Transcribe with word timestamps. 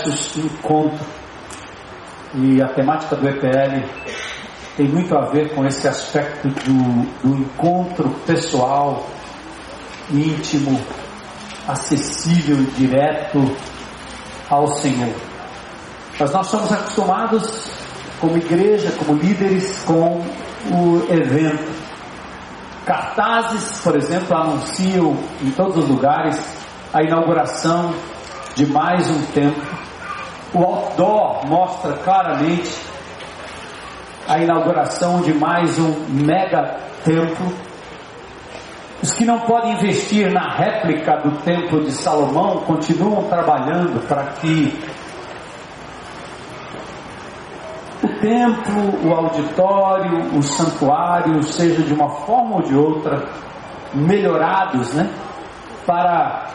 Evento 0.00 0.10
versus 0.10 0.36
encontro. 0.36 1.06
E 2.34 2.62
a 2.62 2.68
temática 2.68 3.16
do 3.16 3.28
EPL 3.28 3.84
tem 4.76 4.88
muito 4.88 5.16
a 5.16 5.26
ver 5.26 5.52
com 5.54 5.66
esse 5.66 5.86
aspecto 5.88 6.48
do, 6.48 7.28
do 7.28 7.36
encontro 7.36 8.08
pessoal, 8.24 9.06
íntimo, 10.10 10.80
acessível 11.66 12.56
e 12.56 12.66
direto 12.76 13.38
ao 14.48 14.66
Senhor. 14.78 15.14
Mas 16.18 16.30
nós 16.32 16.46
somos 16.46 16.70
acostumados, 16.70 17.68
como 18.20 18.36
igreja, 18.36 18.92
como 18.92 19.18
líderes, 19.18 19.82
com 19.84 20.20
o 20.70 21.06
evento. 21.10 21.80
Cartazes, 22.84 23.80
por 23.80 23.96
exemplo, 23.96 24.36
anunciam 24.36 25.16
em 25.42 25.50
todos 25.50 25.84
os 25.84 25.88
lugares 25.88 26.38
a 26.92 27.02
inauguração 27.02 27.92
de 28.54 28.66
mais 28.66 29.08
um 29.10 29.22
templo. 29.26 29.79
O 30.52 30.64
outdoor 30.64 31.46
mostra 31.46 31.92
claramente 31.98 32.76
a 34.28 34.38
inauguração 34.38 35.20
de 35.20 35.32
mais 35.32 35.78
um 35.78 35.92
mega 36.08 36.76
templo. 37.04 37.46
Os 39.02 39.12
que 39.12 39.24
não 39.24 39.40
podem 39.40 39.72
investir 39.72 40.30
na 40.32 40.56
réplica 40.56 41.16
do 41.18 41.30
templo 41.42 41.84
de 41.84 41.92
Salomão 41.92 42.58
continuam 42.66 43.24
trabalhando 43.28 44.06
para 44.06 44.24
que 44.32 44.78
o 48.02 48.08
templo, 48.20 49.08
o 49.08 49.14
auditório, 49.14 50.36
o 50.36 50.42
santuário 50.42 51.42
seja 51.42 51.82
de 51.82 51.94
uma 51.94 52.10
forma 52.10 52.56
ou 52.56 52.62
de 52.62 52.74
outra 52.74 53.24
melhorados, 53.94 54.92
né? 54.94 55.08
Para 55.86 56.46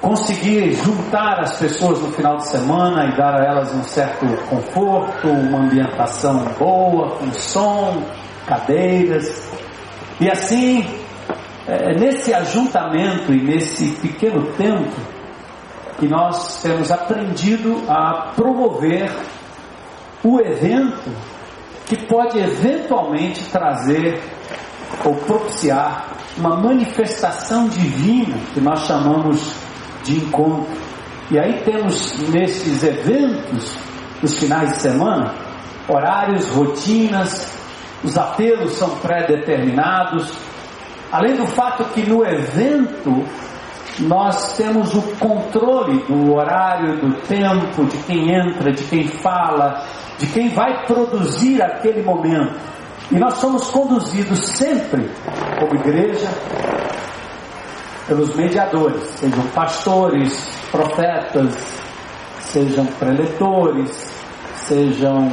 conseguir 0.00 0.72
juntar 0.74 1.40
as 1.40 1.58
pessoas 1.58 2.00
no 2.00 2.12
final 2.12 2.36
de 2.36 2.48
semana 2.48 3.06
e 3.06 3.16
dar 3.16 3.40
a 3.40 3.44
elas 3.44 3.74
um 3.74 3.82
certo 3.84 4.26
conforto, 4.48 5.28
uma 5.28 5.60
ambientação 5.60 6.44
boa, 6.58 7.16
com 7.16 7.32
som, 7.32 8.02
cadeiras. 8.46 9.50
E 10.20 10.30
assim, 10.30 10.86
é, 11.66 11.94
nesse 11.98 12.32
ajuntamento 12.34 13.32
e 13.32 13.42
nesse 13.42 13.92
pequeno 13.96 14.52
tempo, 14.52 14.94
que 15.98 16.08
nós 16.08 16.60
temos 16.60 16.90
aprendido 16.90 17.82
a 17.88 18.32
promover 18.34 19.10
o 20.22 20.40
evento 20.40 21.10
que 21.86 21.96
pode 22.06 22.38
eventualmente 22.38 23.44
trazer 23.50 24.20
ou 25.04 25.14
propiciar 25.14 26.14
uma 26.36 26.56
manifestação 26.56 27.68
divina 27.68 28.36
que 28.52 28.60
nós 28.60 28.86
chamamos 28.86 29.54
de 30.04 30.18
encontro. 30.18 30.66
E 31.30 31.38
aí 31.38 31.62
temos 31.64 32.18
nesses 32.28 32.82
eventos, 32.84 33.76
nos 34.22 34.38
finais 34.38 34.70
de 34.70 34.76
semana, 34.76 35.34
horários, 35.88 36.48
rotinas, 36.50 37.58
os 38.02 38.16
apelos 38.16 38.74
são 38.74 38.90
pré-determinados. 38.98 40.32
Além 41.10 41.36
do 41.36 41.46
fato 41.46 41.84
que 41.94 42.08
no 42.08 42.24
evento 42.24 43.24
nós 44.00 44.56
temos 44.56 44.94
o 44.94 45.02
controle 45.18 46.02
do 46.04 46.34
horário, 46.34 46.98
do 46.98 47.14
tempo, 47.22 47.84
de 47.84 47.96
quem 47.98 48.34
entra, 48.34 48.72
de 48.72 48.84
quem 48.84 49.06
fala, 49.08 49.82
de 50.18 50.26
quem 50.26 50.50
vai 50.50 50.84
produzir 50.86 51.62
aquele 51.62 52.02
momento. 52.02 52.54
E 53.10 53.18
nós 53.18 53.34
somos 53.34 53.70
conduzidos 53.70 54.46
sempre, 54.48 55.08
como 55.58 55.74
igreja, 55.76 56.28
pelos 58.06 58.34
mediadores, 58.34 59.02
sejam 59.16 59.44
pastores, 59.48 60.32
profetas, 60.70 61.54
sejam 62.40 62.86
preletores, 62.86 63.90
sejam 64.54 65.28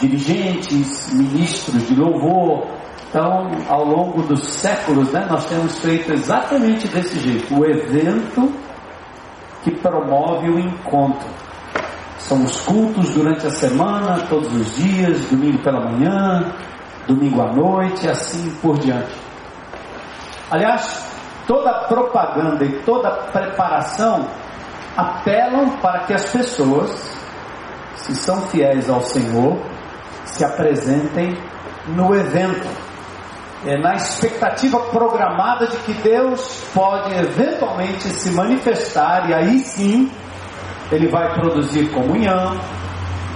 dirigentes, 0.00 1.12
ministros 1.12 1.86
de 1.86 1.94
louvor. 1.94 2.66
Então, 3.08 3.50
ao 3.68 3.84
longo 3.84 4.22
dos 4.22 4.44
séculos, 4.46 5.10
né, 5.10 5.26
nós 5.28 5.44
temos 5.46 5.78
feito 5.80 6.12
exatamente 6.12 6.88
desse 6.88 7.18
jeito: 7.18 7.54
o 7.58 7.64
evento 7.64 8.52
que 9.62 9.70
promove 9.72 10.48
o 10.48 10.58
encontro. 10.58 11.28
São 12.18 12.44
os 12.44 12.60
cultos 12.60 13.10
durante 13.10 13.46
a 13.46 13.50
semana, 13.50 14.20
todos 14.28 14.52
os 14.54 14.76
dias, 14.76 15.24
domingo 15.26 15.58
pela 15.58 15.80
manhã, 15.80 16.52
domingo 17.06 17.40
à 17.42 17.52
noite, 17.52 18.06
e 18.06 18.08
assim 18.08 18.50
por 18.62 18.78
diante. 18.78 19.12
Aliás, 20.50 21.09
toda 21.50 21.72
propaganda 21.88 22.64
e 22.64 22.80
toda 22.82 23.10
preparação 23.32 24.24
apelam 24.96 25.70
para 25.78 26.04
que 26.04 26.14
as 26.14 26.30
pessoas, 26.30 26.92
se 27.96 28.14
são 28.14 28.40
fiéis 28.42 28.88
ao 28.88 29.00
Senhor, 29.00 29.58
se 30.24 30.44
apresentem 30.44 31.36
no 31.88 32.14
evento, 32.14 32.68
é 33.66 33.76
na 33.76 33.96
expectativa 33.96 34.78
programada 34.78 35.66
de 35.66 35.76
que 35.78 35.92
Deus 35.94 36.64
pode 36.72 37.18
eventualmente 37.18 38.08
se 38.10 38.30
manifestar 38.30 39.28
e 39.28 39.34
aí 39.34 39.58
sim 39.58 40.08
ele 40.92 41.08
vai 41.08 41.34
produzir 41.34 41.90
comunhão, 41.90 42.60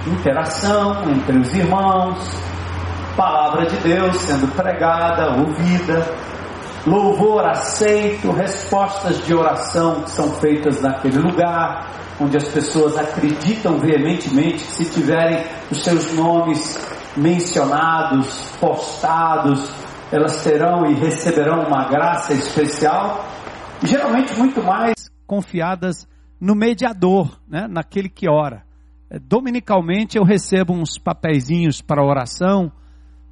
interação 0.07 1.03
entre 1.11 1.37
os 1.37 1.53
irmãos, 1.53 2.17
palavra 3.17 3.65
de 3.65 3.75
Deus 3.77 4.15
sendo 4.21 4.47
pregada, 4.55 5.37
ouvida, 5.37 6.07
louvor 6.85 7.45
aceito, 7.45 8.31
respostas 8.31 9.25
de 9.25 9.33
oração 9.33 10.03
que 10.03 10.11
são 10.11 10.31
feitas 10.33 10.81
naquele 10.81 11.17
lugar, 11.17 11.91
onde 12.19 12.37
as 12.37 12.47
pessoas 12.47 12.97
acreditam 12.97 13.79
veementemente 13.79 14.63
que 14.63 14.71
se 14.71 14.91
tiverem 14.91 15.43
os 15.71 15.83
seus 15.83 16.13
nomes 16.13 16.77
mencionados, 17.17 18.49
postados, 18.59 19.69
elas 20.11 20.43
terão 20.43 20.85
e 20.85 20.93
receberão 20.93 21.65
uma 21.65 21.85
graça 21.89 22.33
especial, 22.33 23.25
geralmente 23.83 24.33
muito 24.37 24.61
mais 24.61 24.93
confiadas 25.25 26.07
no 26.39 26.55
mediador, 26.55 27.39
né, 27.47 27.67
naquele 27.67 28.09
que 28.09 28.29
ora. 28.29 28.63
É, 29.09 29.19
dominicalmente 29.19 30.17
eu 30.17 30.23
recebo 30.23 30.73
uns 30.73 30.97
papeizinhos 30.97 31.81
para 31.81 32.05
oração, 32.05 32.71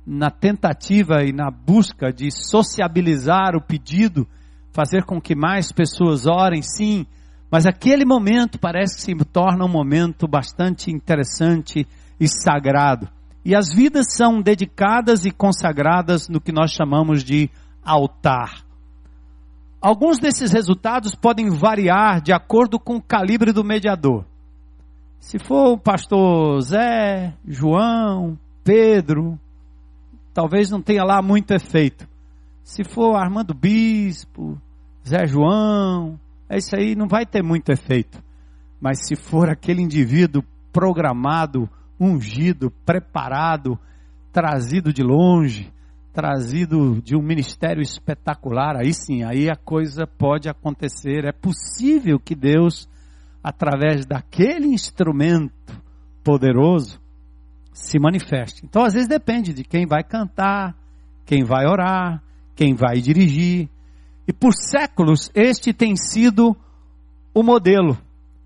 na 0.06 0.30
tentativa 0.30 1.24
e 1.24 1.32
na 1.32 1.50
busca 1.50 2.12
de 2.12 2.30
sociabilizar 2.32 3.56
o 3.56 3.62
pedido, 3.62 4.28
fazer 4.72 5.04
com 5.04 5.22
que 5.22 5.36
mais 5.36 5.72
pessoas 5.72 6.26
orem, 6.26 6.62
sim, 6.62 7.06
mas 7.50 7.66
aquele 7.66 8.04
momento 8.04 8.60
parece 8.60 8.96
que 8.96 9.02
se 9.02 9.16
torna 9.26 9.64
um 9.64 9.72
momento 9.72 10.28
bastante 10.28 10.92
interessante 10.92 11.88
e 12.20 12.28
sagrado. 12.28 13.08
E 13.46 13.56
as 13.56 13.74
vidas 13.74 14.08
são 14.16 14.42
dedicadas 14.42 15.26
e 15.26 15.32
consagradas 15.32 16.28
no 16.28 16.42
que 16.42 16.52
nós 16.52 16.72
chamamos 16.72 17.24
de 17.24 17.50
altar. 17.84 18.64
Alguns 19.80 20.18
desses 20.18 20.52
resultados 20.52 21.14
podem 21.14 21.50
variar 21.50 22.22
de 22.22 22.32
acordo 22.32 22.80
com 22.80 22.96
o 22.96 23.02
calibre 23.02 23.52
do 23.52 23.64
mediador. 23.64 24.26
Se 25.20 25.38
for 25.38 25.74
o 25.74 25.78
pastor 25.78 26.62
Zé, 26.62 27.34
João, 27.46 28.40
Pedro, 28.64 29.38
talvez 30.34 30.70
não 30.70 30.82
tenha 30.82 31.04
lá 31.04 31.22
muito 31.22 31.52
efeito. 31.52 32.08
Se 32.64 32.84
for 32.84 33.16
Armando 33.16 33.54
Bispo, 33.54 34.60
Zé 35.08 35.28
João, 35.28 36.20
é 36.50 36.58
isso 36.58 36.76
aí 36.76 36.96
não 36.96 37.08
vai 37.08 37.26
ter 37.26 37.44
muito 37.44 37.72
efeito. 37.72 38.24
Mas 38.80 39.06
se 39.06 39.16
for 39.16 39.50
aquele 39.50 39.82
indivíduo 39.82 40.44
programado, 40.72 41.70
ungido, 42.00 42.72
preparado, 42.86 43.78
trazido 44.32 44.92
de 44.92 45.04
longe, 45.04 45.72
trazido 46.12 47.02
de 47.02 47.16
um 47.16 47.22
ministério 47.22 47.82
espetacular, 47.82 48.76
aí 48.78 48.94
sim, 48.94 49.24
aí 49.24 49.50
a 49.50 49.56
coisa 49.56 50.06
pode 50.06 50.50
acontecer. 50.50 51.26
É 51.26 51.32
possível 51.32 52.20
que 52.20 52.36
Deus, 52.36 52.88
através 53.44 54.06
daquele 54.06 54.68
instrumento 54.68 55.82
poderoso, 56.24 57.03
se 57.74 58.00
manifeste. 58.00 58.66
Então, 58.66 58.84
às 58.84 58.94
vezes, 58.94 59.08
depende 59.08 59.54
de 59.54 59.64
quem 59.64 59.86
vai 59.86 60.04
cantar, 60.04 60.76
quem 61.26 61.44
vai 61.44 61.66
orar, 61.66 62.22
quem 62.56 62.74
vai 62.74 63.02
dirigir. 63.02 63.70
E 64.28 64.32
por 64.32 64.54
séculos, 64.54 65.32
este 65.34 65.74
tem 65.74 65.96
sido 65.96 66.56
o 67.34 67.44
modelo. 67.44 67.98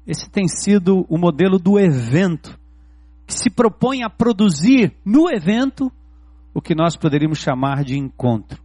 Esse 0.06 0.30
tem 0.30 0.48
sido 0.48 1.06
o 1.10 1.18
modelo 1.18 1.60
do 1.60 1.78
evento, 1.78 2.58
que 3.26 3.34
se 3.34 3.50
propõe 3.50 4.04
a 4.04 4.10
produzir 4.10 4.94
no 5.04 5.30
evento 5.30 5.92
o 6.54 6.62
que 6.62 6.74
nós 6.74 6.96
poderíamos 6.96 7.40
chamar 7.40 7.84
de 7.84 7.98
encontro. 7.98 8.60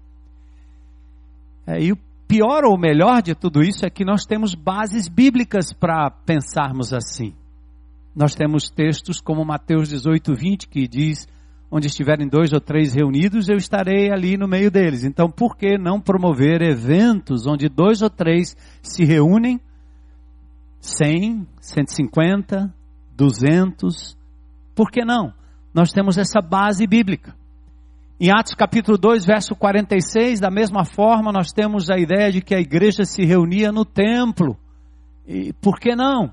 É, 1.67 1.82
e 1.82 1.93
o 1.93 1.99
pior 2.29 2.64
ou 2.64 2.79
melhor 2.79 3.20
de 3.20 3.35
tudo 3.35 3.62
isso 3.62 3.85
é 3.85 3.91
que 3.91 4.05
nós 4.05 4.25
temos 4.25 4.55
bases 4.55 5.09
bíblicas 5.09 5.73
para 5.73 6.11
pensarmos 6.11 6.93
assim. 6.93 7.35
Nós 8.14 8.35
temos 8.35 8.69
textos 8.69 9.20
como 9.20 9.44
Mateus 9.44 9.88
18, 9.88 10.35
20, 10.35 10.69
que 10.69 10.87
diz: 10.87 11.26
Onde 11.70 11.87
estiverem 11.87 12.29
dois 12.29 12.53
ou 12.53 12.61
três 12.61 12.94
reunidos, 12.94 13.49
eu 13.49 13.56
estarei 13.56 14.12
ali 14.12 14.37
no 14.37 14.47
meio 14.47 14.70
deles. 14.70 15.05
Então, 15.05 15.31
por 15.31 15.56
que 15.56 15.79
não 15.79 16.00
promover 16.00 16.61
eventos 16.62 17.47
onde 17.47 17.69
dois 17.69 18.03
ou 18.03 18.11
três 18.11 18.56
se 18.82 19.05
reúnem 19.05 19.61
100, 20.82 21.47
150, 21.61 22.75
200. 23.17 24.19
Por 24.75 24.91
que 24.91 25.05
não? 25.05 25.32
Nós 25.73 25.93
temos 25.93 26.19
essa 26.19 26.41
base 26.41 26.87
bíblica. 26.88 27.35
Em 28.20 28.31
Atos 28.31 28.55
capítulo 28.55 28.99
2, 28.99 29.25
verso 29.25 29.55
46, 29.55 30.41
da 30.41 30.50
mesma 30.50 30.85
forma, 30.85 31.32
nós 31.32 31.53
temos 31.53 31.88
a 31.88 31.99
ideia 31.99 32.31
de 32.32 32.43
que 32.43 32.55
a 32.55 32.61
igreja 32.61 33.05
se 33.05 33.25
reunia 33.25 33.70
no 33.70 33.85
templo. 33.85 34.56
E 35.26 35.53
por 35.55 35.79
que 35.79 35.94
não? 35.94 36.32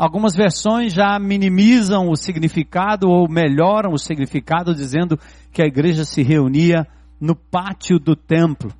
Algumas 0.00 0.34
versões 0.34 0.94
já 0.94 1.18
minimizam 1.18 2.08
o 2.08 2.16
significado 2.16 3.06
ou 3.06 3.28
melhoram 3.28 3.92
o 3.92 3.98
significado, 3.98 4.74
dizendo 4.74 5.20
que 5.52 5.60
a 5.60 5.66
igreja 5.66 6.06
se 6.06 6.22
reunia 6.22 6.86
no 7.20 7.36
pátio 7.36 7.98
do 7.98 8.16
templo. 8.16 8.72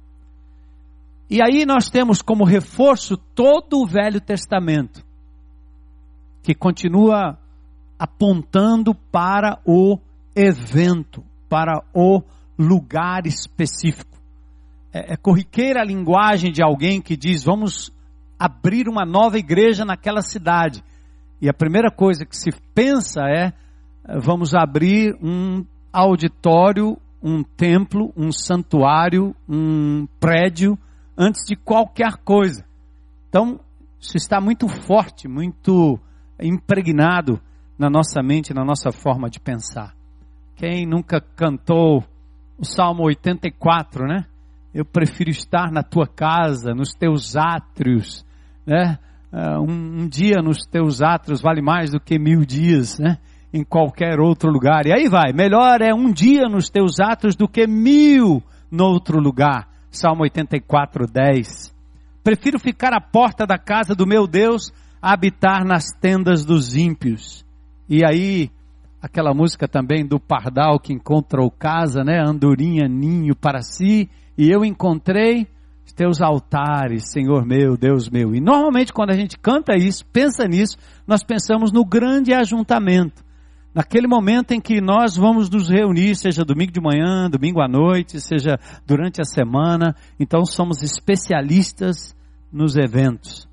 E 1.29 1.43
aí 1.43 1.67
nós 1.67 1.91
temos 1.91 2.23
como 2.23 2.43
reforço 2.43 3.19
todo 3.19 3.83
o 3.83 3.87
Velho 3.87 4.19
Testamento, 4.19 5.05
que 6.43 6.55
continua 6.55 7.39
apontando 7.99 8.95
para 8.95 9.61
o 9.67 9.99
evento, 10.35 11.23
para 11.51 11.83
o 11.93 12.23
lugar 12.59 13.27
específico. 13.27 14.17
É, 14.91 15.13
é 15.13 15.17
corriqueira 15.19 15.83
a 15.83 15.85
linguagem 15.85 16.51
de 16.51 16.63
alguém 16.63 16.99
que 16.99 17.15
diz: 17.15 17.45
vamos 17.45 17.93
abrir 18.39 18.89
uma 18.89 19.05
nova 19.05 19.39
igreja 19.39 19.85
naquela 19.85 20.23
cidade. 20.23 20.83
E 21.41 21.49
a 21.49 21.55
primeira 21.55 21.91
coisa 21.91 22.25
que 22.25 22.37
se 22.37 22.51
pensa 22.75 23.23
é: 23.23 23.53
vamos 24.21 24.55
abrir 24.55 25.17
um 25.23 25.65
auditório, 25.93 26.97
um 27.23 27.43
templo, 27.43 28.13
um 28.17 28.31
santuário, 28.31 29.35
um 29.49 30.07
prédio, 30.19 30.79
antes 31.17 31.45
de 31.47 31.57
qualquer 31.57 32.17
coisa. 32.25 32.65
Então, 33.29 33.61
isso 33.99 34.17
está 34.17 34.41
muito 34.41 34.69
forte, 34.69 35.29
muito 35.29 35.99
impregnado 36.41 37.41
na 37.79 37.89
nossa 37.89 38.23
mente, 38.23 38.55
na 38.55 38.65
nossa 38.65 38.91
forma 38.91 39.29
de 39.29 39.39
pensar. 39.41 39.95
Quem 40.57 40.87
nunca 40.87 41.21
cantou 41.21 42.05
o 42.59 42.65
Salmo 42.65 43.05
84, 43.05 44.07
né? 44.07 44.27
Eu 44.75 44.85
prefiro 44.85 45.31
estar 45.31 45.71
na 45.73 45.83
tua 45.83 46.07
casa, 46.07 46.75
nos 46.75 46.91
teus 46.91 47.37
átrios, 47.37 48.25
né? 48.67 48.99
Uh, 49.33 49.61
um, 49.61 50.03
um, 50.03 50.09
dia 50.09 50.43
nos 50.43 50.67
teus 50.67 51.03
atos 51.03 51.41
vale 51.41 51.63
mais 51.63 51.91
do 51.91 52.01
que 52.01 52.19
mil 52.19 52.45
dias, 52.45 52.99
né? 52.99 53.19
Em 53.53 53.65
qualquer 53.65 54.21
outro 54.21 54.51
lugar. 54.51 54.87
E 54.87 54.93
aí 54.93 55.09
vai, 55.09 55.33
melhor 55.33 55.81
é 55.81 55.93
um 55.93 56.13
dia 56.13 56.49
nos 56.49 56.71
teus 56.71 57.01
atos 57.01 57.35
do 57.35 57.49
que 57.49 57.67
mil 57.67 58.43
no 58.71 58.85
outro 58.85 59.21
lugar. 59.21 59.69
Salmo 59.91 60.23
84, 60.23 61.07
10. 61.07 61.75
Prefiro 62.23 62.59
ficar 62.59 62.93
à 62.93 63.01
porta 63.01 63.45
da 63.45 63.59
casa 63.59 63.95
do 63.95 64.07
meu 64.07 64.27
Deus 64.27 64.73
a 65.03 65.13
habitar 65.13 65.65
nas 65.65 65.87
tendas 66.01 66.45
dos 66.45 66.77
ímpios. 66.77 67.45
E 67.89 68.05
aí, 68.05 68.51
aquela 69.03 69.35
música 69.35 69.67
também 69.67 70.07
do 70.07 70.21
pardal 70.21 70.79
que 70.79 70.93
encontrou 70.93 71.51
casa, 71.51 72.05
né? 72.05 72.23
Andorinha, 72.25 72.87
ninho 72.87 73.35
para 73.35 73.63
si. 73.63 74.09
E 74.39 74.49
eu 74.49 74.65
encontrei 74.65 75.49
teus 76.01 76.23
altares, 76.23 77.11
Senhor 77.11 77.45
meu, 77.45 77.77
Deus 77.77 78.09
meu. 78.09 78.35
E 78.35 78.41
normalmente 78.41 78.91
quando 78.91 79.11
a 79.11 79.15
gente 79.15 79.37
canta 79.37 79.77
isso, 79.77 80.03
pensa 80.07 80.47
nisso, 80.49 80.79
nós 81.07 81.23
pensamos 81.23 81.71
no 81.71 81.85
grande 81.85 82.33
ajuntamento. 82.33 83.23
Naquele 83.75 84.09
momento 84.09 84.53
em 84.53 84.63
que 84.63 84.81
nós 84.81 85.15
vamos 85.15 85.51
nos 85.51 85.69
reunir, 85.69 86.17
seja 86.17 86.43
domingo 86.43 86.73
de 86.73 86.81
manhã, 86.81 87.29
domingo 87.29 87.61
à 87.61 87.69
noite, 87.69 88.19
seja 88.19 88.59
durante 88.87 89.21
a 89.21 89.25
semana, 89.25 89.95
então 90.19 90.43
somos 90.47 90.83
especialistas 90.83 92.17
nos 92.51 92.79
eventos. 92.79 93.47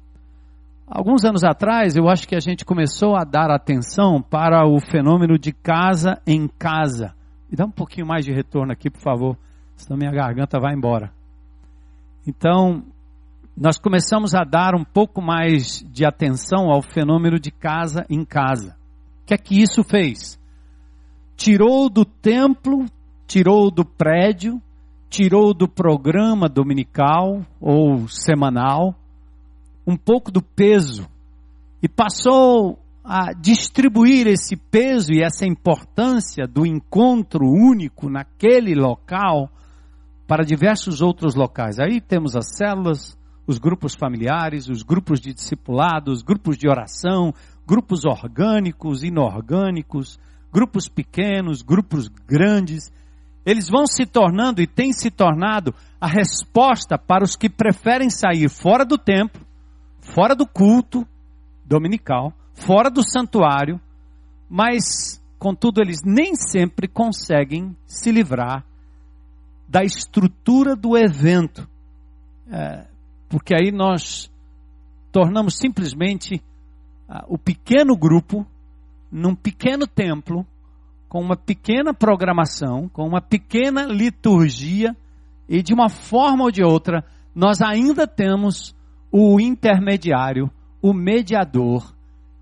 Alguns 0.88 1.25
anos 1.25 1.43
atrás, 1.43 1.97
eu 1.97 2.07
acho 2.07 2.25
que 2.25 2.35
a 2.35 2.39
gente 2.39 2.63
começou 2.63 3.17
a 3.17 3.25
dar 3.25 3.51
atenção 3.51 4.21
para 4.21 4.65
o 4.65 4.79
fenômeno 4.79 5.38
de 5.38 5.51
casa 5.51 6.17
em 6.25 6.47
casa. 6.47 7.13
Me 7.51 7.57
dá 7.57 7.65
um 7.65 7.71
pouquinho 7.71 8.07
mais 8.07 8.23
de 8.23 8.31
retorno 8.31 8.71
aqui, 8.71 8.89
por 8.89 9.01
favor, 9.01 9.38
senão 9.75 9.97
minha 9.97 10.13
garganta 10.13 10.57
vai 10.61 10.73
embora. 10.73 11.16
Então, 12.27 12.83
nós 13.56 13.79
começamos 13.79 14.35
a 14.35 14.44
dar 14.44 14.75
um 14.75 14.83
pouco 14.83 15.21
mais 15.21 15.81
de 15.94 16.06
atenção 16.06 16.69
ao 16.69 16.81
fenômeno 16.81 17.39
de 17.39 17.51
casa 17.51 18.06
em 18.09 18.25
casa. 18.25 18.75
O 19.24 19.27
que 19.27 19.33
é 19.33 19.38
que 19.38 19.62
isso 19.62 19.81
fez? 19.81 20.38
Tirou 21.38 21.89
do 21.89 22.03
templo, 22.03 22.85
tirou 23.25 23.71
do 23.71 23.85
prédio, 23.85 24.62
tirou 25.09 25.53
do 25.53 25.69
programa 25.69 26.50
dominical 26.50 27.45
ou 27.62 28.09
semanal 28.09 28.94
um 29.85 29.95
pouco 29.95 30.29
do 30.29 30.41
peso 30.41 31.07
e 31.81 31.88
passou 31.88 32.77
a 33.06 33.31
distribuir 33.31 34.27
esse 34.27 34.57
peso 34.57 35.13
e 35.13 35.24
essa 35.24 35.45
importância 35.45 36.45
do 36.45 36.65
encontro 36.65 37.45
único 37.45 38.09
naquele 38.09 38.75
local 38.75 39.50
para 40.27 40.44
diversos 40.44 41.01
outros 41.01 41.33
locais. 41.33 41.79
Aí 41.79 42.01
temos 42.01 42.35
as 42.35 42.56
células, 42.57 43.18
os 43.47 43.57
grupos 43.57 43.95
familiares, 43.95 44.68
os 44.68 44.83
grupos 44.83 45.21
de 45.21 45.33
discipulados, 45.33 46.21
grupos 46.21 46.57
de 46.57 46.68
oração, 46.68 47.33
grupos 47.65 48.03
orgânicos, 48.03 49.03
inorgânicos, 49.03 50.19
grupos 50.51 50.89
pequenos, 50.89 51.62
grupos 51.62 52.09
grandes. 52.27 52.91
Eles 53.45 53.69
vão 53.69 53.88
se 53.88 54.06
tornando 54.06 54.62
e 54.62 54.68
têm 54.68 54.91
se 54.91 55.09
tornado 55.09 55.74
a 56.00 56.07
resposta 56.07 56.98
para 56.98 57.24
os 57.24 57.38
que 57.38 57.50
preferem 57.50 58.10
sair 58.10 58.50
fora 58.50 58.84
do 58.84 58.98
templo, 58.98 59.41
fora 60.01 60.36
do 60.36 60.46
culto 60.46 61.07
dominical, 61.65 62.34
fora 62.53 62.89
do 62.89 63.01
santuário, 63.01 63.79
mas, 64.50 65.22
contudo, 65.39 65.81
eles 65.81 66.01
nem 66.03 66.36
sempre 66.36 66.88
conseguem 66.88 67.75
se 67.86 68.12
livrar 68.12 68.65
da 69.67 69.83
estrutura 69.83 70.75
do 70.75 70.97
evento. 70.97 71.67
É, 72.50 72.86
porque 73.27 73.53
aí 73.53 73.71
nós 73.71 74.31
tornamos 75.12 75.57
simplesmente 75.57 76.41
ah, 77.09 77.25
o 77.27 77.38
pequeno 77.38 77.97
grupo 77.97 78.45
num 79.12 79.36
pequeno 79.36 79.88
templo, 79.88 80.45
com 81.07 81.21
uma 81.21 81.36
pequena 81.36 81.93
programação, 81.93 82.89
com 82.89 83.05
uma 83.07 83.21
pequena 83.21 83.86
liturgia, 83.86 84.95
e 85.47 85.62
de 85.62 85.74
uma 85.74 85.89
forma 85.89 86.43
ou 86.43 86.51
de 86.51 86.63
outra, 86.63 87.05
nós 87.33 87.62
ainda 87.62 88.05
temos 88.05 88.75
o 89.12 89.39
intermediário, 89.39 90.51
o 90.81 90.93
mediador, 90.93 91.93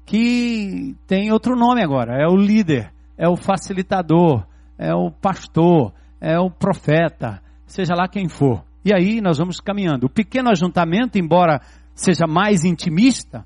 que 0.06 0.96
tem 1.08 1.32
outro 1.32 1.56
nome 1.56 1.84
agora, 1.84 2.16
é 2.20 2.28
o 2.28 2.36
líder, 2.36 2.92
é 3.18 3.28
o 3.28 3.36
facilitador, 3.36 4.46
é 4.78 4.94
o 4.94 5.12
pastor, 5.12 5.94
é 6.26 6.40
o 6.40 6.50
profeta, 6.50 7.40
seja 7.68 7.94
lá 7.94 8.08
quem 8.08 8.28
for. 8.28 8.64
E 8.84 8.92
aí 8.92 9.22
nós 9.22 9.38
vamos 9.38 9.60
caminhando. 9.60 10.08
O 10.08 10.10
pequeno 10.10 10.50
ajuntamento, 10.50 11.20
embora 11.20 11.62
seja 11.94 12.26
mais 12.28 12.64
intimista, 12.64 13.46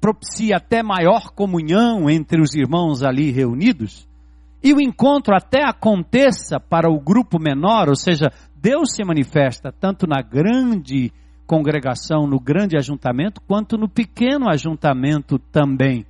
propicia 0.00 0.56
até 0.56 0.82
maior 0.82 1.30
comunhão 1.30 2.10
entre 2.10 2.42
os 2.42 2.52
irmãos 2.52 3.04
ali 3.04 3.30
reunidos, 3.30 4.08
e 4.60 4.74
o 4.74 4.80
encontro 4.80 5.36
até 5.36 5.62
aconteça 5.64 6.58
para 6.58 6.90
o 6.90 6.98
grupo 6.98 7.38
menor, 7.38 7.88
ou 7.88 7.94
seja, 7.94 8.32
Deus 8.56 8.92
se 8.92 9.04
manifesta 9.04 9.70
tanto 9.70 10.04
na 10.04 10.20
grande 10.20 11.12
congregação, 11.46 12.26
no 12.26 12.40
grande 12.40 12.76
ajuntamento, 12.76 13.40
quanto 13.46 13.78
no 13.78 13.88
pequeno 13.88 14.48
ajuntamento 14.48 15.38
também. 15.38 16.04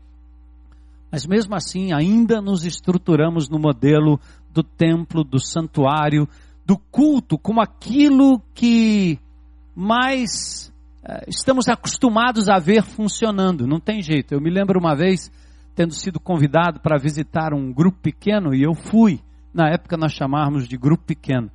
Mas 1.12 1.26
mesmo 1.26 1.54
assim, 1.54 1.92
ainda 1.92 2.40
nos 2.40 2.64
estruturamos 2.64 3.50
no 3.50 3.58
modelo 3.58 4.18
do 4.54 4.62
templo, 4.62 5.24
do 5.24 5.40
santuário, 5.40 6.28
do 6.64 6.78
culto, 6.78 7.36
como 7.36 7.60
aquilo 7.60 8.40
que 8.54 9.18
mais 9.74 10.72
uh, 11.02 11.28
estamos 11.28 11.68
acostumados 11.68 12.48
a 12.48 12.58
ver 12.58 12.82
funcionando. 12.82 13.66
Não 13.66 13.80
tem 13.80 14.00
jeito. 14.00 14.32
Eu 14.32 14.40
me 14.40 14.50
lembro 14.50 14.78
uma 14.78 14.94
vez 14.94 15.30
tendo 15.74 15.92
sido 15.92 16.20
convidado 16.20 16.78
para 16.78 16.96
visitar 16.96 17.52
um 17.52 17.72
grupo 17.72 17.98
pequeno 18.00 18.54
e 18.54 18.62
eu 18.62 18.74
fui. 18.74 19.20
Na 19.52 19.68
época 19.68 19.96
nós 19.96 20.12
chamávamos 20.12 20.68
de 20.68 20.76
grupo 20.76 21.04
pequeno. 21.04 21.50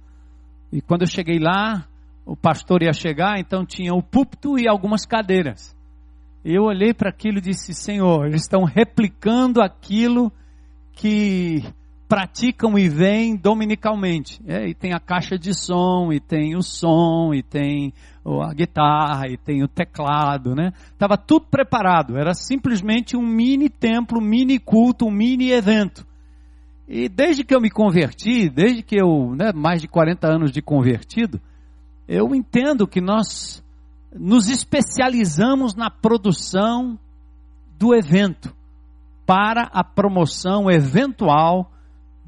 E 0.71 0.81
quando 0.81 1.01
eu 1.01 1.07
cheguei 1.07 1.39
lá, 1.39 1.87
o 2.25 2.35
pastor 2.35 2.83
ia 2.83 2.93
chegar, 2.93 3.39
então 3.39 3.65
tinha 3.65 3.93
o 3.93 4.03
púlpito 4.03 4.59
e 4.59 4.67
algumas 4.67 5.05
cadeiras. 5.05 5.75
Eu 6.43 6.63
olhei 6.63 6.93
para 6.93 7.09
aquilo 7.09 7.39
e 7.39 7.41
disse: 7.41 7.73
Senhor, 7.73 8.25
eles 8.25 8.41
estão 8.41 8.63
replicando 8.63 9.61
aquilo 9.61 10.31
que 10.93 11.63
praticam 12.09 12.77
e 12.77 12.89
vêm 12.89 13.35
dominicalmente. 13.35 14.41
É, 14.47 14.67
e 14.67 14.73
tem 14.73 14.93
a 14.93 14.99
caixa 14.99 15.37
de 15.37 15.53
som, 15.53 16.11
e 16.11 16.19
tem 16.19 16.55
o 16.55 16.63
som, 16.63 17.35
e 17.35 17.43
tem 17.43 17.93
a 18.25 18.53
guitarra, 18.53 19.27
e 19.29 19.37
tem 19.37 19.63
o 19.63 19.67
teclado, 19.67 20.55
né? 20.55 20.73
Estava 20.91 21.15
tudo 21.15 21.45
preparado. 21.45 22.17
Era 22.17 22.33
simplesmente 22.33 23.15
um 23.15 23.21
mini 23.21 23.69
templo, 23.69 24.19
um 24.19 24.25
mini 24.25 24.57
culto, 24.57 25.05
um 25.05 25.11
mini 25.11 25.51
evento. 25.51 26.05
E 26.87 27.07
desde 27.07 27.43
que 27.43 27.53
eu 27.53 27.61
me 27.61 27.69
converti, 27.69 28.49
desde 28.49 28.81
que 28.81 28.99
eu, 28.99 29.35
né, 29.35 29.51
mais 29.53 29.79
de 29.79 29.87
40 29.87 30.27
anos 30.27 30.51
de 30.51 30.63
convertido, 30.63 31.39
eu 32.07 32.33
entendo 32.33 32.87
que 32.87 32.99
nós 32.99 33.63
nos 34.11 34.49
especializamos 34.49 35.75
na 35.75 35.91
produção 35.91 36.97
do 37.77 37.93
evento 37.93 38.51
para 39.27 39.69
a 39.71 39.83
promoção 39.83 40.71
eventual 40.71 41.71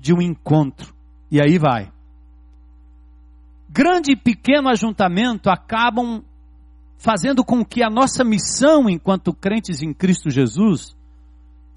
de 0.01 0.11
um 0.13 0.19
encontro. 0.21 0.93
E 1.29 1.39
aí 1.39 1.59
vai. 1.59 1.91
Grande 3.69 4.13
e 4.13 4.17
pequeno 4.17 4.67
ajuntamento 4.67 5.49
acabam 5.49 6.23
fazendo 6.97 7.45
com 7.45 7.63
que 7.63 7.83
a 7.83 7.89
nossa 7.89 8.23
missão 8.23 8.89
enquanto 8.89 9.31
crentes 9.31 9.81
em 9.81 9.93
Cristo 9.93 10.29
Jesus 10.29 10.95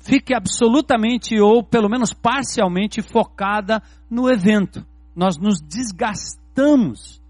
fique 0.01 0.35
absolutamente 0.35 1.39
ou 1.39 1.63
pelo 1.63 1.89
menos 1.89 2.13
parcialmente 2.13 3.03
focada 3.03 3.83
no 4.11 4.31
evento. 4.31 4.85
Nós 5.15 5.37
nos 5.39 5.61
desgastamos 5.61 7.23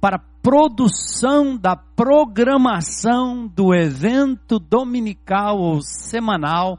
para 0.00 0.16
a 0.16 0.24
produção 0.42 1.56
da 1.56 1.74
programação 1.74 3.46
do 3.48 3.74
evento 3.74 4.58
dominical 4.58 5.58
ou 5.58 5.80
semanal 5.80 6.78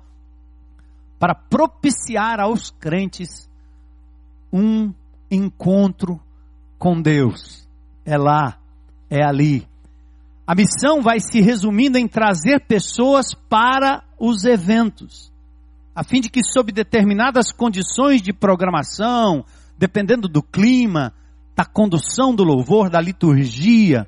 para 1.20 1.34
propiciar 1.34 2.40
aos 2.40 2.70
crentes 2.72 3.50
um 4.52 4.94
encontro 5.30 6.20
com 6.78 7.02
Deus. 7.02 7.68
É 8.06 8.18
lá, 8.18 8.58
é 9.10 9.24
ali. 9.24 9.68
A 10.46 10.56
missão 10.56 11.02
vai 11.02 11.20
se 11.20 11.42
resumindo 11.42 11.98
em 11.98 12.08
trazer 12.08 12.62
pessoas 12.62 13.34
para 13.34 14.04
os 14.18 14.46
eventos, 14.46 15.32
a 15.94 16.04
fim 16.04 16.22
de 16.22 16.30
que, 16.30 16.42
sob 16.44 16.72
determinadas 16.72 17.52
condições 17.52 18.22
de 18.22 18.32
programação, 18.32 19.44
dependendo 19.78 20.28
do 20.28 20.42
clima, 20.42 21.14
da 21.56 21.66
condução 21.66 22.34
do 22.34 22.44
louvor, 22.44 22.90
da 22.90 23.02
liturgia, 23.02 24.08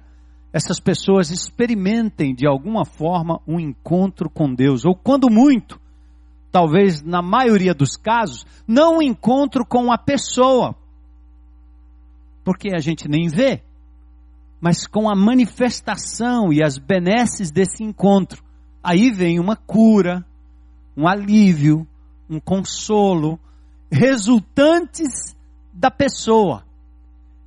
essas 0.53 0.79
pessoas 0.79 1.29
experimentem 1.29 2.33
de 2.33 2.47
alguma 2.47 2.85
forma 2.85 3.41
um 3.47 3.59
encontro 3.59 4.29
com 4.29 4.53
Deus, 4.53 4.85
ou 4.85 4.95
quando 4.95 5.29
muito, 5.29 5.79
talvez 6.51 7.01
na 7.01 7.21
maioria 7.21 7.73
dos 7.73 7.95
casos, 7.95 8.45
não 8.67 9.01
encontro 9.01 9.65
com 9.65 9.91
a 9.91 9.97
pessoa, 9.97 10.75
porque 12.43 12.73
a 12.73 12.79
gente 12.79 13.07
nem 13.07 13.27
vê, 13.27 13.61
mas 14.59 14.87
com 14.87 15.09
a 15.09 15.15
manifestação 15.15 16.51
e 16.51 16.63
as 16.63 16.77
benesses 16.77 17.51
desse 17.51 17.83
encontro. 17.83 18.43
Aí 18.83 19.11
vem 19.11 19.39
uma 19.39 19.55
cura, 19.55 20.25
um 20.95 21.07
alívio, 21.07 21.87
um 22.29 22.39
consolo, 22.39 23.39
resultantes 23.91 25.35
da 25.73 25.89
pessoa. 25.89 26.63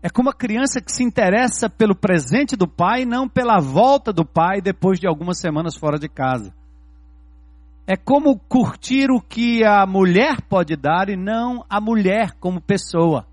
É 0.02 0.11
como 0.11 0.30
a 0.30 0.35
criança 0.35 0.80
que 0.80 0.90
se 0.90 1.04
interessa 1.04 1.71
pelo 1.71 1.94
presente 1.94 2.56
do 2.56 2.66
pai, 2.66 3.04
não 3.04 3.28
pela 3.28 3.61
volta 3.61 4.12
do 4.12 4.25
pai 4.25 4.61
depois 4.61 4.99
de 4.99 5.06
algumas 5.06 5.38
semanas 5.38 5.76
fora 5.76 5.99
de 5.99 6.09
casa. 6.09 6.52
É 7.93 7.97
como 7.97 8.39
curtir 8.39 9.11
o 9.11 9.21
que 9.21 9.63
a 9.67 9.85
mulher 9.85 10.41
pode 10.49 10.77
dar 10.77 11.11
e 11.11 11.15
não 11.15 11.63
a 11.69 11.79
mulher 11.79 12.33
como 12.41 12.59
pessoa. 12.59 13.27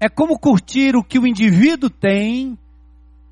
É 0.00 0.08
como 0.08 0.38
curtir 0.38 0.96
o 0.96 1.04
que 1.04 1.18
o 1.18 1.26
indivíduo 1.26 1.90
tem 1.90 2.58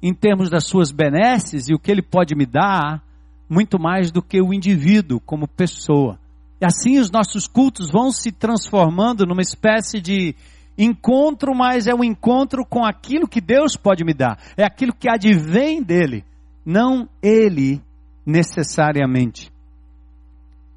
em 0.03 0.13
termos 0.13 0.51
das 0.51 0.67
suas 0.67 0.93
benesses 0.93 1.71
e 1.71 1.75
o 1.75 1.79
que 1.79 1.91
ele 1.91 2.03
pode 2.03 2.35
me 2.35 2.45
dar, 2.45 3.03
muito 3.49 3.81
mais 3.81 4.11
do 4.11 4.21
que 4.21 4.39
o 4.43 4.53
indivíduo 4.53 5.19
como 5.19 5.49
pessoa. 5.49 6.19
E 6.61 6.67
assim 6.67 6.99
os 6.99 7.11
nossos 7.11 7.49
cultos 7.49 7.91
vão 7.91 8.11
se 8.11 8.31
transformando 8.31 9.25
numa 9.25 9.41
espécie 9.41 9.99
de 9.99 10.35
encontro, 10.77 11.55
mas 11.55 11.87
é 11.87 11.95
um 11.95 12.05
encontro 12.05 12.67
com 12.67 12.85
aquilo 12.85 13.27
que 13.27 13.41
Deus 13.41 13.79
pode 13.79 14.05
me 14.05 14.13
dar. 14.13 14.39
É 14.59 14.63
aquilo 14.63 14.93
que 14.93 15.09
advém 15.09 15.83
dele, 15.83 16.23
não 16.67 17.09
ele 17.23 17.81
necessariamente. 18.27 19.51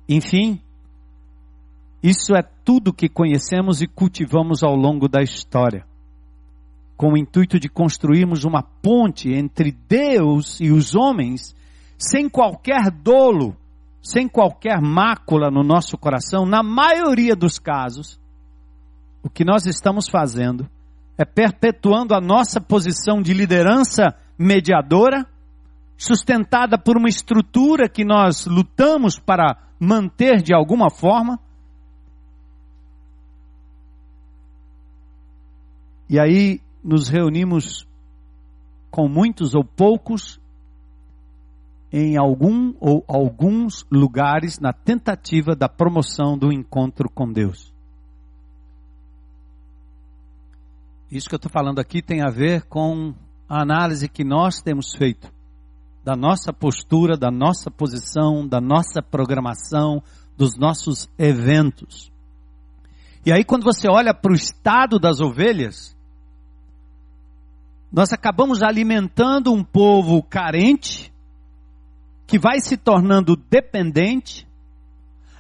Enfim, 0.07 0.62
isso 2.01 2.35
é 2.35 2.41
tudo 2.63 2.93
que 2.93 3.09
conhecemos 3.09 3.81
e 3.81 3.88
cultivamos 3.88 4.63
ao 4.63 4.75
longo 4.75 5.07
da 5.07 5.21
história 5.21 5.85
com 6.97 7.13
o 7.13 7.17
intuito 7.17 7.59
de 7.59 7.67
construirmos 7.67 8.43
uma 8.43 8.63
ponte 8.63 9.29
entre 9.31 9.71
Deus 9.71 10.59
e 10.59 10.71
os 10.71 10.95
homens, 10.95 11.55
sem 11.97 12.29
qualquer 12.29 12.89
dolo, 12.89 13.55
sem 14.01 14.27
qualquer 14.27 14.79
mácula 14.81 15.50
no 15.50 15.63
nosso 15.63 15.97
coração, 15.97 16.45
na 16.45 16.63
maioria 16.63 17.35
dos 17.35 17.59
casos, 17.59 18.19
o 19.24 19.29
que 19.29 19.43
nós 19.43 19.65
estamos 19.65 20.07
fazendo 20.07 20.69
é 21.17 21.25
perpetuando 21.25 22.13
a 22.13 22.21
nossa 22.21 22.62
posição 22.62 23.21
de 23.21 23.33
liderança 23.33 24.15
mediadora, 24.38 25.25
sustentada 25.97 26.77
por 26.77 26.97
uma 26.97 27.07
estrutura 27.07 27.89
que 27.89 28.03
nós 28.05 28.45
lutamos 28.45 29.17
para 29.17 29.57
manter 29.79 30.41
de 30.41 30.53
alguma 30.53 30.89
forma. 30.89 31.39
E 36.10 36.20
aí 36.20 36.62
nos 36.84 37.08
reunimos 37.10 37.88
com 38.91 39.08
muitos 39.08 39.55
ou 39.55 39.63
poucos 39.63 40.39
em 41.91 42.17
algum 42.17 42.74
ou 42.79 43.03
alguns 43.08 43.86
lugares 43.91 44.60
na 44.60 44.72
tentativa 44.72 45.55
da 45.55 45.67
promoção 45.67 46.38
do 46.38 46.51
encontro 46.51 47.10
com 47.10 47.32
Deus. 47.32 47.74
Isso 51.10 51.29
que 51.29 51.36
eu 51.36 51.38
estou 51.38 51.51
falando 51.51 51.79
aqui 51.79 52.01
tem 52.01 52.22
a 52.22 52.29
ver 52.29 52.63
com 52.63 53.13
a 53.48 53.62
análise 53.62 54.10
que 54.10 54.24
nós 54.24 54.62
temos 54.62 54.94
feito 54.96 55.35
da 56.05 56.15
nossa 56.15 56.53
postura, 56.53 57.17
da 57.17 57.31
nossa 57.31 57.71
posição, 57.71 58.47
da 58.47 58.62
nossa 58.62 59.01
programação, 59.01 60.03
dos 60.38 60.55
nossos 60.55 61.09
eventos. 61.17 62.12
E 63.25 63.33
aí, 63.33 63.43
quando 63.43 63.63
você 63.63 63.89
olha 63.89 64.13
para 64.13 64.31
o 64.31 64.35
estado 64.35 65.00
das 65.00 65.19
ovelhas, 65.19 65.97
nós 67.91 68.13
acabamos 68.13 68.62
alimentando 68.62 69.51
um 69.51 69.63
povo 69.63 70.21
carente, 70.21 71.12
que 72.27 72.38
vai 72.38 72.59
se 72.59 72.77
tornando 72.77 73.35
dependente, 73.35 74.47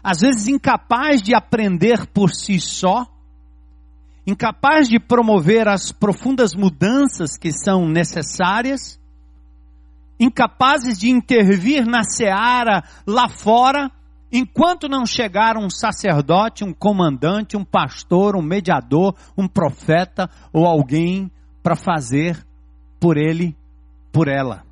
às 0.03 0.21
vezes 0.21 0.47
incapaz 0.47 1.21
de 1.21 1.35
aprender 1.35 2.07
por 2.07 2.31
si 2.31 2.59
só, 2.59 3.05
incapaz 4.25 4.89
de 4.89 4.99
promover 4.99 5.67
as 5.67 5.91
profundas 5.91 6.55
mudanças 6.55 7.37
que 7.37 7.51
são 7.51 7.87
necessárias, 7.87 8.99
incapazes 10.19 10.97
de 10.97 11.09
intervir 11.09 11.85
na 11.85 12.03
seara 12.03 12.83
lá 13.05 13.27
fora, 13.27 13.91
enquanto 14.31 14.87
não 14.87 15.05
chegar 15.05 15.57
um 15.57 15.69
sacerdote, 15.69 16.63
um 16.63 16.73
comandante, 16.73 17.57
um 17.57 17.63
pastor, 17.63 18.35
um 18.35 18.41
mediador, 18.41 19.15
um 19.37 19.47
profeta 19.47 20.29
ou 20.51 20.65
alguém 20.65 21.31
para 21.61 21.75
fazer 21.75 22.45
por 22.99 23.17
ele, 23.17 23.55
por 24.11 24.27
ela. 24.27 24.63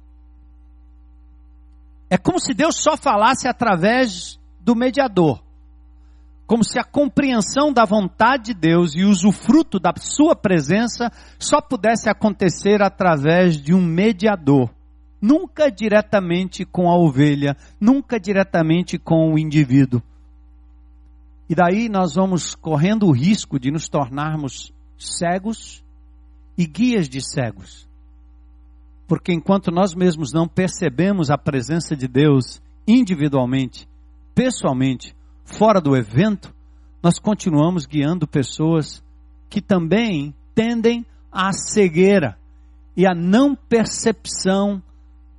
É 2.09 2.17
como 2.17 2.39
se 2.39 2.53
Deus 2.53 2.75
só 2.77 2.95
falasse 2.95 3.47
através 3.47 4.39
do 4.59 4.75
mediador. 4.75 5.41
Como 6.45 6.63
se 6.63 6.77
a 6.77 6.83
compreensão 6.83 7.73
da 7.73 7.85
vontade 7.85 8.53
de 8.53 8.53
Deus 8.53 8.95
e 8.95 9.03
o 9.03 9.09
usufruto 9.09 9.79
da 9.79 9.91
sua 9.97 10.35
presença 10.35 11.11
só 11.39 11.59
pudesse 11.59 12.09
acontecer 12.09 12.83
através 12.83 13.57
de 13.57 13.73
um 13.73 13.81
mediador. 13.81 14.69
Nunca 15.25 15.71
diretamente 15.71 16.65
com 16.65 16.89
a 16.89 16.97
ovelha, 16.97 17.55
nunca 17.79 18.19
diretamente 18.19 18.99
com 18.99 19.33
o 19.33 19.39
indivíduo. 19.39 20.03
E 21.49 21.55
daí 21.55 21.87
nós 21.87 22.15
vamos 22.15 22.55
correndo 22.55 23.05
o 23.07 23.13
risco 23.13 23.57
de 23.57 23.71
nos 23.71 23.87
tornarmos 23.87 24.73
cegos 24.97 25.81
e 26.57 26.67
guias 26.67 27.07
de 27.07 27.21
cegos. 27.21 27.87
Porque 29.07 29.31
enquanto 29.31 29.71
nós 29.71 29.95
mesmos 29.95 30.33
não 30.33 30.45
percebemos 30.45 31.31
a 31.31 31.37
presença 31.37 31.95
de 31.95 32.05
Deus 32.05 32.61
individualmente, 32.85 33.87
pessoalmente, 34.35 35.15
fora 35.45 35.79
do 35.79 35.95
evento, 35.95 36.53
nós 37.01 37.17
continuamos 37.17 37.85
guiando 37.85 38.27
pessoas 38.27 39.01
que 39.49 39.61
também 39.61 40.35
tendem 40.53 41.05
à 41.31 41.53
cegueira 41.53 42.37
e 42.97 43.07
à 43.07 43.15
não 43.15 43.55
percepção 43.55 44.83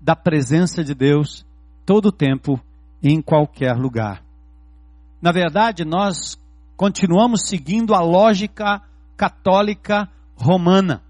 da 0.05 0.15
presença 0.15 0.85
de 0.85 0.95
Deus 0.95 1.47
todo 1.87 2.07
o 2.07 2.13
tempo 2.13 2.61
em 3.03 3.23
qualquer 3.23 3.75
lugar. 3.75 4.23
Na 5.21 5.33
verdade, 5.33 5.83
nós 5.83 6.39
continuamos 6.77 7.49
seguindo 7.49 7.95
a 7.95 8.01
lógica 8.01 8.83
católica 9.17 10.07
romana. 10.37 11.03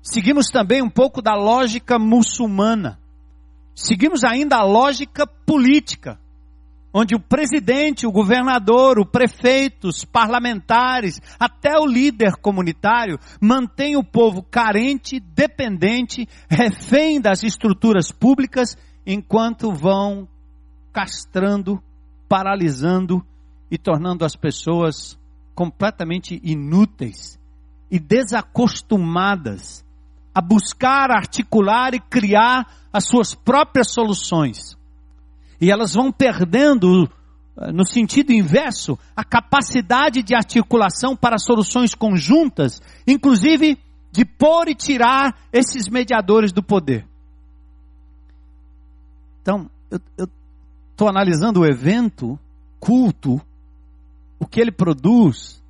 Seguimos 0.00 0.50
também 0.50 0.82
um 0.82 0.88
pouco 0.88 1.20
da 1.20 1.34
lógica 1.34 1.98
muçulmana. 1.98 2.96
Seguimos 3.74 4.22
ainda 4.22 4.58
a 4.58 4.62
lógica 4.62 5.26
política, 5.26 6.20
onde 6.96 7.16
o 7.16 7.20
presidente, 7.20 8.06
o 8.06 8.12
governador, 8.12 9.00
o 9.00 9.04
prefeito, 9.04 9.88
os 9.88 10.04
parlamentares, 10.04 11.20
até 11.40 11.76
o 11.76 11.84
líder 11.84 12.36
comunitário 12.36 13.18
mantém 13.40 13.96
o 13.96 14.04
povo 14.04 14.44
carente, 14.44 15.18
dependente, 15.18 16.28
refém 16.48 17.20
das 17.20 17.42
estruturas 17.42 18.12
públicas, 18.12 18.76
enquanto 19.04 19.72
vão 19.72 20.28
castrando, 20.92 21.82
paralisando 22.28 23.26
e 23.68 23.76
tornando 23.76 24.24
as 24.24 24.36
pessoas 24.36 25.18
completamente 25.52 26.40
inúteis 26.44 27.36
e 27.90 27.98
desacostumadas 27.98 29.84
a 30.32 30.40
buscar, 30.40 31.10
articular 31.10 31.92
e 31.92 32.00
criar 32.00 32.66
as 32.92 33.06
suas 33.06 33.34
próprias 33.34 33.92
soluções. 33.92 34.76
E 35.60 35.70
elas 35.70 35.94
vão 35.94 36.10
perdendo, 36.12 37.08
eh, 37.58 37.72
no 37.72 37.84
sentido 37.86 38.32
inverso, 38.32 38.98
a 39.14 39.24
capacidade 39.24 40.22
de 40.22 40.34
articulação 40.34 41.16
para 41.16 41.38
soluções 41.38 41.94
conjuntas, 41.94 42.80
inclusive 43.06 43.78
de 44.10 44.24
pôr 44.24 44.68
e 44.68 44.74
tirar 44.74 45.36
esses 45.52 45.88
mediadores 45.88 46.52
do 46.52 46.62
poder. 46.62 47.06
Então, 49.42 49.68
eu 49.90 50.28
estou 50.92 51.08
analisando 51.08 51.60
o 51.60 51.66
evento, 51.66 52.38
culto, 52.78 53.40
o 54.38 54.46
que 54.46 54.60
ele 54.60 54.72
produz, 54.72 55.62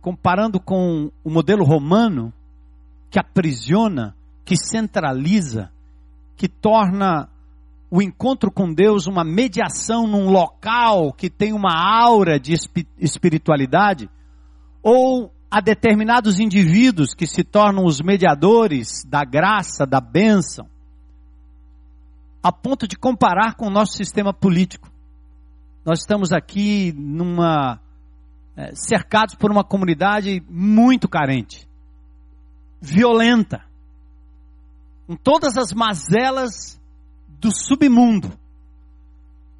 comparando 0.00 0.60
com 0.60 1.10
o 1.24 1.30
modelo 1.30 1.64
romano, 1.64 2.32
que 3.10 3.18
aprisiona, 3.18 4.14
que 4.44 4.56
centraliza, 4.56 5.70
que 6.36 6.48
torna 6.48 7.28
o 7.90 8.02
encontro 8.02 8.50
com 8.50 8.72
Deus 8.72 9.06
uma 9.06 9.24
mediação 9.24 10.06
num 10.06 10.30
local 10.30 11.12
que 11.12 11.30
tem 11.30 11.52
uma 11.52 11.72
aura 11.74 12.38
de 12.38 12.54
espiritualidade, 12.98 14.10
ou 14.82 15.32
a 15.50 15.60
determinados 15.60 16.38
indivíduos 16.38 17.14
que 17.14 17.26
se 17.26 17.42
tornam 17.42 17.84
os 17.84 18.00
mediadores 18.00 19.04
da 19.06 19.24
graça, 19.24 19.86
da 19.86 20.00
bênção, 20.00 20.68
a 22.42 22.52
ponto 22.52 22.86
de 22.86 22.96
comparar 22.96 23.54
com 23.54 23.66
o 23.66 23.70
nosso 23.70 23.96
sistema 23.96 24.32
político. 24.32 24.90
Nós 25.84 26.00
estamos 26.00 26.32
aqui 26.32 26.92
numa 26.92 27.80
é, 28.54 28.74
cercados 28.74 29.34
por 29.34 29.50
uma 29.50 29.64
comunidade 29.64 30.42
muito 30.48 31.08
carente, 31.08 31.66
violenta, 32.80 33.64
com 35.06 35.16
todas 35.16 35.56
as 35.56 35.72
mazelas 35.72 36.77
do 37.40 37.50
submundo. 37.50 38.32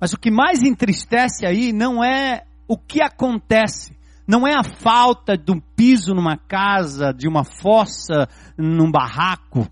Mas 0.01 0.13
o 0.13 0.19
que 0.19 0.31
mais 0.31 0.63
entristece 0.63 1.47
aí 1.47 1.73
não 1.73 2.03
é 2.03 2.45
o 2.67 2.77
que 2.77 3.03
acontece, 3.03 3.97
não 4.27 4.47
é 4.47 4.55
a 4.55 4.63
falta 4.63 5.37
de 5.37 5.51
um 5.51 5.59
piso 5.59 6.15
numa 6.15 6.37
casa, 6.37 7.13
de 7.13 7.27
uma 7.27 7.45
fossa 7.45 8.29
num 8.57 8.91
barraco, 8.91 9.67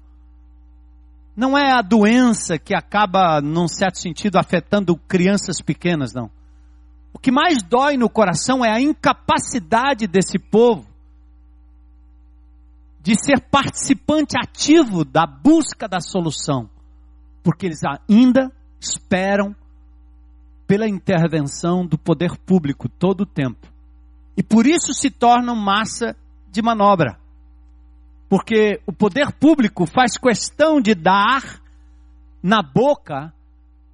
não 1.36 1.56
é 1.56 1.70
a 1.70 1.82
doença 1.82 2.58
que 2.58 2.74
acaba, 2.74 3.42
num 3.42 3.68
certo 3.68 3.98
sentido, 3.98 4.38
afetando 4.38 4.96
crianças 4.96 5.60
pequenas, 5.60 6.14
não. 6.14 6.30
O 7.12 7.18
que 7.18 7.30
mais 7.30 7.62
dói 7.62 7.98
no 7.98 8.08
coração 8.08 8.64
é 8.64 8.70
a 8.70 8.80
incapacidade 8.80 10.06
desse 10.06 10.38
povo 10.38 10.86
de 13.00 13.14
ser 13.14 13.40
participante 13.50 14.36
ativo 14.36 15.04
da 15.04 15.26
busca 15.26 15.86
da 15.86 16.00
solução, 16.00 16.68
porque 17.46 17.66
eles 17.66 17.78
ainda 17.84 18.50
esperam 18.80 19.54
pela 20.66 20.88
intervenção 20.88 21.86
do 21.86 21.96
poder 21.96 22.36
público 22.38 22.88
todo 22.88 23.20
o 23.20 23.26
tempo. 23.26 23.68
E 24.36 24.42
por 24.42 24.66
isso 24.66 24.92
se 24.92 25.12
tornam 25.12 25.54
massa 25.54 26.16
de 26.50 26.60
manobra. 26.60 27.16
Porque 28.28 28.80
o 28.84 28.92
poder 28.92 29.30
público 29.30 29.86
faz 29.86 30.18
questão 30.18 30.80
de 30.80 30.92
dar 30.92 31.62
na 32.42 32.64
boca 32.64 33.32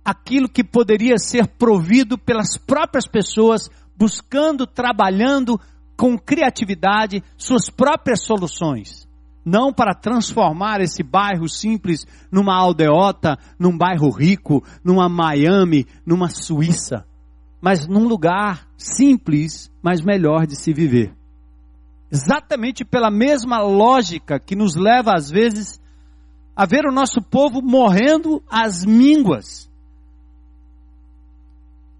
aquilo 0.02 0.48
que 0.48 0.64
poderia 0.64 1.18
ser 1.18 1.46
provido 1.46 2.16
pelas 2.16 2.56
próprias 2.56 3.06
pessoas, 3.06 3.68
buscando, 3.94 4.66
trabalhando 4.66 5.60
com 5.94 6.18
criatividade 6.18 7.22
suas 7.36 7.68
próprias 7.68 8.24
soluções. 8.24 9.06
Não 9.44 9.72
para 9.72 9.94
transformar 9.94 10.80
esse 10.80 11.02
bairro 11.02 11.48
simples 11.48 12.06
numa 12.30 12.54
aldeota, 12.54 13.38
num 13.58 13.76
bairro 13.76 14.10
rico, 14.10 14.62
numa 14.84 15.08
Miami, 15.08 15.86
numa 16.06 16.28
Suíça, 16.28 17.04
mas 17.60 17.86
num 17.86 18.06
lugar 18.06 18.66
simples, 18.76 19.70
mas 19.82 20.00
melhor 20.00 20.46
de 20.46 20.56
se 20.56 20.72
viver. 20.72 21.12
Exatamente 22.10 22.84
pela 22.84 23.10
mesma 23.10 23.60
lógica 23.60 24.38
que 24.38 24.54
nos 24.54 24.76
leva 24.76 25.12
às 25.14 25.30
vezes 25.30 25.80
a 26.54 26.66
ver 26.66 26.86
o 26.86 26.92
nosso 26.92 27.20
povo 27.22 27.62
morrendo 27.62 28.42
às 28.48 28.84
mínguas 28.84 29.72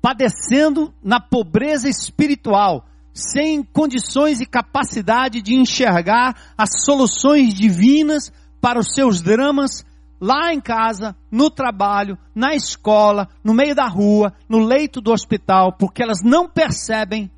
padecendo 0.02 0.92
na 1.00 1.20
pobreza 1.20 1.88
espiritual, 1.88 2.84
sem 3.12 3.62
condições 3.62 4.40
e 4.40 4.46
capacidade 4.46 5.42
de 5.42 5.54
enxergar 5.54 6.54
as 6.56 6.82
soluções 6.84 7.52
divinas 7.54 8.32
para 8.60 8.78
os 8.78 8.94
seus 8.94 9.20
dramas 9.20 9.84
lá 10.22 10.54
em 10.54 10.60
casa, 10.60 11.16
no 11.28 11.50
trabalho, 11.50 12.16
na 12.32 12.54
escola, 12.54 13.28
no 13.42 13.52
meio 13.52 13.74
da 13.74 13.88
rua, 13.88 14.32
no 14.48 14.60
leito 14.60 15.00
do 15.00 15.10
hospital, 15.10 15.72
porque 15.72 16.00
elas 16.00 16.18
não 16.22 16.48
percebem 16.48 17.28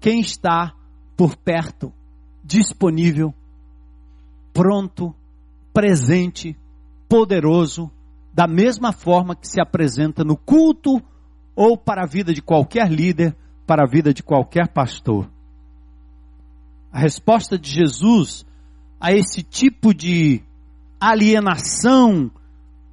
quem 0.00 0.18
está 0.20 0.74
por 1.16 1.36
perto, 1.36 1.92
disponível, 2.42 3.32
pronto, 4.52 5.14
presente, 5.72 6.56
poderoso, 7.08 7.90
da 8.34 8.48
mesma 8.48 8.92
forma 8.92 9.36
que 9.36 9.46
se 9.46 9.60
apresenta 9.60 10.24
no 10.24 10.36
culto 10.36 11.00
ou 11.54 11.78
para 11.78 12.02
a 12.02 12.06
vida 12.06 12.34
de 12.34 12.42
qualquer 12.42 12.90
líder, 12.90 13.36
para 13.66 13.82
a 13.82 13.86
vida 13.86 14.14
de 14.14 14.22
qualquer 14.22 14.68
pastor. 14.68 15.28
A 16.92 16.98
resposta 16.98 17.58
de 17.58 17.70
Jesus 17.70 18.46
a 19.00 19.12
esse 19.12 19.42
tipo 19.42 19.92
de 19.92 20.42
alienação 21.00 22.30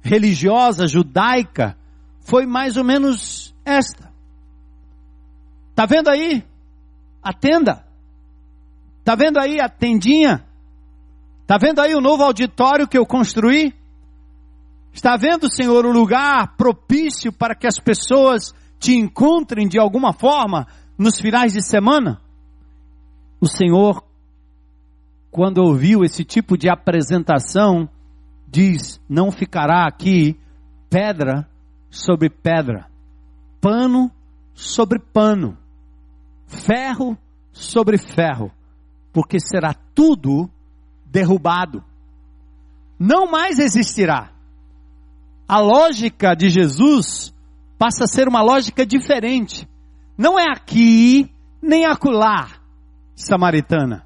religiosa 0.02 0.86
judaica 0.86 1.76
foi 2.20 2.44
mais 2.44 2.76
ou 2.76 2.84
menos 2.84 3.54
esta. 3.64 4.12
Tá 5.74 5.86
vendo 5.86 6.08
aí 6.08 6.44
a 7.22 7.32
tenda? 7.32 7.84
Tá 9.02 9.14
vendo 9.14 9.38
aí 9.38 9.60
a 9.60 9.68
tendinha? 9.68 10.44
Tá 11.46 11.58
vendo 11.58 11.80
aí 11.80 11.94
o 11.94 12.00
novo 12.00 12.22
auditório 12.22 12.88
que 12.88 12.96
eu 12.96 13.06
construí? 13.06 13.74
Está 14.92 15.16
vendo, 15.16 15.52
Senhor, 15.52 15.84
o 15.84 15.92
lugar 15.92 16.56
propício 16.56 17.32
para 17.32 17.54
que 17.54 17.66
as 17.66 17.78
pessoas 17.78 18.54
te 18.84 18.94
encontrem 18.94 19.66
de 19.66 19.80
alguma 19.80 20.12
forma 20.12 20.66
nos 20.98 21.18
finais 21.18 21.54
de 21.54 21.62
semana? 21.62 22.20
O 23.40 23.48
Senhor, 23.48 24.04
quando 25.30 25.62
ouviu 25.62 26.04
esse 26.04 26.22
tipo 26.22 26.58
de 26.58 26.68
apresentação, 26.68 27.88
diz: 28.46 29.00
não 29.08 29.32
ficará 29.32 29.86
aqui 29.86 30.38
pedra 30.90 31.48
sobre 31.88 32.28
pedra, 32.28 32.90
pano 33.58 34.10
sobre 34.52 34.98
pano, 34.98 35.56
ferro 36.46 37.16
sobre 37.52 37.96
ferro, 37.96 38.52
porque 39.14 39.38
será 39.40 39.72
tudo 39.94 40.50
derrubado. 41.06 41.82
Não 42.98 43.30
mais 43.30 43.58
existirá 43.58 44.30
a 45.48 45.58
lógica 45.58 46.34
de 46.34 46.50
Jesus 46.50 47.33
passa 47.78 48.04
a 48.04 48.06
ser 48.06 48.28
uma 48.28 48.42
lógica 48.42 48.84
diferente. 48.84 49.68
Não 50.16 50.38
é 50.38 50.44
aqui, 50.50 51.30
nem 51.60 51.84
acolá, 51.84 52.48
samaritana. 53.14 54.04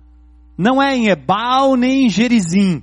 Não 0.56 0.82
é 0.82 0.96
em 0.96 1.08
Ebal, 1.08 1.76
nem 1.76 2.06
em 2.06 2.08
Gerizim. 2.08 2.82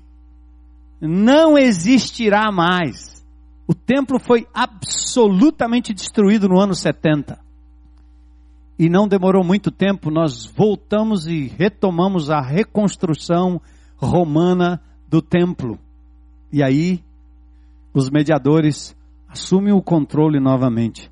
Não 1.01 1.57
existirá 1.57 2.51
mais. 2.51 3.25
O 3.67 3.73
templo 3.73 4.19
foi 4.19 4.47
absolutamente 4.53 5.93
destruído 5.93 6.47
no 6.47 6.59
ano 6.59 6.73
70. 6.73 7.39
E 8.77 8.89
não 8.89 9.07
demorou 9.07 9.43
muito 9.43 9.71
tempo, 9.71 10.11
nós 10.11 10.45
voltamos 10.45 11.27
e 11.27 11.47
retomamos 11.47 12.29
a 12.29 12.41
reconstrução 12.41 13.61
romana 13.95 14.81
do 15.07 15.21
templo. 15.21 15.79
E 16.51 16.61
aí 16.61 17.01
os 17.93 18.09
mediadores 18.09 18.95
assumem 19.35 19.73
o 19.73 19.81
controle 19.81 20.39
novamente. 20.39 21.11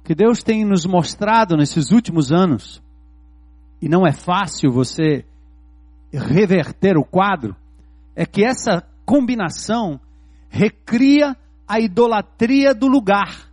O 0.00 0.02
que 0.04 0.14
Deus 0.14 0.42
tem 0.42 0.64
nos 0.64 0.84
mostrado 0.84 1.56
nesses 1.56 1.92
últimos 1.92 2.32
anos, 2.32 2.82
e 3.80 3.88
não 3.88 4.04
é 4.04 4.12
fácil 4.12 4.72
você 4.72 5.24
reverter 6.12 6.96
o 6.96 7.04
quadro, 7.04 7.54
é 8.14 8.26
que 8.26 8.44
essa 8.44 8.82
combinação 9.04 10.00
recria 10.48 11.36
a 11.66 11.78
idolatria 11.78 12.74
do 12.74 12.88
lugar, 12.88 13.48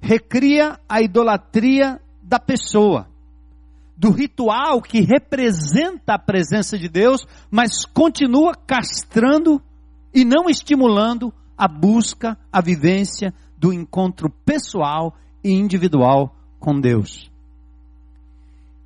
recria 0.00 0.78
a 0.88 1.02
idolatria 1.02 2.00
da 2.22 2.38
pessoa 2.38 3.08
do 3.96 4.10
ritual 4.10 4.80
que 4.80 5.00
representa 5.00 6.14
a 6.14 6.18
presença 6.18 6.78
de 6.78 6.88
Deus, 6.88 7.26
mas 7.50 7.84
continua 7.84 8.54
castrando 8.54 9.60
e 10.12 10.24
não 10.24 10.48
estimulando 10.48 11.32
a 11.56 11.68
busca, 11.68 12.38
a 12.52 12.60
vivência 12.60 13.34
do 13.56 13.72
encontro 13.72 14.30
pessoal 14.44 15.14
e 15.44 15.50
individual 15.50 16.34
com 16.58 16.80
Deus. 16.80 17.30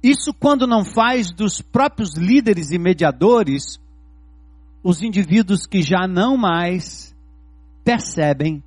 Isso 0.03 0.35
quando 0.35 0.67
não 0.67 0.85
faz 0.85 1.33
dos 1.33 1.63
próprios 1.63 2.17
líderes 2.17 2.71
e 2.71 2.79
mediadores 2.79 3.81
os 4.83 5.03
indivíduos 5.03 5.67
que 5.67 5.81
já 5.81 6.07
não 6.07 6.37
mais 6.37 7.17
percebem 7.83 8.63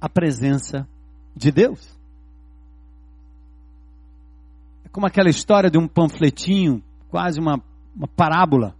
a 0.00 0.08
presença 0.08 0.88
de 1.36 1.52
Deus. 1.52 1.96
É 4.84 4.88
como 4.88 5.06
aquela 5.06 5.30
história 5.30 5.70
de 5.70 5.78
um 5.78 5.86
panfletinho, 5.86 6.82
quase 7.08 7.38
uma, 7.38 7.62
uma 7.94 8.08
parábola, 8.08 8.74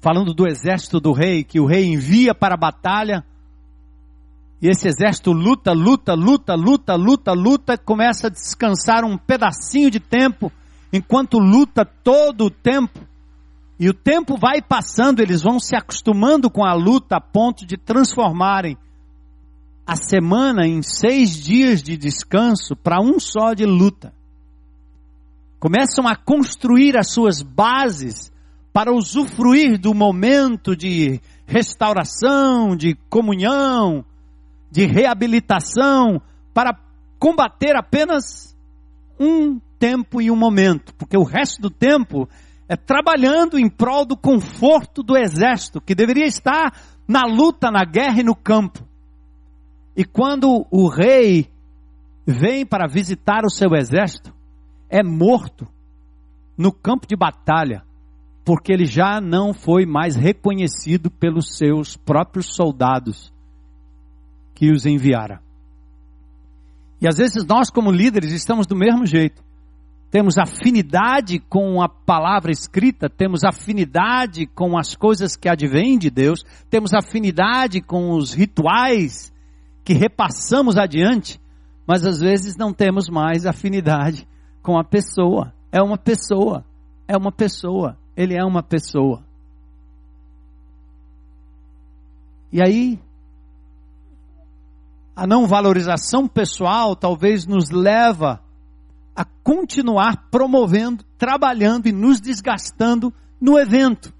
falando 0.00 0.32
do 0.32 0.46
exército 0.46 0.98
do 0.98 1.12
rei, 1.12 1.44
que 1.44 1.60
o 1.60 1.66
rei 1.66 1.84
envia 1.84 2.34
para 2.34 2.54
a 2.54 2.58
batalha, 2.58 3.24
e 4.62 4.68
esse 4.68 4.88
exército 4.88 5.32
luta, 5.32 5.72
luta, 5.72 6.14
luta, 6.14 6.54
luta, 6.54 6.94
luta, 6.94 7.32
luta, 7.32 7.78
começa 7.78 8.26
a 8.26 8.30
descansar 8.30 9.04
um 9.04 9.16
pedacinho 9.16 9.90
de 9.90 10.00
tempo, 10.00 10.52
enquanto 10.92 11.38
luta 11.38 11.84
todo 11.84 12.46
o 12.46 12.50
tempo. 12.50 13.00
E 13.78 13.88
o 13.88 13.94
tempo 13.94 14.36
vai 14.36 14.60
passando, 14.60 15.20
eles 15.20 15.42
vão 15.42 15.58
se 15.58 15.74
acostumando 15.74 16.50
com 16.50 16.62
a 16.62 16.74
luta 16.74 17.16
a 17.16 17.20
ponto 17.20 17.64
de 17.64 17.78
transformarem 17.78 18.76
a 19.86 19.96
semana 19.96 20.66
em 20.66 20.82
seis 20.82 21.30
dias 21.42 21.82
de 21.82 21.96
descanso 21.96 22.76
para 22.76 23.00
um 23.00 23.18
só 23.18 23.54
de 23.54 23.64
luta. 23.64 24.12
Começam 25.58 26.06
a 26.06 26.14
construir 26.14 26.98
as 26.98 27.10
suas 27.10 27.40
bases 27.40 28.30
para 28.72 28.92
usufruir 28.92 29.78
do 29.78 29.92
momento 29.92 30.76
de 30.76 31.20
restauração, 31.46 32.76
de 32.76 32.94
comunhão, 33.08 34.04
de 34.70 34.86
reabilitação, 34.86 36.22
para 36.54 36.78
combater 37.18 37.76
apenas 37.76 38.56
um 39.18 39.60
tempo 39.78 40.22
e 40.22 40.30
um 40.30 40.36
momento, 40.36 40.94
porque 40.94 41.16
o 41.16 41.24
resto 41.24 41.60
do 41.60 41.70
tempo 41.70 42.28
é 42.68 42.76
trabalhando 42.76 43.58
em 43.58 43.68
prol 43.68 44.06
do 44.06 44.16
conforto 44.16 45.02
do 45.02 45.16
exército, 45.16 45.80
que 45.80 45.94
deveria 45.94 46.26
estar 46.26 46.72
na 47.06 47.22
luta, 47.26 47.70
na 47.70 47.84
guerra 47.84 48.20
e 48.20 48.22
no 48.22 48.36
campo. 48.36 48.86
E 49.96 50.04
quando 50.04 50.64
o 50.70 50.88
rei 50.88 51.50
vem 52.24 52.64
para 52.64 52.86
visitar 52.86 53.44
o 53.44 53.50
seu 53.50 53.74
exército, 53.74 54.32
é 54.88 55.02
morto 55.02 55.66
no 56.56 56.70
campo 56.70 57.06
de 57.06 57.16
batalha, 57.16 57.82
porque 58.44 58.72
ele 58.72 58.86
já 58.86 59.20
não 59.20 59.52
foi 59.52 59.84
mais 59.86 60.16
reconhecido 60.16 61.10
pelos 61.10 61.56
seus 61.56 61.96
próprios 61.96 62.54
soldados 62.54 63.32
que 64.54 64.70
os 64.70 64.86
enviara. 64.86 65.40
E 67.00 67.08
às 67.08 67.16
vezes 67.16 67.44
nós, 67.46 67.70
como 67.70 67.90
líderes, 67.90 68.32
estamos 68.32 68.66
do 68.66 68.76
mesmo 68.76 69.06
jeito. 69.06 69.42
Temos 70.10 70.38
afinidade 70.38 71.38
com 71.38 71.80
a 71.80 71.88
palavra 71.88 72.50
escrita, 72.50 73.08
temos 73.08 73.44
afinidade 73.44 74.44
com 74.44 74.76
as 74.76 74.96
coisas 74.96 75.36
que 75.36 75.48
advêm 75.48 75.96
de 75.96 76.10
Deus, 76.10 76.42
temos 76.68 76.92
afinidade 76.92 77.80
com 77.80 78.10
os 78.10 78.34
rituais 78.34 79.32
que 79.84 79.94
repassamos 79.94 80.76
adiante, 80.76 81.40
mas 81.86 82.04
às 82.04 82.18
vezes 82.20 82.56
não 82.56 82.72
temos 82.72 83.08
mais 83.08 83.46
afinidade 83.46 84.26
com 84.62 84.78
a 84.78 84.84
pessoa. 84.84 85.54
É 85.72 85.80
uma 85.80 85.96
pessoa, 85.96 86.64
é 87.06 87.16
uma 87.16 87.30
pessoa, 87.30 87.96
ele 88.20 88.36
é 88.36 88.44
uma 88.44 88.62
pessoa. 88.62 89.22
E 92.52 92.62
aí, 92.62 93.00
a 95.16 95.26
não 95.26 95.46
valorização 95.46 96.28
pessoal 96.28 96.94
talvez 96.94 97.46
nos 97.46 97.70
leva 97.70 98.42
a 99.16 99.24
continuar 99.24 100.28
promovendo, 100.30 101.02
trabalhando 101.16 101.86
e 101.86 101.92
nos 101.92 102.20
desgastando 102.20 103.10
no 103.40 103.58
evento. 103.58 104.12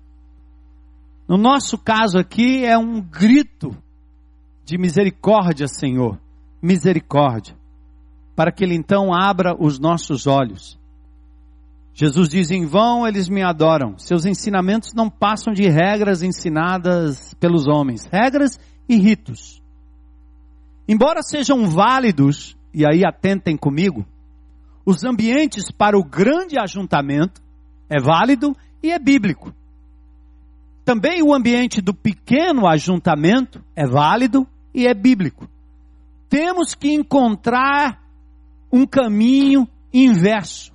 No 1.29 1.37
nosso 1.37 1.77
caso 1.77 2.19
aqui 2.19 2.65
é 2.65 2.79
um 2.79 3.03
grito 3.03 3.77
de 4.65 4.79
misericórdia, 4.79 5.69
Senhor, 5.69 6.19
misericórdia, 6.63 7.55
para 8.35 8.51
que 8.51 8.65
Ele 8.65 8.75
então 8.75 9.13
abra 9.13 9.55
os 9.55 9.79
nossos 9.79 10.27
olhos. 10.27 10.80
Jesus 11.94 12.29
diz: 12.29 12.50
em 12.50 12.64
vão 12.64 13.07
eles 13.07 13.29
me 13.29 13.42
adoram, 13.42 13.98
seus 13.98 14.24
ensinamentos 14.24 14.92
não 14.94 15.11
passam 15.11 15.53
de 15.53 15.68
regras 15.68 16.22
ensinadas 16.22 17.35
pelos 17.35 17.66
homens, 17.66 18.09
regras 18.11 18.59
e 18.88 18.96
ritos. 18.96 19.61
Embora 20.88 21.22
sejam 21.22 21.68
válidos, 21.68 22.57
e 22.72 22.85
aí 22.85 23.05
atentem 23.05 23.57
comigo, 23.57 24.07
os 24.85 25.05
ambientes 25.05 25.70
para 25.70 25.98
o 25.98 26.05
grande 26.05 26.59
ajuntamento 26.59 27.40
é 27.88 28.00
válido 28.00 28.57
e 28.83 28.90
é 28.90 28.98
bíblico. 28.98 29.55
Também 30.85 31.22
o 31.22 31.35
ambiente 31.35 31.81
do 31.81 31.94
pequeno 31.94 32.66
ajuntamento 32.66 33.62
é 33.76 33.87
válido 33.87 34.46
e 34.74 34.87
é 34.87 34.94
bíblico. 34.94 35.48
Temos 36.29 36.74
que 36.74 36.92
encontrar 36.92 38.03
um 38.72 38.87
caminho 38.87 39.68
inverso. 39.92 40.72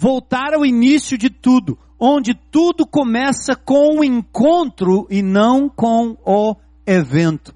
Voltar 0.00 0.54
ao 0.54 0.64
início 0.64 1.18
de 1.18 1.28
tudo, 1.28 1.76
onde 1.98 2.32
tudo 2.32 2.86
começa 2.86 3.56
com 3.56 3.98
o 3.98 4.04
encontro 4.04 5.08
e 5.10 5.22
não 5.22 5.68
com 5.68 6.16
o 6.24 6.54
evento. 6.86 7.52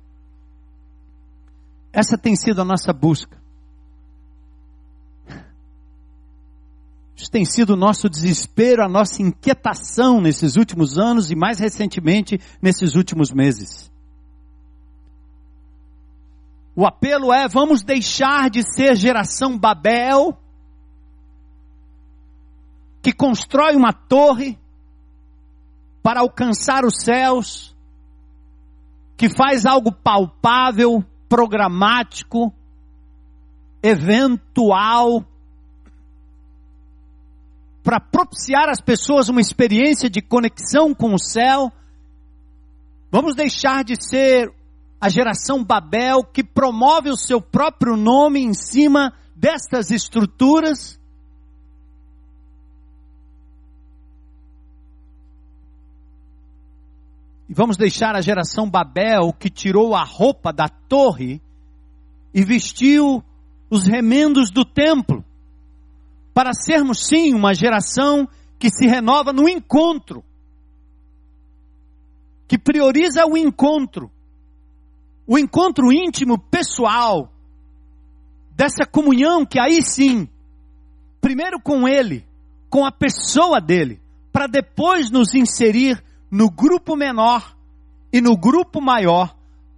Essa 1.92 2.18
tem 2.18 2.34
sido 2.34 2.60
a 2.60 2.64
nossa 2.64 2.92
busca. 2.92 3.40
Isso 7.14 7.30
tem 7.30 7.44
sido 7.44 7.74
o 7.74 7.76
nosso 7.76 8.10
desespero, 8.10 8.82
a 8.82 8.88
nossa 8.88 9.22
inquietação 9.22 10.20
nesses 10.20 10.56
últimos 10.56 10.98
anos 10.98 11.30
e 11.30 11.36
mais 11.36 11.60
recentemente 11.60 12.40
nesses 12.60 12.96
últimos 12.96 13.30
meses. 13.30 13.88
O 16.74 16.84
apelo 16.84 17.32
é: 17.32 17.46
vamos 17.46 17.84
deixar 17.84 18.50
de 18.50 18.64
ser 18.64 18.96
geração 18.96 19.56
Babel, 19.56 20.36
que 23.02 23.12
constrói 23.12 23.74
uma 23.74 23.92
torre 23.92 24.56
para 26.02 26.20
alcançar 26.20 26.84
os 26.84 27.02
céus, 27.02 27.76
que 29.16 29.28
faz 29.28 29.66
algo 29.66 29.90
palpável, 29.92 31.04
programático, 31.28 32.54
eventual, 33.82 35.24
para 37.82 37.98
propiciar 37.98 38.68
às 38.68 38.80
pessoas 38.80 39.28
uma 39.28 39.40
experiência 39.40 40.08
de 40.08 40.22
conexão 40.22 40.94
com 40.94 41.14
o 41.14 41.18
céu. 41.18 41.72
Vamos 43.10 43.34
deixar 43.34 43.82
de 43.82 43.96
ser 44.00 44.52
a 45.00 45.08
geração 45.08 45.64
Babel 45.64 46.22
que 46.22 46.44
promove 46.44 47.10
o 47.10 47.16
seu 47.16 47.40
próprio 47.40 47.96
nome 47.96 48.40
em 48.40 48.54
cima 48.54 49.12
destas 49.34 49.90
estruturas. 49.90 51.01
E 57.52 57.54
vamos 57.54 57.76
deixar 57.76 58.16
a 58.16 58.22
geração 58.22 58.66
Babel 58.70 59.30
que 59.30 59.50
tirou 59.50 59.94
a 59.94 60.02
roupa 60.02 60.54
da 60.54 60.70
torre 60.70 61.38
e 62.32 62.42
vestiu 62.42 63.22
os 63.68 63.86
remendos 63.86 64.50
do 64.50 64.64
templo 64.64 65.22
para 66.32 66.54
sermos 66.54 67.06
sim 67.06 67.34
uma 67.34 67.52
geração 67.52 68.26
que 68.58 68.70
se 68.70 68.86
renova 68.86 69.34
no 69.34 69.46
encontro, 69.46 70.24
que 72.48 72.56
prioriza 72.56 73.26
o 73.26 73.36
encontro, 73.36 74.10
o 75.26 75.38
encontro 75.38 75.92
íntimo, 75.92 76.38
pessoal, 76.38 77.30
dessa 78.56 78.86
comunhão 78.86 79.44
que 79.44 79.60
aí 79.60 79.82
sim, 79.82 80.26
primeiro 81.20 81.60
com 81.60 81.86
Ele, 81.86 82.24
com 82.70 82.86
a 82.86 82.90
pessoa 82.90 83.60
dele, 83.60 84.00
para 84.32 84.46
depois 84.46 85.10
nos 85.10 85.34
inserir 85.34 86.02
no 86.32 86.50
grupo 86.50 86.96
menor 86.96 87.54
e 88.10 88.22
no 88.22 88.38
grupo 88.38 88.80
maior, 88.80 89.36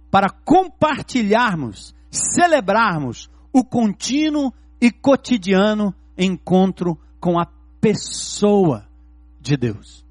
para 0.09 0.29
compartilharmos, 0.29 1.93
celebrarmos 2.09 3.29
o 3.51 3.61
contínuo 3.61 4.53
e 4.79 4.89
cotidiano 4.89 5.93
encontro 6.17 6.97
com 7.19 7.37
a 7.37 7.45
pessoa 7.81 8.87
de 9.41 9.57
Deus. 9.57 10.05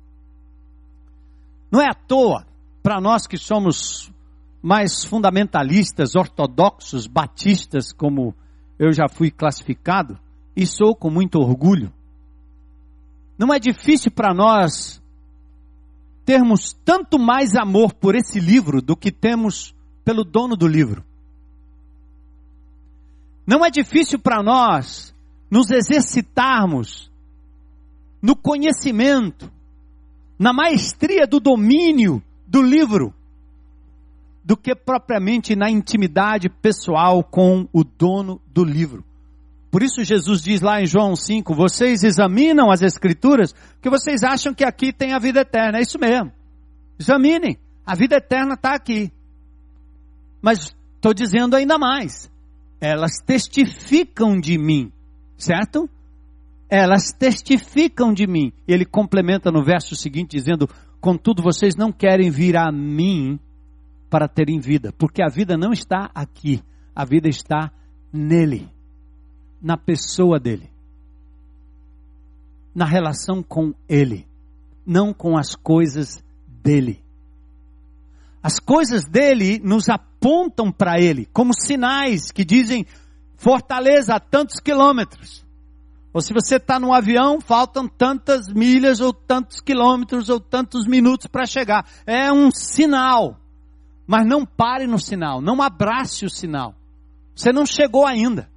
Não 1.70 1.80
é 1.80 1.88
à 1.88 1.94
toa, 1.94 2.46
para 2.82 3.00
nós 3.00 3.26
que 3.26 3.38
somos 3.38 4.12
mais 4.62 5.02
fundamentalistas, 5.02 6.14
ortodoxos, 6.14 7.06
batistas, 7.06 7.90
como 7.90 8.34
eu 8.78 8.92
já 8.92 9.08
fui 9.08 9.30
classificado, 9.30 10.18
e 10.54 10.66
sou 10.66 10.94
com 10.94 11.10
muito 11.10 11.38
orgulho. 11.38 11.90
Não 13.38 13.52
é 13.52 13.58
difícil 13.58 14.10
para 14.10 14.34
nós 14.34 15.02
termos 16.24 16.72
tanto 16.84 17.18
mais 17.18 17.54
amor 17.54 17.92
por 17.94 18.14
esse 18.14 18.40
livro 18.40 18.80
do 18.80 18.96
que 18.96 19.12
temos 19.12 19.74
pelo 20.04 20.24
dono 20.24 20.56
do 20.56 20.66
livro. 20.66 21.04
Não 23.46 23.64
é 23.64 23.70
difícil 23.70 24.18
para 24.18 24.42
nós 24.42 25.14
nos 25.50 25.70
exercitarmos 25.70 27.10
no 28.22 28.34
conhecimento, 28.34 29.52
na 30.38 30.52
maestria 30.52 31.26
do 31.26 31.38
domínio 31.38 32.22
do 32.46 32.62
livro, 32.62 33.14
do 34.42 34.56
que 34.56 34.74
propriamente 34.74 35.54
na 35.54 35.70
intimidade 35.70 36.48
pessoal 36.48 37.22
com 37.22 37.68
o 37.72 37.84
dono 37.84 38.40
do 38.46 38.64
livro. 38.64 39.04
Por 39.74 39.82
isso 39.82 40.04
Jesus 40.04 40.40
diz 40.40 40.60
lá 40.60 40.80
em 40.80 40.86
João 40.86 41.16
5, 41.16 41.52
vocês 41.52 42.04
examinam 42.04 42.70
as 42.70 42.80
escrituras, 42.80 43.52
porque 43.52 43.90
vocês 43.90 44.22
acham 44.22 44.54
que 44.54 44.62
aqui 44.62 44.92
tem 44.92 45.12
a 45.12 45.18
vida 45.18 45.40
eterna. 45.40 45.78
É 45.78 45.82
isso 45.82 45.98
mesmo. 45.98 46.30
Examinem. 46.96 47.58
A 47.84 47.96
vida 47.96 48.14
eterna 48.14 48.54
está 48.54 48.76
aqui. 48.76 49.10
Mas 50.40 50.72
estou 50.94 51.12
dizendo 51.12 51.56
ainda 51.56 51.76
mais. 51.76 52.30
Elas 52.80 53.14
testificam 53.26 54.38
de 54.38 54.56
mim. 54.56 54.92
Certo? 55.36 55.90
Elas 56.70 57.10
testificam 57.10 58.14
de 58.14 58.28
mim. 58.28 58.52
Ele 58.68 58.84
complementa 58.84 59.50
no 59.50 59.64
verso 59.64 59.96
seguinte 59.96 60.36
dizendo: 60.36 60.68
Contudo, 61.00 61.42
vocês 61.42 61.74
não 61.74 61.90
querem 61.90 62.30
vir 62.30 62.56
a 62.56 62.70
mim 62.70 63.40
para 64.08 64.28
terem 64.28 64.60
vida, 64.60 64.92
porque 64.96 65.20
a 65.20 65.28
vida 65.28 65.56
não 65.56 65.72
está 65.72 66.12
aqui, 66.14 66.62
a 66.94 67.04
vida 67.04 67.28
está 67.28 67.72
nele 68.12 68.72
na 69.64 69.78
pessoa 69.78 70.38
dele, 70.38 70.70
na 72.74 72.84
relação 72.84 73.42
com 73.42 73.72
ele, 73.88 74.28
não 74.84 75.14
com 75.14 75.38
as 75.38 75.54
coisas 75.54 76.22
dele. 76.46 77.02
As 78.42 78.60
coisas 78.60 79.06
dele 79.06 79.58
nos 79.64 79.88
apontam 79.88 80.70
para 80.70 81.00
ele, 81.00 81.26
como 81.32 81.58
sinais 81.58 82.30
que 82.30 82.44
dizem 82.44 82.84
fortaleza 83.38 84.14
a 84.14 84.20
tantos 84.20 84.60
quilômetros. 84.60 85.42
Ou 86.12 86.20
se 86.20 86.34
você 86.34 86.56
está 86.56 86.78
num 86.78 86.92
avião, 86.92 87.40
faltam 87.40 87.88
tantas 87.88 88.46
milhas, 88.52 89.00
ou 89.00 89.14
tantos 89.14 89.62
quilômetros, 89.62 90.28
ou 90.28 90.38
tantos 90.38 90.86
minutos 90.86 91.26
para 91.26 91.46
chegar. 91.46 91.88
É 92.06 92.30
um 92.30 92.50
sinal. 92.50 93.40
Mas 94.06 94.26
não 94.26 94.44
pare 94.44 94.86
no 94.86 94.98
sinal, 94.98 95.40
não 95.40 95.62
abrace 95.62 96.26
o 96.26 96.30
sinal. 96.30 96.74
Você 97.34 97.50
não 97.50 97.64
chegou 97.64 98.06
ainda. 98.06 98.52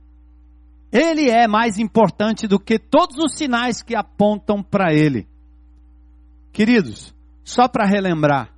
Ele 0.92 1.30
é 1.30 1.48
mais 1.48 1.78
importante 1.78 2.48
do 2.48 2.60
que 2.60 2.80
todos 2.80 3.18
os 3.18 3.36
sinais 3.36 3.82
que 3.82 3.96
apontam 3.96 4.64
para 4.64 4.94
ele. 4.94 5.28
Queridos, 6.54 7.14
só 7.44 7.68
para 7.68 7.86
relembrar, 7.86 8.54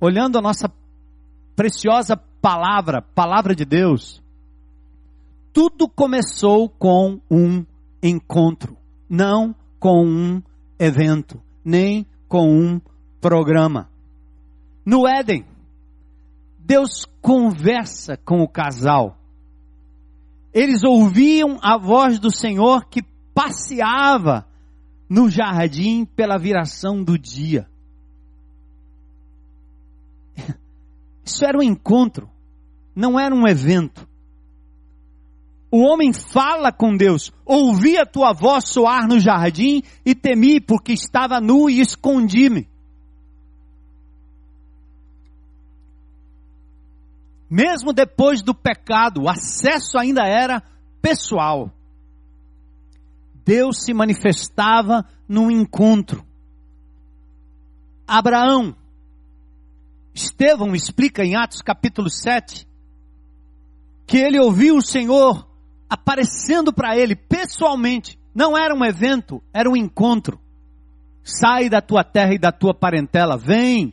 olhando 0.00 0.38
a 0.38 0.42
nossa 0.42 0.72
preciosa 1.54 2.16
palavra, 2.16 3.02
palavra 3.02 3.54
de 3.54 3.64
Deus, 3.64 4.22
tudo 5.52 5.88
começou 5.88 6.68
com 6.68 7.20
um 7.30 7.64
encontro, 8.02 8.76
não 9.08 9.54
com 9.78 10.04
um 10.04 10.42
evento, 10.78 11.40
nem 11.64 12.06
com 12.28 12.48
um 12.50 12.80
programa. 13.20 13.88
No 14.84 15.06
Éden, 15.06 15.44
Deus 16.58 17.04
conversa 17.20 18.16
com 18.16 18.40
o 18.40 18.48
casal 18.48 19.19
eles 20.52 20.82
ouviam 20.82 21.58
a 21.62 21.78
voz 21.78 22.18
do 22.18 22.30
Senhor 22.30 22.86
que 22.86 23.02
passeava 23.34 24.46
no 25.08 25.30
jardim 25.30 26.04
pela 26.04 26.38
viração 26.38 27.02
do 27.02 27.18
dia. 27.18 27.68
Isso 31.24 31.44
era 31.44 31.58
um 31.58 31.62
encontro, 31.62 32.28
não 32.94 33.18
era 33.18 33.34
um 33.34 33.46
evento. 33.46 34.08
O 35.70 35.82
homem 35.82 36.12
fala 36.12 36.72
com 36.72 36.96
Deus, 36.96 37.32
ouvi 37.44 37.96
a 37.96 38.04
tua 38.04 38.32
voz 38.32 38.68
soar 38.68 39.06
no 39.06 39.20
jardim 39.20 39.82
e 40.04 40.16
temi 40.16 40.60
porque 40.60 40.92
estava 40.92 41.40
nu 41.40 41.70
e 41.70 41.80
escondi-me. 41.80 42.68
Mesmo 47.50 47.92
depois 47.92 48.42
do 48.42 48.54
pecado, 48.54 49.22
o 49.22 49.28
acesso 49.28 49.98
ainda 49.98 50.22
era 50.22 50.62
pessoal. 51.02 51.72
Deus 53.44 53.82
se 53.82 53.92
manifestava 53.92 55.04
num 55.28 55.50
encontro. 55.50 56.24
Abraão, 58.06 58.76
Estevão 60.14 60.74
explica 60.76 61.24
em 61.24 61.34
Atos 61.34 61.60
capítulo 61.60 62.08
7, 62.08 62.68
que 64.06 64.18
ele 64.18 64.38
ouviu 64.38 64.76
o 64.76 64.82
Senhor 64.82 65.48
aparecendo 65.88 66.72
para 66.72 66.96
ele 66.96 67.16
pessoalmente. 67.16 68.16
Não 68.32 68.56
era 68.56 68.72
um 68.72 68.84
evento, 68.84 69.42
era 69.52 69.68
um 69.68 69.76
encontro. 69.76 70.40
Sai 71.24 71.68
da 71.68 71.80
tua 71.80 72.04
terra 72.04 72.34
e 72.34 72.38
da 72.38 72.52
tua 72.52 72.72
parentela, 72.72 73.36
vem. 73.36 73.92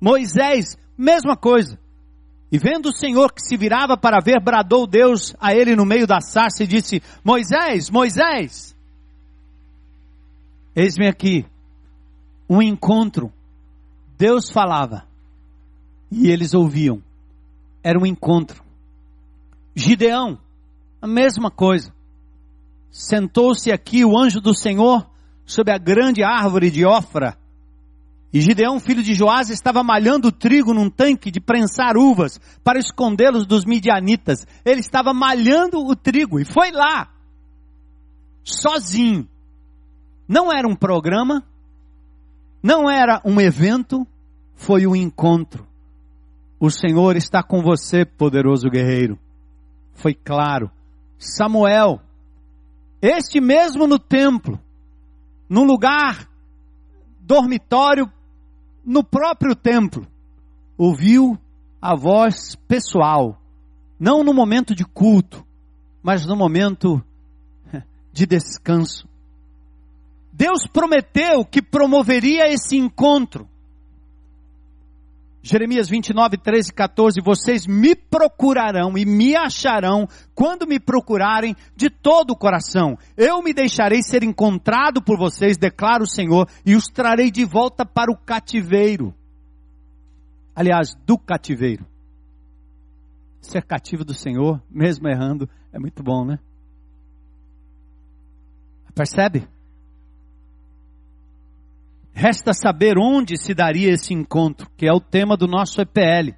Moisés, 0.00 0.76
mesma 0.96 1.36
coisa. 1.36 1.78
E 2.50 2.58
vendo 2.58 2.86
o 2.86 2.92
Senhor 2.92 3.32
que 3.32 3.42
se 3.42 3.56
virava 3.56 3.96
para 3.96 4.22
ver, 4.24 4.42
bradou 4.42 4.86
Deus 4.86 5.34
a 5.38 5.54
ele 5.54 5.76
no 5.76 5.84
meio 5.84 6.06
da 6.06 6.20
sarça 6.20 6.64
e 6.64 6.66
disse: 6.66 7.02
Moisés, 7.22 7.90
Moisés, 7.90 8.74
eis-me 10.74 11.06
aqui. 11.06 11.44
Um 12.48 12.62
encontro. 12.62 13.30
Deus 14.16 14.50
falava 14.50 15.06
e 16.10 16.30
eles 16.30 16.54
ouviam. 16.54 17.02
Era 17.82 17.98
um 17.98 18.06
encontro. 18.06 18.62
Gideão, 19.74 20.38
a 21.00 21.06
mesma 21.06 21.50
coisa. 21.50 21.92
Sentou-se 22.90 23.70
aqui 23.70 24.04
o 24.04 24.18
anjo 24.18 24.40
do 24.40 24.54
Senhor 24.54 25.08
sob 25.44 25.70
a 25.70 25.78
grande 25.78 26.24
árvore 26.24 26.70
de 26.70 26.84
Ofra 26.84 27.38
e 28.32 28.40
Gideão, 28.42 28.78
filho 28.78 29.02
de 29.02 29.14
Joás, 29.14 29.48
estava 29.48 29.82
malhando 29.82 30.30
trigo 30.30 30.74
num 30.74 30.90
tanque 30.90 31.30
de 31.30 31.40
prensar 31.40 31.96
uvas 31.96 32.38
para 32.62 32.78
escondê-los 32.78 33.46
dos 33.46 33.64
midianitas. 33.64 34.46
Ele 34.64 34.80
estava 34.80 35.14
malhando 35.14 35.78
o 35.78 35.96
trigo 35.96 36.38
e 36.38 36.44
foi 36.44 36.70
lá, 36.70 37.10
sozinho. 38.44 39.26
Não 40.28 40.52
era 40.52 40.68
um 40.68 40.76
programa, 40.76 41.42
não 42.62 42.90
era 42.90 43.22
um 43.24 43.40
evento, 43.40 44.06
foi 44.54 44.86
um 44.86 44.94
encontro. 44.94 45.66
O 46.60 46.70
Senhor 46.70 47.16
está 47.16 47.42
com 47.42 47.62
você, 47.62 48.04
poderoso 48.04 48.68
guerreiro. 48.68 49.18
Foi 49.94 50.12
claro. 50.12 50.70
Samuel, 51.18 52.02
este 53.00 53.40
mesmo 53.40 53.86
no 53.86 53.98
templo, 53.98 54.60
num 55.48 55.64
lugar 55.64 56.28
dormitório 57.20 58.12
no 58.88 59.04
próprio 59.04 59.54
templo, 59.54 60.06
ouviu 60.78 61.38
a 61.80 61.94
voz 61.94 62.56
pessoal, 62.66 63.38
não 64.00 64.24
no 64.24 64.32
momento 64.32 64.74
de 64.74 64.82
culto, 64.82 65.44
mas 66.02 66.24
no 66.24 66.34
momento 66.34 67.04
de 68.10 68.24
descanso. 68.24 69.06
Deus 70.32 70.66
prometeu 70.66 71.44
que 71.44 71.60
promoveria 71.60 72.50
esse 72.50 72.78
encontro. 72.78 73.46
Jeremias 75.42 75.88
29, 75.88 76.36
13 76.36 76.70
e 76.70 76.74
14, 76.74 77.20
vocês 77.22 77.66
me 77.66 77.94
procurarão 77.94 78.98
e 78.98 79.04
me 79.04 79.36
acharão 79.36 80.08
quando 80.34 80.66
me 80.66 80.80
procurarem 80.80 81.54
de 81.76 81.88
todo 81.88 82.32
o 82.32 82.36
coração. 82.36 82.98
Eu 83.16 83.42
me 83.42 83.54
deixarei 83.54 84.02
ser 84.02 84.22
encontrado 84.24 85.00
por 85.00 85.16
vocês, 85.16 85.56
declara 85.56 86.02
o 86.02 86.08
Senhor, 86.08 86.48
e 86.66 86.74
os 86.74 86.86
trarei 86.86 87.30
de 87.30 87.44
volta 87.44 87.86
para 87.86 88.10
o 88.10 88.16
cativeiro. 88.16 89.14
Aliás, 90.54 90.94
do 91.06 91.16
cativeiro. 91.16 91.86
Ser 93.40 93.62
cativo 93.62 94.04
do 94.04 94.12
Senhor, 94.12 94.60
mesmo 94.68 95.08
errando, 95.08 95.48
é 95.72 95.78
muito 95.78 96.02
bom, 96.02 96.24
né? 96.24 96.40
Percebe? 98.92 99.46
Resta 102.20 102.52
saber 102.52 102.98
onde 102.98 103.38
se 103.38 103.54
daria 103.54 103.92
esse 103.92 104.12
encontro, 104.12 104.68
que 104.76 104.88
é 104.88 104.92
o 104.92 104.98
tema 104.98 105.36
do 105.36 105.46
nosso 105.46 105.80
EPL. 105.80 106.34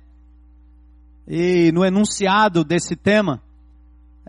E 1.27 1.73
no 1.73 1.83
enunciado 1.83 2.63
desse 2.63 2.95
tema, 2.95 3.41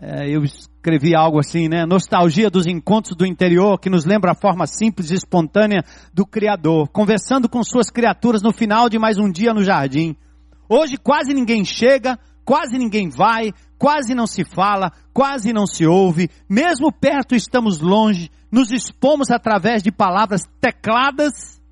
é, 0.00 0.34
eu 0.34 0.42
escrevi 0.44 1.14
algo 1.14 1.38
assim, 1.38 1.68
né? 1.68 1.84
Nostalgia 1.84 2.48
dos 2.48 2.66
encontros 2.66 3.14
do 3.14 3.26
interior, 3.26 3.78
que 3.78 3.90
nos 3.90 4.06
lembra 4.06 4.32
a 4.32 4.34
forma 4.34 4.66
simples 4.66 5.10
e 5.10 5.14
espontânea 5.14 5.84
do 6.10 6.24
Criador, 6.24 6.88
conversando 6.88 7.50
com 7.50 7.62
suas 7.62 7.90
criaturas 7.90 8.40
no 8.40 8.50
final 8.50 8.88
de 8.88 8.98
mais 8.98 9.18
um 9.18 9.30
dia 9.30 9.52
no 9.52 9.62
jardim. 9.62 10.16
Hoje 10.66 10.96
quase 10.96 11.34
ninguém 11.34 11.66
chega, 11.66 12.18
quase 12.46 12.78
ninguém 12.78 13.10
vai, 13.10 13.52
quase 13.76 14.14
não 14.14 14.26
se 14.26 14.42
fala, 14.42 14.90
quase 15.12 15.52
não 15.52 15.66
se 15.66 15.84
ouve, 15.84 16.30
mesmo 16.48 16.90
perto 16.90 17.34
estamos 17.34 17.78
longe, 17.78 18.30
nos 18.52 18.70
expomos 18.70 19.30
através 19.30 19.82
de 19.82 19.90
palavras 19.90 20.42
tecladas. 20.60 21.62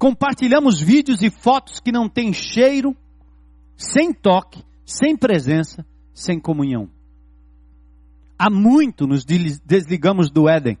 compartilhamos 0.00 0.80
vídeos 0.80 1.20
e 1.20 1.28
fotos 1.28 1.78
que 1.78 1.92
não 1.92 2.08
têm 2.08 2.32
cheiro, 2.32 2.96
sem 3.76 4.14
toque, 4.14 4.64
sem 4.82 5.14
presença, 5.14 5.84
sem 6.14 6.40
comunhão. 6.40 6.88
Há 8.38 8.48
muito 8.48 9.06
nos 9.06 9.26
desligamos 9.26 10.30
do 10.30 10.48
Éden. 10.48 10.78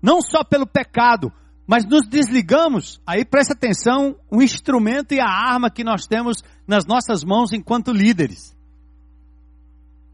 Não 0.00 0.22
só 0.22 0.42
pelo 0.42 0.66
pecado, 0.66 1.30
mas 1.66 1.84
nos 1.84 2.08
desligamos. 2.08 3.02
Aí 3.06 3.22
presta 3.22 3.52
atenção, 3.52 4.16
o 4.30 4.42
instrumento 4.42 5.12
e 5.12 5.20
a 5.20 5.28
arma 5.28 5.70
que 5.70 5.84
nós 5.84 6.06
temos 6.06 6.42
nas 6.66 6.86
nossas 6.86 7.22
mãos 7.22 7.52
enquanto 7.52 7.92
líderes. 7.92 8.56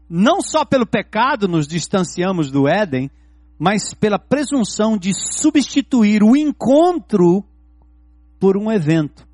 Não 0.09 0.41
só 0.41 0.65
pelo 0.65 0.87
pecado 0.87 1.47
nos 1.47 1.67
distanciamos 1.67 2.49
do 2.49 2.67
Éden, 2.67 3.11
mas 3.59 3.93
pela 3.93 4.17
presunção 4.17 4.97
de 4.97 5.11
substituir 5.13 6.23
o 6.23 6.35
encontro 6.35 7.43
por 8.39 8.57
um 8.57 8.71
evento. 8.71 9.27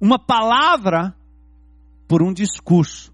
Uma 0.00 0.18
palavra 0.18 1.14
por 2.08 2.22
um 2.22 2.32
discurso. 2.32 3.12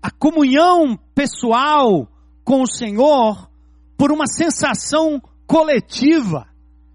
A 0.00 0.10
comunhão 0.10 0.96
pessoal 1.14 2.08
com 2.44 2.62
o 2.62 2.70
Senhor 2.70 3.50
por 3.96 4.12
uma 4.12 4.26
sensação 4.26 5.20
coletiva 5.46 6.46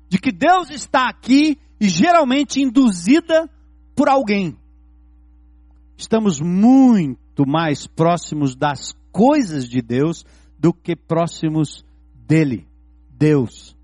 de 0.08 0.20
que 0.20 0.32
Deus 0.32 0.70
está 0.70 1.10
aqui 1.10 1.60
e 1.82 1.90
geralmente 1.90 2.62
induzida 2.62 3.50
por 3.96 4.08
alguém. 4.08 4.58
Estamos 5.98 6.40
muito 6.40 7.23
mais 7.40 7.88
próximos 7.88 8.56
das 8.56 8.94
coisas 9.12 9.68
de 9.68 9.82
Deus 9.82 10.26
do 10.58 10.74
que 10.74 10.96
próximos 10.96 11.86
dele, 12.14 12.68
Deus, 13.10 13.76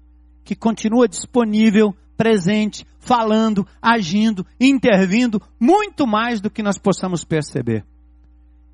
que 0.44 0.56
continua 0.56 1.08
disponível, 1.08 1.96
presente, 2.16 2.86
falando, 3.00 3.66
agindo, 3.82 4.46
intervindo, 4.60 5.42
muito 5.60 6.06
mais 6.06 6.40
do 6.42 6.50
que 6.50 6.64
nós 6.64 6.78
possamos 6.78 7.24
perceber. 7.24 7.86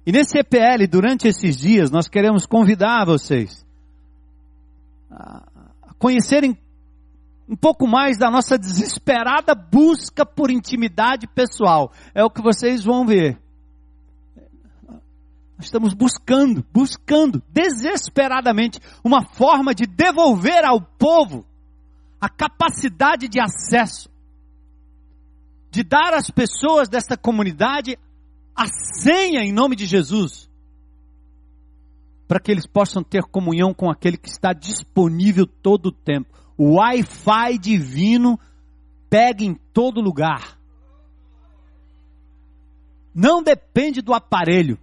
E 0.06 0.12
nesse 0.12 0.38
EPL, 0.38 0.88
durante 0.90 1.28
esses 1.28 1.58
dias, 1.58 1.90
nós 1.90 2.08
queremos 2.08 2.46
convidar 2.46 3.06
vocês 3.06 3.66
a 5.10 5.94
conhecerem 5.98 6.58
um 7.48 7.56
pouco 7.56 7.88
mais 7.88 8.18
da 8.18 8.30
nossa 8.30 8.58
desesperada 8.58 9.54
busca 9.54 10.26
por 10.26 10.50
intimidade 10.50 11.28
pessoal. 11.28 11.92
É 12.14 12.24
o 12.24 12.30
que 12.30 12.42
vocês 12.42 12.84
vão 12.84 13.06
ver. 13.06 13.40
Nós 15.58 15.68
estamos 15.68 15.94
buscando, 15.94 16.65
buscando 16.74 17.41
desesperadamente 17.50 18.80
uma 19.04 19.26
forma 19.26 19.74
de 19.74 19.86
devolver 19.86 20.65
ao 20.65 20.82
povo 20.82 21.46
a 22.20 22.28
capacidade 22.28 23.28
de 23.28 23.39
acesso, 23.39 24.10
de 25.72 25.84
dar 25.84 26.13
às 26.13 26.30
pessoas 26.30 26.89
desta 26.89 27.15
comunidade 27.15 27.98
a 28.56 28.65
senha 28.68 29.41
em 29.41 29.54
nome 29.54 29.76
de 29.76 29.86
Jesus, 29.86 30.50
para 32.28 32.39
que 32.39 32.52
eles 32.52 32.68
possam 32.68 33.04
ter 33.04 33.24
comunhão 33.24 33.74
com 33.74 33.89
aquele 33.89 34.18
que 34.18 34.30
está 34.30 34.52
disponível 34.52 35.46
todo 35.46 35.88
o 35.88 35.91
tempo. 35.91 36.34
O 36.58 36.78
Wi-Fi 36.78 37.58
divino 37.60 38.39
pega 39.10 39.44
em 39.44 39.54
todo 39.74 40.02
lugar. 40.02 40.58
Não 43.13 43.41
depende 43.41 44.02
do 44.02 44.13
aparelho 44.13 44.80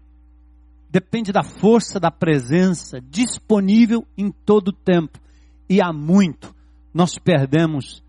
depende 0.92 1.32
da 1.32 1.42
força 1.42 1.98
da 1.98 2.10
presença 2.10 3.00
disponível 3.00 4.06
em 4.16 4.30
todo 4.30 4.68
o 4.68 4.72
tempo. 4.72 5.18
E 5.66 5.80
há 5.80 5.90
muito 5.90 6.54
nós 6.92 7.18
perdemos 7.18 8.04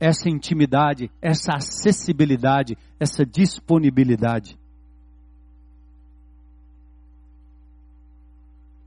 essa 0.00 0.30
intimidade, 0.30 1.10
essa 1.20 1.56
acessibilidade, 1.56 2.78
essa 2.98 3.26
disponibilidade. 3.26 4.58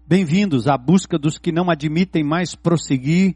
Bem-vindos 0.08 0.68
à 0.68 0.76
busca 0.76 1.20
dos 1.20 1.38
que 1.38 1.52
não 1.52 1.70
admitem 1.70 2.24
mais 2.24 2.56
prosseguir 2.56 3.36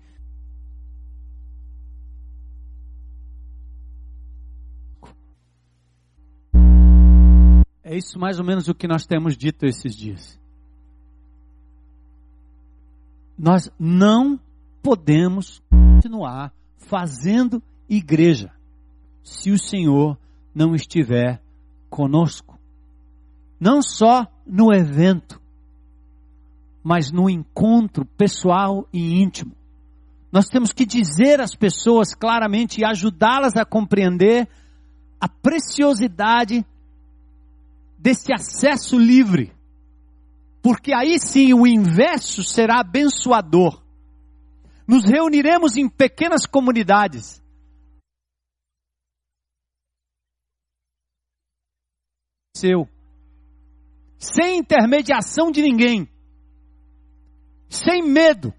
É 7.90 7.96
isso 7.96 8.20
mais 8.20 8.38
ou 8.38 8.44
menos 8.44 8.68
o 8.68 8.76
que 8.76 8.86
nós 8.86 9.06
temos 9.06 9.38
dito 9.38 9.66
esses 9.66 9.96
dias. 9.96 10.38
Nós 13.40 13.72
não 13.80 14.38
podemos 14.84 15.62
continuar 15.70 16.52
fazendo 16.76 17.64
igreja 17.88 18.52
se 19.24 19.52
o 19.52 19.58
Senhor 19.58 20.18
não 20.54 20.76
estiver 20.76 21.42
conosco. 21.90 22.60
Não 23.58 23.82
só 23.82 24.28
no 24.46 24.74
evento, 24.74 25.40
mas 26.84 27.10
no 27.10 27.30
encontro 27.30 28.04
pessoal 28.04 28.86
e 28.92 29.22
íntimo. 29.22 29.56
Nós 30.30 30.48
temos 30.50 30.74
que 30.74 30.86
dizer 30.86 31.40
às 31.40 31.56
pessoas 31.56 32.14
claramente 32.14 32.82
e 32.82 32.86
ajudá-las 32.86 33.56
a 33.56 33.64
compreender 33.64 34.46
a 35.22 35.30
preciosidade 35.30 36.66
desse 37.98 38.34
acesso 38.34 38.98
livre. 38.98 39.54
Porque 40.62 40.94
aí 40.94 41.20
sim 41.20 41.54
o 41.54 41.66
inverso 41.66 42.44
será 42.44 42.80
abençoador. 42.82 43.84
Nos 44.88 45.04
reuniremos 45.04 45.76
em 45.76 45.90
pequenas 45.90 46.46
comunidades. 46.46 47.42
Seu. 52.56 52.88
Sem 54.18 54.60
intermediação 54.60 55.52
de 55.52 55.62
ninguém. 55.62 56.10
Sem 57.70 58.02
medo. 58.02 58.54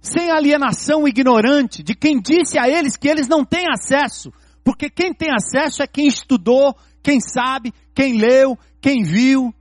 Sem 0.00 0.30
alienação 0.30 1.06
ignorante 1.06 1.82
de 1.82 1.94
quem 1.94 2.20
disse 2.20 2.58
a 2.58 2.68
eles 2.68 2.96
que 2.96 3.08
eles 3.08 3.28
não 3.28 3.44
têm 3.44 3.66
acesso. 3.70 4.32
Porque 4.62 4.88
quem 4.88 5.12
tem 5.12 5.30
acesso 5.32 5.82
é 5.82 5.86
quem 5.86 6.06
estudou, 6.06 6.76
quem 7.02 7.20
sabe, 7.20 7.72
quem 7.94 8.18
leu, 8.18 8.58
quem 8.80 9.02
viu. 9.02 9.54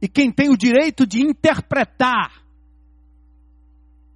E 0.00 0.08
quem 0.08 0.30
tem 0.30 0.50
o 0.50 0.56
direito 0.56 1.06
de 1.06 1.22
interpretar. 1.22 2.42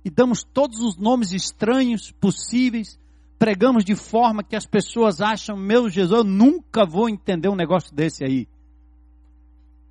E 0.04 0.10
damos 0.10 0.42
todos 0.42 0.80
os 0.80 0.96
nomes 0.96 1.32
estranhos 1.32 2.10
possíveis, 2.12 2.98
pregamos 3.38 3.84
de 3.84 3.94
forma 3.94 4.42
que 4.42 4.56
as 4.56 4.66
pessoas 4.66 5.20
acham, 5.20 5.56
meu 5.56 5.88
Jesus, 5.88 6.18
eu 6.18 6.24
nunca 6.24 6.84
vou 6.86 7.08
entender 7.08 7.48
um 7.48 7.56
negócio 7.56 7.94
desse 7.94 8.24
aí. 8.24 8.46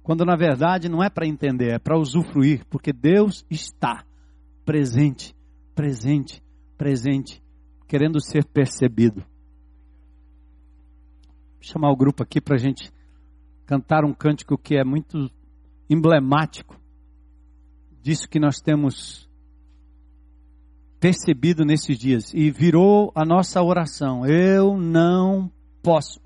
Quando 0.03 0.23
na 0.23 0.35
verdade 0.35 0.87
não 0.87 1.03
é 1.03 1.09
para 1.09 1.27
entender, 1.27 1.73
é 1.73 1.79
para 1.79 1.99
usufruir, 1.99 2.65
porque 2.69 2.93
Deus 2.93 3.45
está 3.49 4.05
presente, 4.63 5.35
presente, 5.75 6.41
presente, 6.77 7.41
querendo 7.87 8.21
ser 8.21 8.45
percebido 8.45 9.25
chamar 11.67 11.91
o 11.91 11.95
grupo 11.95 12.23
aqui 12.23 12.39
para 12.39 12.55
a 12.55 12.59
gente 12.59 12.91
cantar 13.65 14.05
um 14.05 14.13
cântico 14.13 14.57
que 14.57 14.77
é 14.77 14.83
muito 14.83 15.29
emblemático 15.89 16.79
disso 18.01 18.29
que 18.29 18.39
nós 18.39 18.61
temos 18.61 19.27
percebido 20.99 21.65
nesses 21.65 21.97
dias 21.97 22.33
e 22.33 22.49
virou 22.49 23.11
a 23.13 23.25
nossa 23.25 23.61
oração. 23.61 24.25
Eu 24.25 24.77
não 24.77 25.51
posso, 25.83 26.21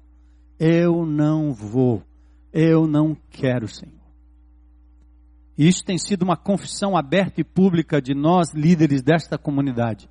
eu 0.60 1.06
não 1.06 1.52
vou, 1.52 2.04
eu 2.54 2.86
não 2.88 3.18
quero, 3.32 3.68
Senhor. 3.68 4.00
E 5.58 5.68
isso 5.68 5.84
tem 5.84 5.98
sido 5.98 6.22
uma 6.22 6.38
confissão 6.38 6.96
aberta 6.96 7.42
e 7.42 7.44
pública 7.44 8.00
de 8.02 8.14
nós, 8.14 8.54
líderes 8.54 9.02
desta 9.02 9.38
comunidade, 9.38 10.08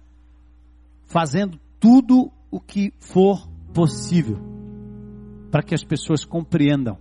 fazendo 1.05 1.59
tudo 1.79 2.31
o 2.51 2.61
que 2.61 2.93
for 2.99 3.49
possível 3.73 4.50
para 5.51 5.63
que 5.63 5.75
as 5.75 5.83
pessoas 5.83 6.25
compreendam 6.25 6.97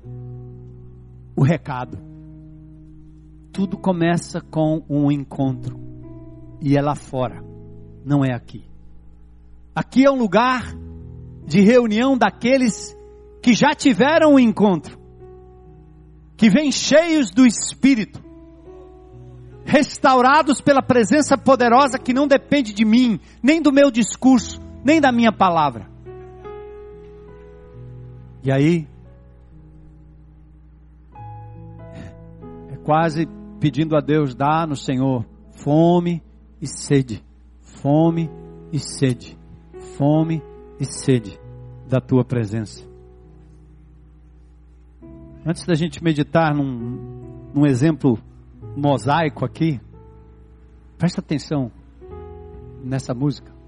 o 1.36 1.44
recado. 1.44 2.00
Tudo 3.54 3.78
começa 3.78 4.42
com 4.42 4.84
um 4.90 5.12
encontro 5.12 5.80
e 6.62 6.76
é 6.76 6.82
lá 6.82 6.96
fora, 6.96 7.44
não 8.04 8.26
é 8.26 8.34
aqui. 8.34 8.66
Aqui 9.76 10.06
é 10.06 10.12
um 10.12 10.18
lugar 10.18 10.76
de 11.46 11.62
reunião 11.62 12.18
daqueles 12.18 12.96
que 13.42 13.54
já 13.54 13.74
tiveram 13.74 14.34
um 14.34 14.40
encontro, 14.40 15.00
que 16.36 16.50
vêm 16.50 16.72
cheios 16.72 17.32
do 17.32 17.46
Espírito, 17.46 18.22
restaurados 19.64 20.60
pela 20.62 20.82
presença 20.82 21.38
poderosa 21.38 22.00
que 22.00 22.14
não 22.14 22.28
depende 22.28 22.74
de 22.74 22.84
mim, 22.84 23.20
nem 23.42 23.62
do 23.62 23.72
meu 23.72 23.92
discurso, 23.92 24.60
nem 24.84 25.00
da 25.00 25.12
minha 25.12 25.32
palavra 25.32 25.89
e 28.44 28.52
aí, 28.52 28.88
é 32.72 32.78
quase 32.84 33.28
pedindo 33.60 33.96
a 33.96 34.00
Deus, 34.00 34.34
dá 34.34 34.66
no 34.66 34.76
Senhor 34.76 35.26
fome 35.52 36.24
e 36.62 36.68
sede, 36.68 37.24
fome 37.62 38.30
e 38.72 38.80
sede. 38.80 39.40
Fome 40.00 40.42
e 40.80 40.86
sede 40.86 41.38
da 41.86 42.00
tua 42.00 42.24
presença. 42.24 42.88
Antes 45.46 45.66
da 45.66 45.74
gente 45.74 46.02
meditar 46.02 46.56
num, 46.56 47.52
num 47.54 47.66
exemplo 47.66 48.18
mosaico 48.78 49.44
aqui, 49.44 49.80
presta 50.98 51.20
atenção 51.20 51.70
nessa 52.82 53.14
música. 53.14 53.59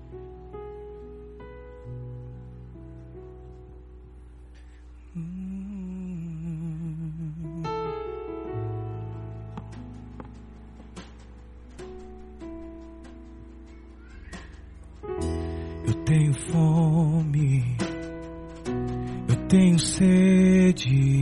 Fome, 16.51 17.63
eu 19.27 19.35
tenho 19.47 19.79
sede, 19.79 21.21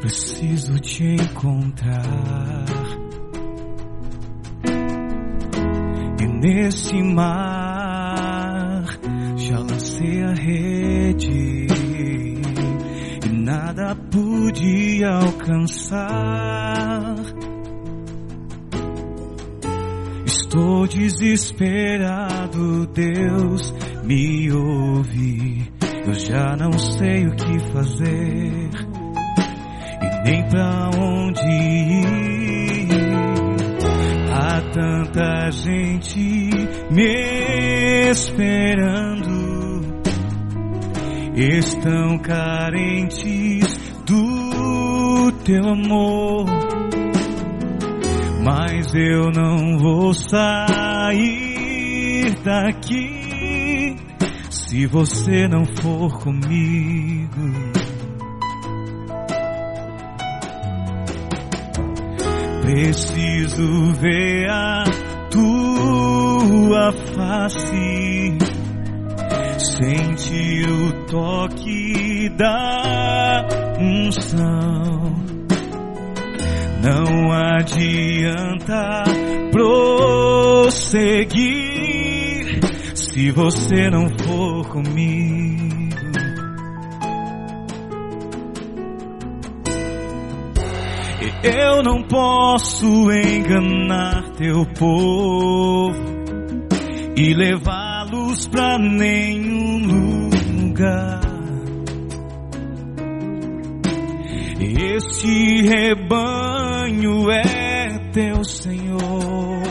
preciso 0.00 0.78
te 0.80 1.04
encontrar. 1.04 2.64
E 6.20 6.26
nesse 6.26 7.00
mar 7.02 8.84
já 9.36 9.58
lancei 9.60 10.22
a 10.24 10.34
rede 10.34 11.66
e 13.24 13.28
nada 13.28 13.94
pude 14.10 15.04
alcançar. 15.04 16.48
Estou 20.58 20.88
desesperado, 20.88 22.88
Deus 22.88 23.72
me 24.02 24.50
ouve. 24.50 25.70
Eu 26.04 26.14
já 26.14 26.56
não 26.56 26.72
sei 26.72 27.28
o 27.28 27.36
que 27.36 27.60
fazer 27.72 28.68
e 30.02 30.22
nem 30.24 30.42
pra 30.48 30.90
onde 30.98 31.48
ir. 31.48 32.88
Há 34.32 34.60
tanta 34.72 35.48
gente 35.52 36.50
me 36.90 38.10
esperando, 38.10 40.02
estão 41.36 42.18
carentes 42.18 43.78
do 44.04 45.30
teu 45.44 45.68
amor 45.68 46.87
mas 48.48 48.94
eu 48.94 49.30
não 49.30 49.76
vou 49.76 50.14
sair 50.14 51.14
daqui 52.42 53.94
se 54.48 54.86
você 54.86 55.46
não 55.46 55.66
for 55.66 56.18
comigo. 56.18 57.28
Preciso 62.62 63.92
ver 64.00 64.48
a 64.48 64.84
tua 65.30 66.92
face, 67.14 68.38
sentir 69.58 70.70
o 70.70 71.04
toque 71.04 72.30
da 72.30 73.46
unção. 73.78 75.37
Não 76.82 77.32
adianta 77.32 79.04
prosseguir 79.50 81.18
se 82.94 83.30
você 83.32 83.90
não 83.90 84.08
for 84.18 84.68
comigo. 84.68 85.58
Eu 91.42 91.82
não 91.82 92.02
posso 92.02 93.10
enganar 93.12 94.30
teu 94.36 94.64
povo 94.78 95.98
e 97.16 97.34
levá-los 97.34 98.46
pra 98.48 98.78
nenhum 98.78 100.28
lugar. 100.66 101.20
Este 104.60 105.62
rebanho 105.62 106.67
é 107.30 107.98
teu 108.12 108.42
Senhor. 108.44 109.62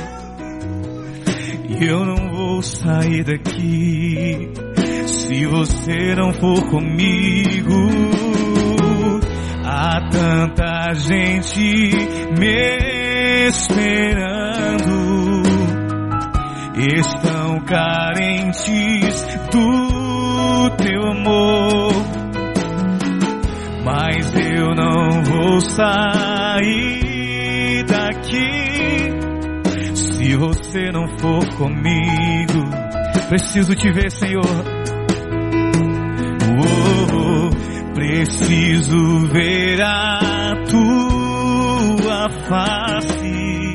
E 1.69 1.85
eu 1.85 2.05
não 2.05 2.29
vou 2.29 2.61
sair 2.61 3.23
daqui 3.23 4.51
se 5.07 5.45
você 5.45 6.15
não 6.15 6.31
for 6.33 6.61
comigo. 6.69 7.89
Há 9.65 10.09
tanta 10.09 10.93
gente 10.93 11.91
me 12.39 13.47
esperando. 13.47 14.37
Estão 16.75 17.59
carentes 17.61 19.25
do 19.51 20.69
teu 20.77 21.01
amor 21.11 22.17
mas 23.87 24.35
eu 24.35 24.75
não 24.75 25.23
vou 25.23 25.61
sair 25.61 27.06
daqui 28.27 29.95
se 29.95 30.35
você 30.35 30.91
não 30.91 31.07
for 31.17 31.47
comigo. 31.55 32.67
Preciso 33.29 33.73
te 33.75 33.91
ver, 33.91 34.11
Senhor. 34.11 34.43
Oh, 36.59 37.49
preciso 37.93 39.27
ver 39.27 39.81
a 39.81 40.53
tua 40.69 42.29
face, 42.47 43.73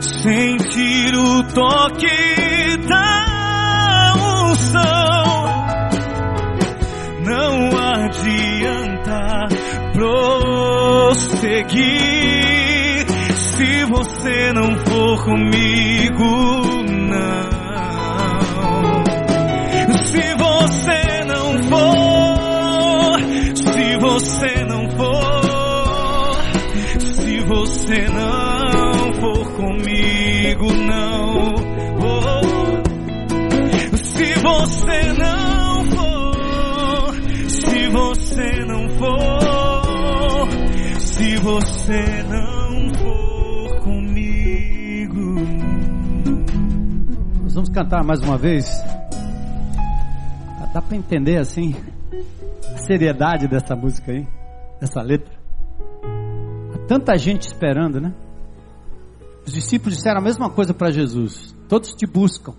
sentir 0.00 1.14
o 1.14 1.42
toque 1.44 2.76
da 2.88 4.14
unção. 4.50 5.24
Não 7.24 7.70
adianta 7.78 9.48
prosseguir 9.92 11.22
se 11.72 12.41
você 14.22 14.52
não 14.52 14.76
for 14.86 15.24
comigo, 15.24 16.24
não. 16.86 17.50
Se 19.96 20.34
você 20.36 21.24
não 21.24 21.60
for, 21.64 23.18
se 23.56 23.96
você 23.96 24.64
não 24.64 24.88
for, 24.90 26.40
se 27.00 27.40
você 27.40 28.06
não 28.10 29.12
for 29.14 29.52
comigo, 29.54 30.72
não. 30.72 31.54
Oh, 31.98 32.42
se 33.96 34.34
você 34.34 35.12
não 35.18 35.84
for, 35.86 37.14
se 37.48 37.88
você 37.88 38.64
não 38.66 38.88
for, 38.90 40.48
se 41.00 41.36
você 41.38 42.22
não 42.28 42.51
cantar 47.72 48.04
mais 48.04 48.20
uma 48.20 48.36
vez. 48.36 48.68
Dá 50.72 50.80
para 50.80 50.96
entender 50.96 51.38
assim 51.38 51.74
a 52.74 52.78
seriedade 52.78 53.46
dessa 53.46 53.76
música 53.76 54.12
aí, 54.12 54.26
dessa 54.80 55.02
letra. 55.02 55.34
Há 56.74 56.86
tanta 56.86 57.16
gente 57.18 57.42
esperando, 57.42 58.00
né? 58.00 58.14
Os 59.46 59.52
discípulos 59.52 59.96
disseram 59.96 60.20
a 60.20 60.24
mesma 60.24 60.48
coisa 60.48 60.72
para 60.72 60.90
Jesus. 60.90 61.54
Todos 61.68 61.92
te 61.92 62.06
buscam. 62.06 62.54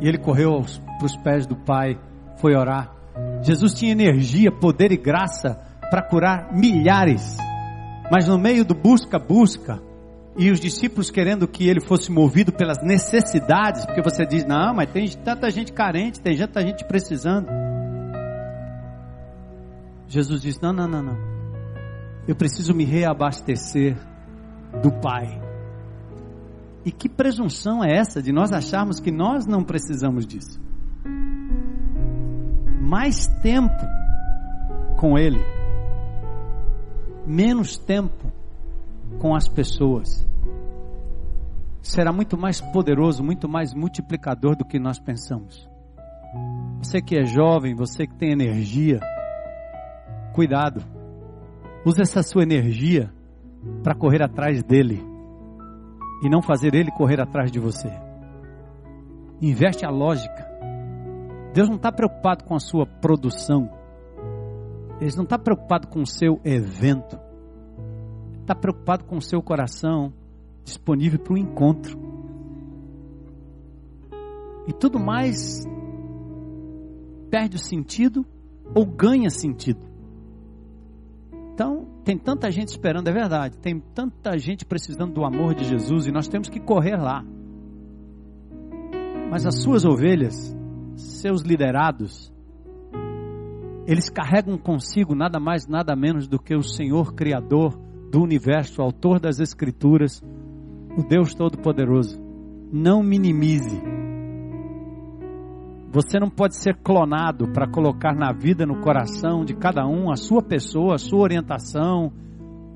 E 0.00 0.08
ele 0.08 0.16
correu 0.16 0.62
para 0.98 1.06
os 1.06 1.16
pés 1.16 1.46
do 1.46 1.56
Pai, 1.56 1.98
foi 2.36 2.54
orar. 2.54 2.90
Jesus 3.42 3.74
tinha 3.74 3.92
energia, 3.92 4.50
poder 4.50 4.92
e 4.92 4.96
graça 4.96 5.60
para 5.90 6.02
curar 6.02 6.54
milhares. 6.54 7.36
Mas 8.10 8.28
no 8.28 8.38
meio 8.38 8.64
do 8.64 8.74
busca-busca, 8.74 9.82
e 10.40 10.50
os 10.50 10.58
discípulos 10.58 11.10
querendo 11.10 11.46
que 11.46 11.68
ele 11.68 11.82
fosse 11.82 12.10
movido 12.10 12.50
pelas 12.50 12.82
necessidades, 12.82 13.84
porque 13.84 14.00
você 14.00 14.24
diz, 14.24 14.42
não, 14.46 14.72
mas 14.72 14.90
tem 14.90 15.06
tanta 15.10 15.50
gente 15.50 15.70
carente, 15.70 16.18
tem 16.18 16.34
tanta 16.34 16.62
gente 16.62 16.82
precisando. 16.86 17.46
Jesus 20.08 20.40
diz: 20.40 20.58
não, 20.58 20.72
não, 20.72 20.88
não, 20.88 21.02
não. 21.02 21.18
Eu 22.26 22.34
preciso 22.34 22.74
me 22.74 22.84
reabastecer 22.86 23.98
do 24.82 24.90
Pai. 24.90 25.42
E 26.86 26.90
que 26.90 27.06
presunção 27.06 27.84
é 27.84 27.94
essa 27.98 28.22
de 28.22 28.32
nós 28.32 28.50
acharmos 28.50 28.98
que 28.98 29.10
nós 29.10 29.44
não 29.44 29.62
precisamos 29.62 30.26
disso? 30.26 30.58
Mais 32.80 33.26
tempo 33.42 33.76
com 34.96 35.18
Ele, 35.18 35.40
menos 37.26 37.76
tempo 37.76 38.39
com 39.20 39.34
as 39.34 39.46
pessoas. 39.46 40.26
será 41.82 42.12
muito 42.12 42.38
mais 42.38 42.60
poderoso, 42.60 43.22
muito 43.22 43.48
mais 43.48 43.74
multiplicador 43.74 44.56
do 44.56 44.64
que 44.64 44.78
nós 44.78 44.98
pensamos. 44.98 45.68
Você 46.78 47.00
que 47.02 47.16
é 47.16 47.24
jovem, 47.24 47.74
você 47.74 48.06
que 48.06 48.14
tem 48.14 48.32
energia, 48.32 49.00
cuidado. 50.32 50.82
Use 51.84 52.00
essa 52.00 52.22
sua 52.22 52.42
energia 52.42 53.12
para 53.82 53.94
correr 53.94 54.22
atrás 54.22 54.62
dele 54.62 55.02
e 56.22 56.28
não 56.28 56.40
fazer 56.40 56.74
ele 56.74 56.90
correr 56.90 57.20
atrás 57.20 57.50
de 57.50 57.58
você. 57.58 57.90
Investe 59.40 59.84
a 59.84 59.90
lógica. 59.90 60.48
Deus 61.54 61.68
não 61.68 61.76
está 61.76 61.90
preocupado 61.90 62.44
com 62.44 62.54
a 62.54 62.60
sua 62.60 62.86
produção. 62.86 63.70
Ele 65.00 65.16
não 65.16 65.24
está 65.24 65.38
preocupado 65.38 65.88
com 65.88 66.00
o 66.00 66.06
seu 66.06 66.40
evento. 66.44 67.18
Está 68.50 68.60
preocupado 68.60 69.04
com 69.04 69.16
o 69.16 69.22
seu 69.22 69.40
coração 69.40 70.12
disponível 70.64 71.20
para 71.20 71.34
o 71.34 71.38
encontro. 71.38 71.96
E 74.66 74.72
tudo 74.72 74.98
mais 74.98 75.64
perde 77.30 77.54
o 77.54 77.60
sentido 77.60 78.26
ou 78.74 78.84
ganha 78.84 79.30
sentido. 79.30 79.86
Então, 81.54 81.86
tem 82.02 82.18
tanta 82.18 82.50
gente 82.50 82.70
esperando, 82.70 83.06
é 83.06 83.12
verdade, 83.12 83.56
tem 83.56 83.78
tanta 83.78 84.36
gente 84.36 84.64
precisando 84.64 85.14
do 85.14 85.24
amor 85.24 85.54
de 85.54 85.62
Jesus 85.62 86.08
e 86.08 86.10
nós 86.10 86.26
temos 86.26 86.48
que 86.48 86.58
correr 86.58 86.96
lá. 86.96 87.24
Mas 89.30 89.46
as 89.46 89.62
suas 89.62 89.84
ovelhas, 89.84 90.34
seus 90.96 91.42
liderados, 91.42 92.32
eles 93.86 94.10
carregam 94.10 94.58
consigo 94.58 95.14
nada 95.14 95.38
mais, 95.38 95.68
nada 95.68 95.94
menos 95.94 96.26
do 96.26 96.36
que 96.36 96.56
o 96.56 96.64
Senhor 96.64 97.14
Criador 97.14 97.89
do 98.10 98.20
universo, 98.20 98.82
autor 98.82 99.20
das 99.20 99.38
Escrituras, 99.38 100.22
o 100.96 101.02
Deus 101.02 101.32
Todo-Poderoso. 101.34 102.20
Não 102.72 103.02
minimize. 103.02 103.80
Você 105.92 106.18
não 106.18 106.28
pode 106.28 106.56
ser 106.56 106.76
clonado 106.76 107.48
para 107.52 107.68
colocar 107.68 108.14
na 108.14 108.32
vida, 108.32 108.66
no 108.66 108.80
coração 108.80 109.44
de 109.44 109.54
cada 109.54 109.86
um 109.86 110.10
a 110.10 110.16
sua 110.16 110.42
pessoa, 110.42 110.94
a 110.94 110.98
sua 110.98 111.20
orientação, 111.20 112.12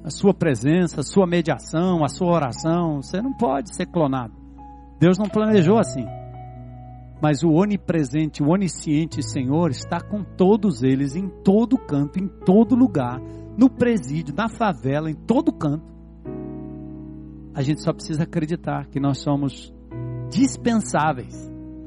a 0.04 0.10
sua 0.10 0.34
presença, 0.34 1.00
a 1.00 1.04
sua 1.04 1.26
mediação, 1.26 2.04
a 2.04 2.08
sua 2.08 2.32
oração. 2.32 3.02
Você 3.02 3.20
não 3.20 3.32
pode 3.32 3.74
ser 3.74 3.86
clonado. 3.86 4.32
Deus 4.98 5.18
não 5.18 5.28
planejou 5.28 5.78
assim. 5.78 6.04
Mas 7.22 7.42
o 7.42 7.50
onipresente, 7.52 8.42
o 8.42 8.50
onisciente 8.50 9.22
Senhor 9.22 9.70
está 9.70 10.00
com 10.00 10.22
todos 10.22 10.82
eles, 10.82 11.16
em 11.16 11.28
todo 11.28 11.78
canto, 11.78 12.18
em 12.18 12.26
todo 12.26 12.74
lugar, 12.74 13.20
no 13.56 13.70
presídio, 13.70 14.34
na 14.34 14.48
favela, 14.48 15.10
em 15.10 15.14
todo 15.14 15.52
canto. 15.52 15.92
A 17.54 17.62
gente 17.62 17.82
só 17.82 17.92
precisa 17.92 18.24
acreditar 18.24 18.86
que 18.86 18.98
nós 18.98 19.18
somos 19.18 19.72
dispensáveis, 20.30 21.34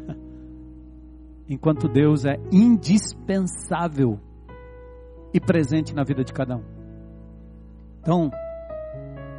enquanto 1.49 1.89
Deus 1.89 2.25
é 2.25 2.37
indispensável 2.51 4.19
e 5.33 5.39
presente 5.39 5.93
na 5.93 6.03
vida 6.03 6.23
de 6.23 6.31
cada 6.31 6.55
um. 6.55 6.63
Então, 7.99 8.29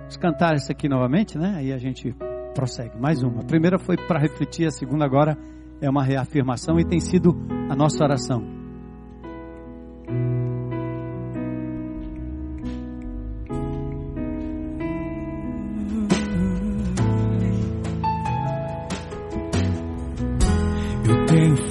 vamos 0.01 0.17
cantar 0.19 0.55
isso 0.55 0.71
aqui 0.71 0.89
novamente, 0.89 1.39
né? 1.39 1.55
Aí 1.57 1.73
a 1.73 1.79
gente 1.79 2.15
prossegue. 2.55 2.99
Mais 3.01 3.23
uma. 3.23 3.41
A 3.41 3.47
primeira 3.47 3.79
foi 3.79 3.97
para 3.97 4.21
refletir, 4.21 4.67
a 4.67 4.71
segunda 4.71 5.05
agora 5.05 5.39
é 5.81 5.89
uma 5.89 6.05
reafirmação 6.05 6.79
e 6.79 6.85
tem 6.85 7.01
sido 7.01 7.31
a 7.71 7.75
nossa 7.75 8.05
oração. 8.05 8.58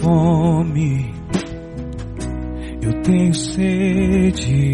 Fome, 0.02 1.14
eu 2.82 3.02
tenho 3.02 3.34
sede, 3.34 4.72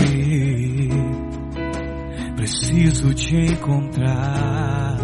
preciso 2.35 3.13
te 3.13 3.35
encontrar. 3.35 4.97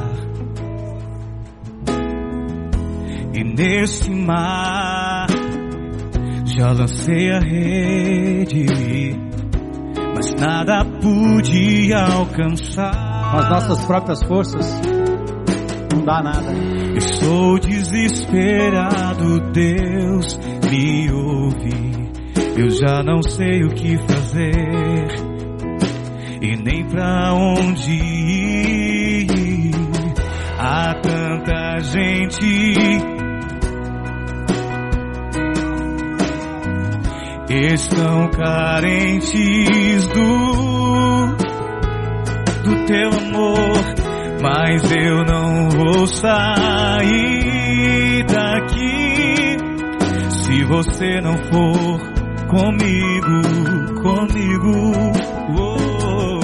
E 3.34 3.44
nesse 3.44 4.12
mar 4.12 5.28
já 6.46 6.72
lancei 6.72 7.32
a 7.32 7.40
rede, 7.40 8.66
mas 10.16 10.34
nada 10.36 10.84
pude 11.02 11.94
alcançar. 11.94 13.32
Com 13.32 13.38
as 13.38 13.50
nossas 13.50 13.86
próprias 13.86 14.24
forças, 14.24 14.82
não 15.94 16.04
dá 16.04 16.22
nada. 16.24 16.89
Estou 17.20 17.60
desesperado, 17.60 19.42
Deus 19.52 20.40
me 20.72 21.12
ouve. 21.12 22.10
Eu 22.58 22.70
já 22.70 23.04
não 23.04 23.22
sei 23.22 23.62
o 23.66 23.70
que 23.72 23.98
fazer 23.98 25.08
e 26.42 26.56
nem 26.56 26.86
pra 26.86 27.34
onde 27.34 27.92
ir. 27.92 29.28
Há 30.58 30.94
tanta 31.02 31.80
gente 31.82 33.20
estão 37.50 38.30
carentes 38.30 40.08
do 40.08 40.70
do 42.64 42.86
teu 42.86 43.10
amor, 43.10 43.84
mas 44.42 44.90
eu 44.92 45.26
não 45.26 45.49
vou 45.80 46.06
sair 46.08 47.40
daqui 48.26 49.58
se 50.30 50.64
você 50.66 51.22
não 51.22 51.38
for 51.38 52.00
comigo, 52.50 53.42
comigo. 54.02 54.92
Oh, 55.58 56.40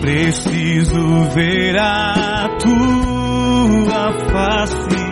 preciso 0.00 1.24
ver 1.34 1.78
a 1.78 2.48
tua 2.58 4.12
face. 4.30 5.08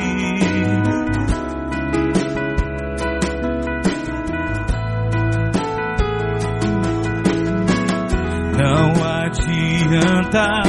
Não 8.57 9.05
adianta 9.05 10.63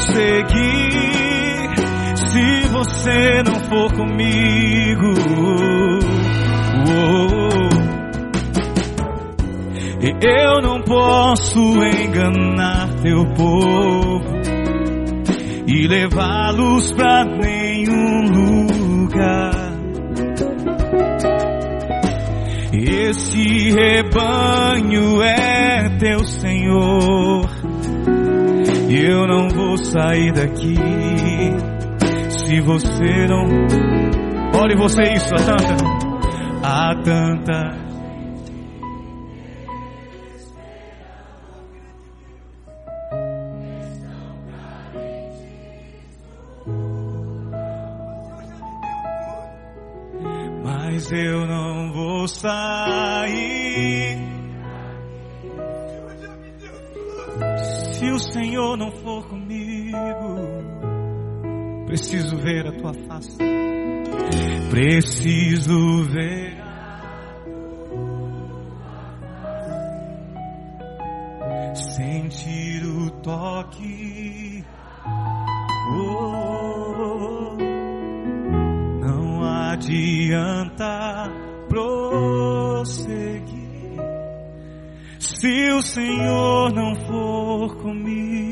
prosseguir 0.00 1.74
se 2.16 2.68
você 2.68 3.42
não 3.44 3.54
for 3.68 3.92
comigo. 3.92 5.14
Eu 10.22 10.62
não 10.62 10.80
posso 10.82 11.58
enganar 11.58 12.88
teu 13.02 13.26
povo 13.34 14.24
e 15.66 15.86
levá-los 15.86 16.92
pra 16.92 17.24
nenhum 17.24 18.22
lugar. 18.30 19.70
Esse 22.72 23.72
rebanho 23.72 25.22
é 25.22 25.88
teu 25.98 26.24
Senhor. 26.24 27.59
Eu 28.92 29.24
não 29.28 29.48
vou 29.48 29.78
sair 29.78 30.32
daqui 30.32 30.74
se 32.28 32.60
você 32.60 33.26
não. 33.28 33.46
Olhe 34.60 34.74
você 34.74 35.02
isso, 35.12 35.32
há 35.32 35.38
tanta. 35.38 35.76
Há 36.60 36.94
tanta. 37.04 37.89
Preciso 61.90 62.36
ver 62.36 62.66
a 62.68 62.72
tua 62.72 62.94
face. 62.94 63.36
Preciso 64.70 66.04
ver. 66.04 66.56
Sentir 71.74 72.84
o 72.84 73.10
toque. 73.22 74.64
Oh, 75.92 77.56
não 79.00 79.42
adianta 79.42 81.28
prosseguir 81.68 83.10
se 85.18 85.72
o 85.72 85.82
Senhor 85.82 86.72
não 86.72 86.94
for 87.06 87.76
comigo. 87.78 88.49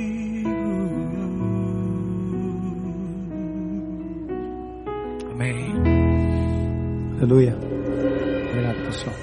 Aleluia. 7.21 7.53
Obrigado, 7.57 8.77
pessoal. 8.85 9.17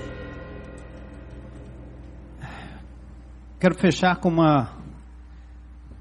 Quero 3.57 3.75
fechar 3.75 4.17
com 4.17 4.27
uma, 4.27 4.77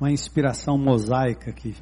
uma 0.00 0.10
inspiração 0.10 0.76
mosaica 0.76 1.50
aqui. 1.50 1.76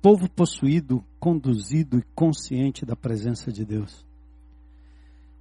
Povo 0.00 0.26
possuído, 0.26 1.04
conduzido 1.20 1.98
e 1.98 2.02
consciente 2.14 2.86
da 2.86 2.96
presença 2.96 3.52
de 3.52 3.62
Deus. 3.62 4.06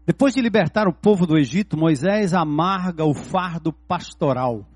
Depois 0.05 0.33
de 0.33 0.41
libertar 0.41 0.89
o 0.89 0.93
povo 0.93 1.25
do 1.25 1.37
Egito, 1.37 1.77
Moisés 1.77 2.33
amarga 2.33 3.05
o 3.05 3.13
fardo 3.13 3.71
pastoral. 3.71 4.67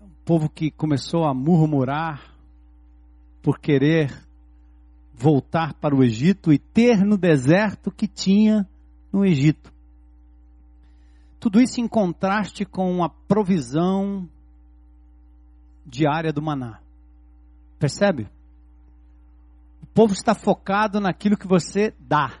Um 0.00 0.24
povo 0.24 0.48
que 0.48 0.70
começou 0.70 1.24
a 1.24 1.34
murmurar 1.34 2.33
por 3.44 3.60
querer 3.60 4.12
voltar 5.12 5.74
para 5.74 5.94
o 5.94 6.02
Egito 6.02 6.52
e 6.52 6.58
ter 6.58 7.04
no 7.04 7.16
deserto 7.16 7.92
que 7.92 8.08
tinha 8.08 8.68
no 9.12 9.24
Egito. 9.24 9.72
Tudo 11.38 11.60
isso 11.60 11.80
em 11.80 11.86
contraste 11.86 12.64
com 12.64 13.04
a 13.04 13.08
provisão 13.08 14.28
diária 15.86 16.32
do 16.32 16.42
maná. 16.42 16.80
Percebe? 17.78 18.28
povo 19.94 20.12
está 20.12 20.34
focado 20.34 21.00
naquilo 21.00 21.36
que 21.36 21.46
você 21.46 21.94
dá. 22.00 22.40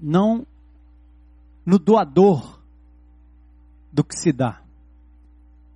Não 0.00 0.46
no 1.66 1.78
doador 1.78 2.60
do 3.92 4.04
que 4.04 4.14
se 4.14 4.32
dá. 4.32 4.62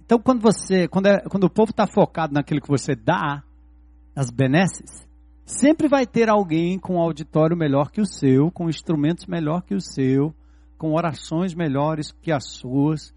Então, 0.07 0.21
quando 0.21 0.41
você, 0.41 0.87
quando, 0.87 1.07
é, 1.07 1.21
quando 1.23 1.45
o 1.45 1.51
povo 1.51 1.71
está 1.71 1.85
focado 1.85 2.33
naquilo 2.33 2.61
que 2.61 2.69
você 2.69 2.95
dá, 2.95 3.43
as 4.15 4.31
benesses, 4.31 5.05
sempre 5.45 5.89
vai 5.89 6.07
ter 6.07 6.31
alguém 6.31 6.79
com 6.79 6.95
um 6.95 7.01
auditório 7.01 7.57
melhor 7.57 7.91
que 7.91 8.01
o 8.01 8.07
seu, 8.07 8.51
com 8.53 8.69
instrumentos 8.69 9.27
melhor 9.27 9.63
que 9.63 9.75
o 9.75 9.81
seu, 9.81 10.33
com 10.79 10.95
orações 10.95 11.55
melhores 11.55 12.13
que 12.23 12.31
as 12.31 12.53
suas, 12.53 13.13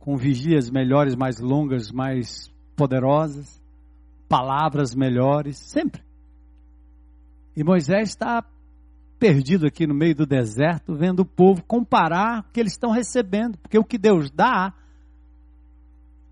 com 0.00 0.16
vigílias 0.16 0.68
melhores, 0.68 1.14
mais 1.14 1.38
longas, 1.38 1.92
mais 1.92 2.52
poderosas, 2.74 3.62
palavras 4.28 4.96
melhores, 4.96 5.58
sempre. 5.58 6.02
E 7.56 7.62
Moisés 7.62 8.08
está 8.08 8.44
perdido 9.18 9.66
aqui 9.66 9.86
no 9.86 9.94
meio 9.94 10.14
do 10.14 10.26
deserto, 10.26 10.94
vendo 10.94 11.20
o 11.20 11.26
povo 11.26 11.62
comparar 11.64 12.40
o 12.40 12.52
que 12.52 12.60
eles 12.60 12.72
estão 12.72 12.90
recebendo, 12.90 13.58
porque 13.58 13.78
o 13.78 13.84
que 13.84 13.98
Deus 13.98 14.30
dá, 14.30 14.72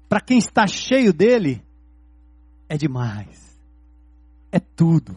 para 0.09 0.21
quem 0.21 0.39
está 0.39 0.67
cheio 0.67 1.13
dele, 1.13 1.63
é 2.69 2.77
demais, 2.77 3.59
é 4.53 4.61
tudo. 4.61 5.17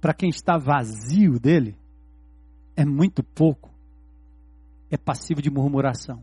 Para 0.00 0.12
quem 0.12 0.28
está 0.28 0.58
vazio 0.58 1.38
dele, 1.38 1.76
é 2.76 2.84
muito 2.84 3.22
pouco, 3.22 3.70
é 4.90 4.96
passivo 4.96 5.40
de 5.40 5.50
murmuração. 5.50 6.22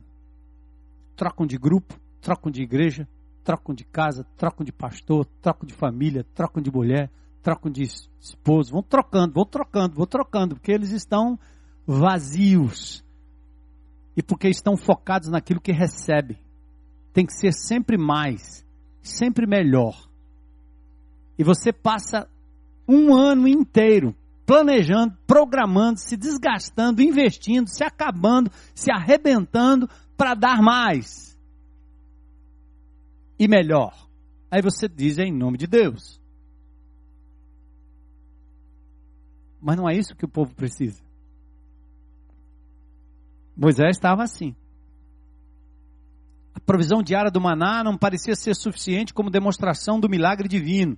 Trocam 1.16 1.48
de 1.48 1.58
grupo, 1.58 2.00
trocam 2.22 2.52
de 2.52 2.62
igreja, 2.62 3.08
trocam 3.44 3.74
de 3.74 3.86
casa, 3.86 4.26
trocam 4.38 4.66
de 4.66 4.72
pastor, 4.72 5.26
trocam 5.42 5.66
de 5.66 5.74
família, 5.74 6.26
trocam 6.36 6.62
de 6.62 6.72
mulher, 6.72 7.10
trocam 7.42 7.72
de 7.72 7.84
esposo, 7.84 8.72
vão 8.72 8.84
trocando, 8.84 9.34
vão 9.34 9.46
trocando, 9.46 9.96
vão 9.96 10.06
trocando, 10.06 10.56
porque 10.56 10.72
eles 10.72 10.92
estão 10.92 11.40
vazios. 11.86 13.04
E 14.16 14.22
porque 14.22 14.50
estão 14.50 14.76
focados 14.76 15.30
naquilo 15.30 15.62
que 15.62 15.72
recebem. 15.72 16.38
Tem 17.14 17.26
que 17.26 17.34
ser 17.34 17.54
sempre 17.54 17.98
mais, 17.98 18.66
sempre 19.02 19.48
melhor. 19.48 20.10
E 21.38 21.44
você 21.44 21.72
passa 21.72 22.30
um 22.88 23.16
ano 23.16 23.48
inteiro 23.48 24.16
planejando, 24.46 25.16
programando, 25.28 26.00
se 26.00 26.18
desgastando, 26.18 27.02
investindo, 27.02 27.68
se 27.68 27.84
acabando, 27.84 28.52
se 28.74 28.92
arrebentando 28.92 29.88
para 30.18 30.34
dar 30.34 30.62
mais 30.62 31.30
e 33.40 33.48
melhor. 33.48 33.94
Aí 34.52 34.62
você 34.62 34.90
diz 34.90 35.18
em 35.18 35.32
nome 35.32 35.58
de 35.58 35.66
Deus. 35.66 36.19
Mas 39.62 39.78
não 39.78 39.90
é 39.90 39.96
isso 39.96 40.16
que 40.16 40.26
o 40.26 40.30
povo 40.30 40.54
precisa. 40.56 41.02
Moisés 43.56 43.98
estava 43.98 44.24
assim. 44.24 44.56
A 46.54 46.60
provisão 46.60 47.04
diária 47.04 47.30
do 47.30 47.42
maná 47.42 47.84
não 47.84 47.98
parecia 47.98 48.36
ser 48.36 48.56
suficiente 48.56 49.14
como 49.14 49.30
demonstração 49.30 50.00
do 50.00 50.10
milagre 50.10 50.48
divino 50.48 50.98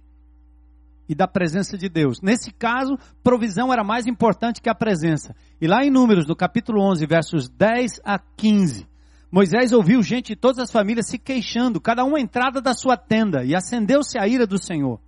e 1.10 1.16
da 1.16 1.28
presença 1.28 1.78
de 1.78 1.90
Deus. 1.90 2.22
Nesse 2.22 2.52
caso, 2.52 2.98
provisão 3.24 3.74
era 3.74 3.84
mais 3.84 4.08
importante 4.08 4.62
que 4.62 4.70
a 4.70 4.76
presença. 4.76 5.36
E 5.60 5.68
lá 5.68 5.84
em 5.84 5.90
Números, 5.90 6.28
no 6.28 6.36
capítulo 6.36 6.82
11, 6.82 7.06
versos 7.06 7.50
10 7.50 8.00
a 8.04 8.18
15, 8.18 8.88
Moisés 9.32 9.72
ouviu 9.72 10.04
gente 10.04 10.28
de 10.28 10.36
todas 10.36 10.60
as 10.60 10.72
famílias 10.72 11.08
se 11.08 11.18
queixando, 11.18 11.80
cada 11.80 12.04
um 12.04 12.16
à 12.16 12.20
entrada 12.20 12.62
da 12.62 12.74
sua 12.74 12.98
tenda, 12.98 13.44
e 13.44 13.56
acendeu-se 13.56 14.20
a 14.20 14.28
ira 14.28 14.46
do 14.46 14.58
Senhor. 14.58 15.00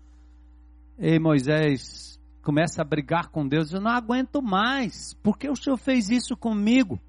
E 0.97 1.19
Moisés 1.19 2.12
começa 2.43 2.81
a 2.81 2.85
brigar 2.85 3.29
com 3.29 3.47
Deus, 3.47 3.71
eu 3.71 3.81
não 3.81 3.91
aguento 3.91 4.41
mais, 4.41 5.13
por 5.23 5.37
que 5.37 5.49
o 5.49 5.55
Senhor 5.55 5.77
fez 5.77 6.09
isso 6.09 6.35
comigo? 6.35 6.99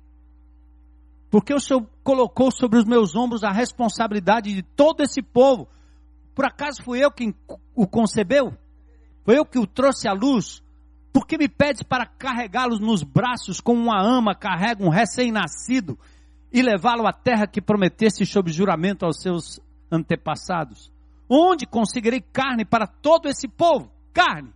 Por 1.30 1.45
que 1.45 1.53
o 1.53 1.61
Senhor 1.61 1.87
colocou 2.03 2.51
sobre 2.51 2.78
os 2.78 2.85
meus 2.85 3.16
ombros 3.16 3.43
a 3.43 3.51
responsabilidade 3.51 4.55
de 4.55 4.62
todo 4.62 5.03
esse 5.03 5.20
povo? 5.20 5.68
Por 6.35 6.45
acaso 6.45 6.82
fui 6.82 7.05
eu 7.05 7.11
quem 7.11 7.35
o 7.74 7.87
concebeu? 7.87 8.57
Foi 9.24 9.37
eu 9.37 9.45
que 9.45 9.59
o 9.59 9.66
trouxe 9.66 10.09
à 10.09 10.12
luz? 10.12 10.62
Por 11.12 11.26
que 11.26 11.37
me 11.37 11.49
pedes 11.49 11.82
para 11.82 12.07
carregá-los 12.07 12.80
nos 12.80 13.03
braços 13.03 13.61
como 13.61 13.82
uma 13.82 14.01
ama 14.01 14.35
carrega 14.35 14.85
um 14.85 14.89
recém-nascido? 14.89 15.99
e 16.55 16.62
levá-lo 16.62 17.05
à 17.05 17.12
terra 17.12 17.49
que 17.49 17.61
prometesse 17.61 18.24
sob 18.24 18.53
juramento 18.53 19.05
aos 19.05 19.20
seus 19.20 19.61
antepassados? 19.91 20.89
Onde 21.28 21.66
conseguirei 21.66 22.20
carne 22.20 22.64
para 22.64 22.87
todo 22.87 23.28
esse 23.28 23.49
povo? 23.49 23.91
Carne. 24.12 24.53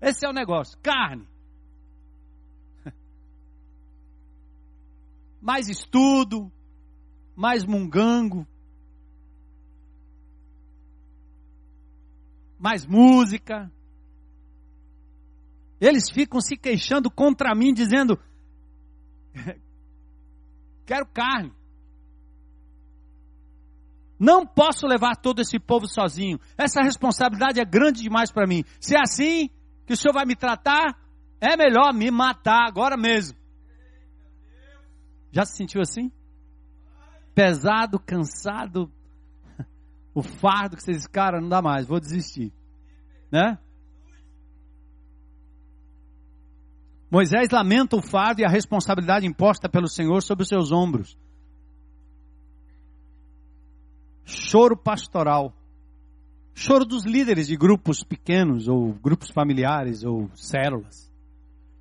Esse 0.00 0.24
é 0.24 0.28
o 0.28 0.32
negócio, 0.32 0.78
carne. 0.82 1.26
Mais 5.40 5.68
estudo, 5.68 6.52
mais 7.36 7.64
mungango, 7.64 8.44
mais 12.58 12.84
música. 12.84 13.70
Eles 15.80 16.10
ficam 16.10 16.40
se 16.40 16.56
queixando 16.56 17.08
contra 17.08 17.54
mim, 17.54 17.72
dizendo: 17.72 18.18
Quero 20.84 21.06
carne. 21.06 21.52
Não 24.18 24.44
posso 24.44 24.84
levar 24.84 25.14
todo 25.14 25.40
esse 25.40 25.60
povo 25.60 25.86
sozinho. 25.86 26.40
Essa 26.56 26.82
responsabilidade 26.82 27.60
é 27.60 27.64
grande 27.64 28.02
demais 28.02 28.32
para 28.32 28.48
mim. 28.48 28.64
Se 28.80 28.96
é 28.96 29.00
assim 29.00 29.48
que 29.88 29.94
o 29.94 29.96
Senhor 29.96 30.12
vai 30.12 30.26
me 30.26 30.36
tratar, 30.36 31.00
é 31.40 31.56
melhor 31.56 31.94
me 31.94 32.10
matar 32.10 32.68
agora 32.68 32.94
mesmo. 32.94 33.38
Já 35.32 35.46
se 35.46 35.56
sentiu 35.56 35.80
assim? 35.80 36.12
Pesado, 37.34 37.98
cansado, 37.98 38.92
o 40.14 40.22
fardo 40.22 40.76
que 40.76 40.82
vocês, 40.82 41.06
cara, 41.06 41.40
não 41.40 41.48
dá 41.48 41.62
mais, 41.62 41.86
vou 41.86 41.98
desistir. 41.98 42.52
Né? 43.32 43.58
Moisés 47.10 47.48
lamenta 47.50 47.96
o 47.96 48.02
fardo 48.02 48.42
e 48.42 48.44
a 48.44 48.50
responsabilidade 48.50 49.26
imposta 49.26 49.70
pelo 49.70 49.88
Senhor 49.88 50.22
sobre 50.22 50.42
os 50.42 50.50
seus 50.50 50.70
ombros. 50.70 51.16
Choro 54.22 54.76
pastoral. 54.76 55.57
Choro 56.60 56.84
dos 56.84 57.04
líderes 57.04 57.46
de 57.46 57.56
grupos 57.56 58.02
pequenos, 58.02 58.66
ou 58.66 58.92
grupos 58.92 59.30
familiares, 59.30 60.02
ou 60.02 60.28
células. 60.34 61.08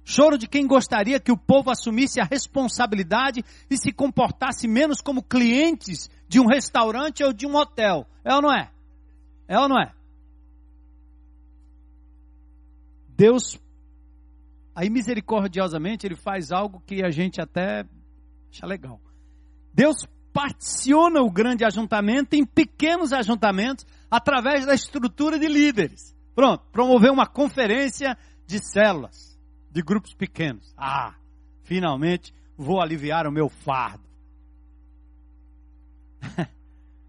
Choro 0.05 0.37
de 0.37 0.47
quem 0.47 0.67
gostaria 0.67 1.19
que 1.19 1.31
o 1.31 1.37
povo 1.37 1.71
assumisse 1.71 2.21
a 2.21 2.23
responsabilidade 2.23 3.43
e 3.71 3.75
se 3.75 3.91
comportasse 3.91 4.67
menos 4.67 5.01
como 5.01 5.23
clientes 5.23 6.11
de 6.29 6.39
um 6.39 6.45
restaurante 6.45 7.23
ou 7.23 7.33
de 7.33 7.47
um 7.47 7.55
hotel. 7.55 8.05
É 8.23 8.35
ou 8.35 8.39
não 8.39 8.53
é? 8.53 8.69
É 9.47 9.59
ou 9.59 9.67
não 9.67 9.81
é? 9.81 9.91
Deus 13.09 13.59
Aí 14.75 14.91
misericordiosamente 14.91 16.05
ele 16.05 16.15
faz 16.15 16.51
algo 16.51 16.83
que 16.85 17.03
a 17.03 17.09
gente 17.09 17.41
até 17.41 17.83
acha 18.51 18.67
legal. 18.67 19.01
Deus 19.73 20.07
particiona 20.31 21.19
o 21.23 21.31
grande 21.31 21.65
ajuntamento 21.65 22.35
em 22.35 22.45
pequenos 22.45 23.11
ajuntamentos 23.11 23.87
através 24.09 24.65
da 24.65 24.73
estrutura 24.73 25.37
de 25.37 25.47
líderes. 25.47 26.15
Pronto, 26.35 26.63
promover 26.71 27.11
uma 27.11 27.25
conferência 27.25 28.17
de 28.45 28.59
células, 28.59 29.37
de 29.69 29.81
grupos 29.81 30.13
pequenos. 30.13 30.73
Ah, 30.77 31.15
finalmente 31.63 32.33
vou 32.57 32.81
aliviar 32.81 33.27
o 33.27 33.31
meu 33.31 33.49
fardo. 33.49 34.07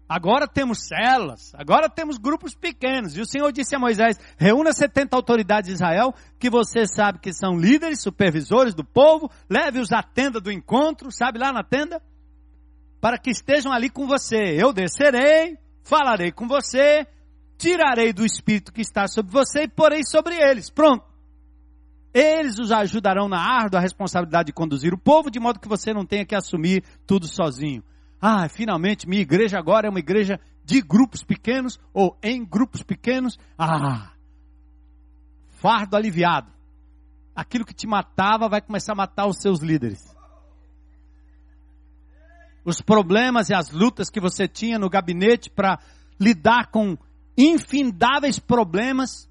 Agora 0.09 0.47
temos 0.47 0.87
células, 0.87 1.53
agora 1.53 1.87
temos 1.87 2.17
grupos 2.17 2.55
pequenos. 2.55 3.15
E 3.15 3.21
o 3.21 3.27
Senhor 3.27 3.51
disse 3.51 3.75
a 3.75 3.79
Moisés: 3.79 4.17
reúna 4.39 4.73
70 4.73 5.15
autoridades 5.15 5.67
de 5.67 5.75
Israel, 5.75 6.15
que 6.39 6.49
você 6.49 6.87
sabe 6.87 7.19
que 7.19 7.31
são 7.31 7.55
líderes, 7.55 8.01
supervisores 8.01 8.73
do 8.73 8.83
povo, 8.83 9.29
leve-os 9.47 9.91
à 9.91 10.01
tenda 10.01 10.41
do 10.41 10.51
encontro, 10.51 11.11
sabe 11.11 11.37
lá 11.37 11.53
na 11.53 11.63
tenda? 11.63 12.01
Para 12.99 13.19
que 13.19 13.29
estejam 13.29 13.71
ali 13.71 13.87
com 13.87 14.07
você. 14.07 14.59
Eu 14.59 14.73
descerei, 14.73 15.59
falarei 15.89 16.31
com 16.31 16.47
você, 16.47 17.07
tirarei 17.57 18.13
do 18.13 18.23
espírito 18.23 18.71
que 18.71 18.81
está 18.81 19.07
sobre 19.07 19.31
você 19.31 19.63
e 19.63 19.67
porei 19.67 20.03
sobre 20.03 20.35
eles. 20.35 20.69
Pronto. 20.69 21.03
Eles 22.13 22.59
os 22.59 22.71
ajudarão 22.71 23.27
na 23.27 23.39
árdua 23.39 23.79
responsabilidade 23.79 24.47
de 24.47 24.53
conduzir 24.53 24.93
o 24.93 24.97
povo, 24.97 25.31
de 25.31 25.39
modo 25.39 25.59
que 25.59 25.67
você 25.67 25.91
não 25.91 26.05
tenha 26.05 26.25
que 26.25 26.35
assumir 26.35 26.83
tudo 27.07 27.27
sozinho. 27.27 27.83
Ah, 28.21 28.47
finalmente 28.47 29.07
minha 29.07 29.21
igreja 29.21 29.57
agora 29.57 29.87
é 29.87 29.89
uma 29.89 29.99
igreja 29.99 30.39
de 30.63 30.81
grupos 30.81 31.23
pequenos 31.23 31.79
ou 31.91 32.15
em 32.21 32.45
grupos 32.45 32.83
pequenos. 32.83 33.37
Ah, 33.57 34.11
fardo 35.47 35.95
aliviado. 35.95 36.51
Aquilo 37.35 37.65
que 37.65 37.73
te 37.73 37.87
matava 37.87 38.47
vai 38.47 38.61
começar 38.61 38.93
a 38.93 38.95
matar 38.95 39.27
os 39.27 39.37
seus 39.37 39.59
líderes. 39.59 40.18
Os 42.63 42.81
problemas 42.81 43.49
e 43.49 43.53
as 43.53 43.71
lutas 43.71 44.09
que 44.09 44.19
você 44.19 44.47
tinha 44.47 44.77
no 44.77 44.89
gabinete 44.89 45.49
para 45.49 45.79
lidar 46.19 46.67
com 46.71 46.97
infindáveis 47.37 48.37
problemas, 48.37 49.29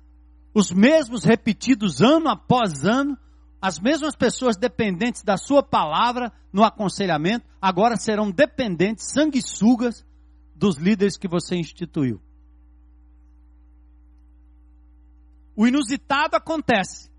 os 0.54 0.70
mesmos 0.70 1.24
repetidos 1.24 2.00
ano 2.00 2.28
após 2.28 2.84
ano, 2.84 3.18
as 3.60 3.78
mesmas 3.78 4.16
pessoas 4.16 4.56
dependentes 4.56 5.22
da 5.22 5.36
sua 5.36 5.62
palavra 5.62 6.32
no 6.52 6.64
aconselhamento, 6.64 7.46
agora 7.60 7.96
serão 7.96 8.30
dependentes, 8.30 9.12
sanguessugas, 9.12 10.06
dos 10.54 10.76
líderes 10.76 11.16
que 11.16 11.28
você 11.28 11.54
instituiu. 11.54 12.20
O 15.54 15.66
inusitado 15.66 16.36
acontece. 16.36 17.10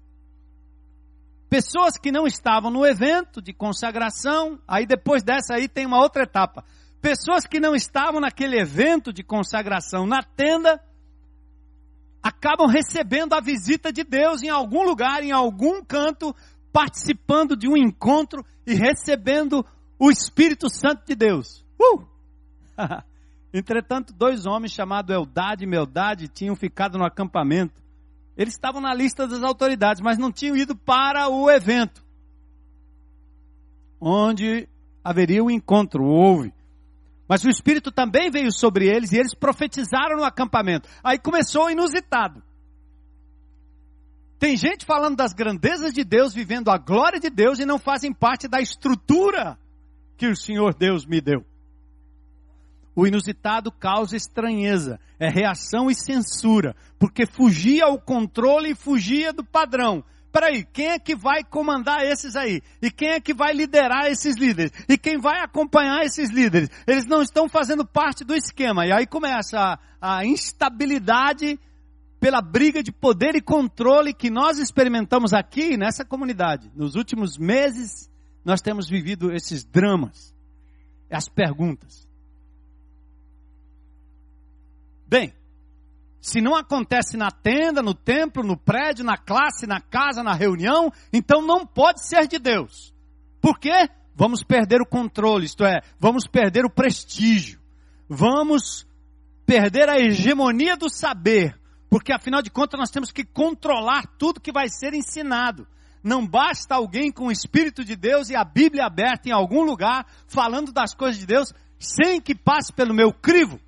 Pessoas 1.50 1.98
que 1.98 2.12
não 2.12 2.28
estavam 2.28 2.70
no 2.70 2.86
evento 2.86 3.42
de 3.42 3.52
consagração, 3.54 4.60
aí 4.68 4.86
depois 4.86 5.24
dessa 5.24 5.56
aí 5.56 5.68
tem 5.68 5.86
uma 5.86 6.00
outra 6.00 6.24
etapa. 6.24 6.64
Pessoas 7.02 7.48
que 7.48 7.60
não 7.60 7.74
estavam 7.74 8.22
naquele 8.22 8.60
evento 8.60 9.12
de 9.12 9.24
consagração 9.24 10.06
na 10.06 10.22
tenda, 10.22 10.80
acabam 12.22 12.68
recebendo 12.68 13.34
a 13.34 13.42
visita 13.42 13.92
de 13.92 14.04
Deus 14.04 14.44
em 14.44 14.50
algum 14.50 14.84
lugar, 14.84 15.24
em 15.24 15.32
algum 15.32 15.84
canto, 15.84 16.36
participando 16.72 17.58
de 17.58 17.68
um 17.68 17.76
encontro 17.76 18.46
e 18.68 18.76
recebendo 18.76 19.66
o 19.98 20.12
Espírito 20.12 20.70
Santo 20.70 21.06
de 21.06 21.16
Deus. 21.16 21.66
Uh! 21.82 22.06
Entretanto, 23.52 24.14
dois 24.14 24.46
homens 24.46 24.72
chamados 24.72 25.16
Eldade 25.16 25.64
e 25.64 25.68
Meldade 25.68 26.28
tinham 26.28 26.56
ficado 26.56 26.98
no 27.00 27.06
acampamento. 27.06 27.82
Eles 28.40 28.54
estavam 28.54 28.80
na 28.80 28.94
lista 28.94 29.28
das 29.28 29.44
autoridades, 29.44 30.02
mas 30.02 30.18
não 30.18 30.32
tinham 30.32 30.56
ido 30.56 30.74
para 30.74 31.28
o 31.28 31.52
evento, 31.52 32.02
onde 34.00 34.66
haveria 35.04 35.44
o 35.44 35.48
um 35.48 35.52
encontro. 35.52 36.06
Houve. 36.06 36.54
Mas 37.28 37.44
o 37.44 37.50
Espírito 37.50 37.92
também 37.92 38.32
veio 38.32 38.50
sobre 38.50 38.88
eles 38.88 39.12
e 39.12 39.18
eles 39.18 39.36
profetizaram 39.36 40.16
no 40.16 40.24
acampamento. 40.24 40.88
Aí 41.04 41.20
começou 41.20 41.66
o 41.66 41.70
inusitado. 41.70 42.42
Tem 44.40 44.56
gente 44.56 44.86
falando 44.86 45.18
das 45.18 45.34
grandezas 45.34 45.94
de 45.94 46.06
Deus, 46.06 46.34
vivendo 46.34 46.72
a 46.72 46.78
glória 46.78 47.20
de 47.20 47.30
Deus 47.30 47.60
e 47.60 47.66
não 47.66 47.78
fazem 47.78 48.14
parte 48.14 48.48
da 48.48 48.62
estrutura 48.62 49.60
que 50.16 50.28
o 50.28 50.36
Senhor 50.36 50.74
Deus 50.74 51.06
me 51.06 51.20
deu. 51.20 51.46
O 53.00 53.08
inusitado 53.08 53.72
causa 53.72 54.18
estranheza, 54.18 55.00
é 55.18 55.30
reação 55.30 55.90
e 55.90 55.96
censura, 55.96 56.76
porque 57.00 57.26
fugia 57.26 57.86
ao 57.86 57.98
controle 57.98 58.72
e 58.72 58.76
fugia 58.76 59.32
do 59.32 59.42
padrão 59.42 60.04
peraí, 60.32 60.66
quem 60.66 60.90
é 60.90 61.00
que 61.00 61.16
vai 61.16 61.44
comandar 61.44 62.04
esses 62.04 62.36
aí? 62.36 62.62
E 62.82 62.92
quem 62.92 63.10
é 63.10 63.20
que 63.22 63.34
vai 63.34 63.54
liderar 63.54 64.06
esses 64.08 64.36
líderes? 64.36 64.72
E 64.88 64.98
quem 64.98 65.18
vai 65.18 65.42
acompanhar 65.42 66.04
esses 66.04 66.30
líderes? 66.30 66.70
Eles 66.86 67.06
não 67.06 67.22
estão 67.22 67.48
fazendo 67.50 67.86
parte 67.86 68.24
do 68.24 68.36
esquema. 68.36 68.86
E 68.86 68.92
aí 68.92 69.08
começa 69.08 69.80
a, 70.00 70.18
a 70.18 70.26
instabilidade 70.26 71.60
pela 72.20 72.42
briga 72.42 72.84
de 72.84 72.92
poder 72.92 73.36
e 73.36 73.42
controle 73.42 74.14
que 74.14 74.30
nós 74.30 74.60
experimentamos 74.60 75.34
aqui 75.34 75.78
nessa 75.78 76.06
comunidade. 76.06 76.70
Nos 76.76 76.96
últimos 76.96 77.38
meses, 77.38 78.10
nós 78.46 78.62
temos 78.62 78.90
vivido 78.90 79.32
esses 79.32 79.64
dramas, 79.64 80.36
as 81.10 81.28
perguntas. 81.28 82.09
Bem, 85.10 85.34
se 86.22 86.40
não 86.40 86.56
acontece 86.56 87.18
na 87.18 87.32
tenda, 87.32 87.82
no 87.82 87.96
templo, 87.96 88.44
no 88.44 88.56
prédio, 88.56 89.04
na 89.04 89.18
classe, 89.18 89.66
na 89.66 89.82
casa, 89.82 90.22
na 90.22 90.36
reunião, 90.36 90.94
então 91.12 91.42
não 91.42 91.66
pode 91.66 92.08
ser 92.08 92.28
de 92.28 92.38
Deus. 92.38 92.94
Por 93.42 93.58
quê? 93.58 93.90
Vamos 94.14 94.44
perder 94.44 94.82
o 94.82 94.86
controle, 94.86 95.48
isto 95.48 95.66
é, 95.66 95.82
vamos 96.00 96.28
perder 96.28 96.64
o 96.64 96.70
prestígio. 96.70 97.60
Vamos 98.08 98.86
perder 99.48 99.90
a 99.90 99.98
hegemonia 99.98 100.78
do 100.78 100.92
saber, 100.92 101.60
porque 101.90 102.14
afinal 102.14 102.44
de 102.44 102.52
contas 102.52 102.80
nós 102.80 102.92
temos 102.92 103.12
que 103.12 103.24
controlar 103.24 104.06
tudo 104.20 104.40
que 104.40 104.52
vai 104.52 104.70
ser 104.70 104.94
ensinado. 104.94 105.68
Não 106.04 106.28
basta 106.28 106.76
alguém 106.76 107.12
com 107.12 107.28
o 107.28 107.32
Espírito 107.32 107.84
de 107.84 107.96
Deus 107.96 108.30
e 108.30 108.36
a 108.36 108.44
Bíblia 108.44 108.86
aberta 108.86 109.28
em 109.28 109.32
algum 109.32 109.64
lugar, 109.64 110.06
falando 110.28 110.72
das 110.72 110.94
coisas 110.94 111.20
de 111.20 111.26
Deus, 111.26 111.52
sem 111.80 112.22
que 112.22 112.36
passe 112.36 112.72
pelo 112.72 112.94
meu 112.94 113.12
crivo. 113.12 113.60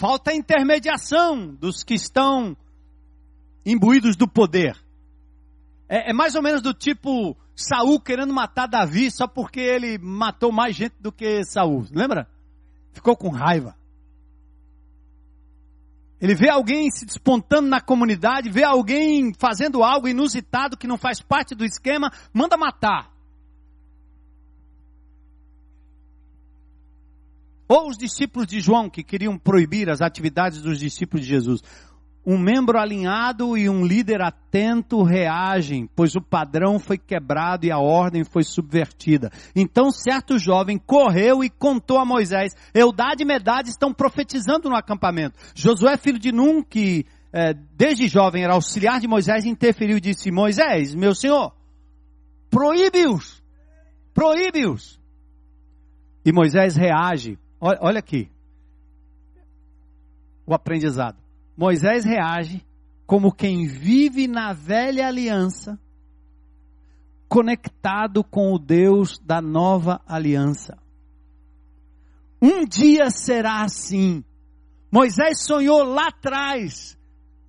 Falta 0.00 0.30
a 0.30 0.34
intermediação 0.34 1.54
dos 1.54 1.84
que 1.84 1.92
estão 1.92 2.56
imbuídos 3.66 4.16
do 4.16 4.26
poder. 4.26 4.74
É, 5.86 6.08
é, 6.08 6.12
mais 6.14 6.34
ou 6.34 6.40
menos 6.40 6.62
do 6.62 6.72
tipo 6.72 7.36
Saul 7.54 8.00
querendo 8.00 8.32
matar 8.32 8.66
Davi 8.66 9.10
só 9.10 9.26
porque 9.26 9.60
ele 9.60 9.98
matou 9.98 10.50
mais 10.50 10.74
gente 10.74 10.94
do 10.98 11.12
que 11.12 11.44
Saul. 11.44 11.84
Lembra? 11.92 12.26
Ficou 12.94 13.14
com 13.14 13.28
raiva. 13.28 13.76
Ele 16.18 16.34
vê 16.34 16.48
alguém 16.48 16.90
se 16.90 17.04
despontando 17.04 17.68
na 17.68 17.82
comunidade, 17.82 18.48
vê 18.48 18.64
alguém 18.64 19.34
fazendo 19.38 19.84
algo 19.84 20.08
inusitado 20.08 20.78
que 20.78 20.86
não 20.86 20.96
faz 20.96 21.20
parte 21.20 21.54
do 21.54 21.62
esquema, 21.62 22.10
manda 22.32 22.56
matar. 22.56 23.09
Ou 27.70 27.88
os 27.88 27.96
discípulos 27.96 28.48
de 28.48 28.58
João 28.58 28.90
que 28.90 29.04
queriam 29.04 29.38
proibir 29.38 29.88
as 29.88 30.02
atividades 30.02 30.60
dos 30.60 30.76
discípulos 30.76 31.24
de 31.24 31.32
Jesus. 31.32 31.62
Um 32.26 32.36
membro 32.36 32.76
alinhado 32.76 33.56
e 33.56 33.68
um 33.68 33.86
líder 33.86 34.20
atento 34.22 35.04
reagem, 35.04 35.88
pois 35.94 36.16
o 36.16 36.20
padrão 36.20 36.80
foi 36.80 36.98
quebrado 36.98 37.64
e 37.64 37.70
a 37.70 37.78
ordem 37.78 38.24
foi 38.24 38.42
subvertida. 38.42 39.30
Então 39.54 39.92
certo 39.92 40.36
jovem 40.36 40.78
correu 40.78 41.44
e 41.44 41.48
contou 41.48 41.98
a 41.98 42.04
Moisés. 42.04 42.56
Eudade 42.74 43.22
e 43.22 43.24
Medade 43.24 43.70
estão 43.70 43.94
profetizando 43.94 44.68
no 44.68 44.74
acampamento. 44.74 45.38
Josué, 45.54 45.96
filho 45.96 46.18
de 46.18 46.32
Num, 46.32 46.64
que 46.64 47.06
é, 47.32 47.54
desde 47.54 48.08
jovem 48.08 48.42
era 48.42 48.54
auxiliar 48.54 48.98
de 48.98 49.06
Moisés, 49.06 49.44
interferiu 49.44 49.98
e 49.98 50.00
disse, 50.00 50.32
Moisés, 50.32 50.92
meu 50.92 51.14
senhor, 51.14 51.54
proíbe-os, 52.50 53.40
proíbe-os. 54.12 54.98
E 56.24 56.32
Moisés 56.32 56.74
reage 56.74 57.38
Olha 57.60 57.98
aqui. 57.98 58.30
O 60.46 60.54
aprendizado. 60.54 61.18
Moisés 61.56 62.04
reage 62.04 62.64
como 63.06 63.32
quem 63.32 63.66
vive 63.66 64.26
na 64.26 64.52
velha 64.52 65.06
aliança, 65.06 65.78
conectado 67.28 68.24
com 68.24 68.54
o 68.54 68.58
Deus 68.58 69.18
da 69.18 69.42
nova 69.42 70.00
aliança. 70.06 70.78
Um 72.40 72.64
dia 72.64 73.10
será 73.10 73.62
assim. 73.62 74.24
Moisés 74.90 75.44
sonhou 75.44 75.84
lá 75.84 76.08
atrás 76.08 76.98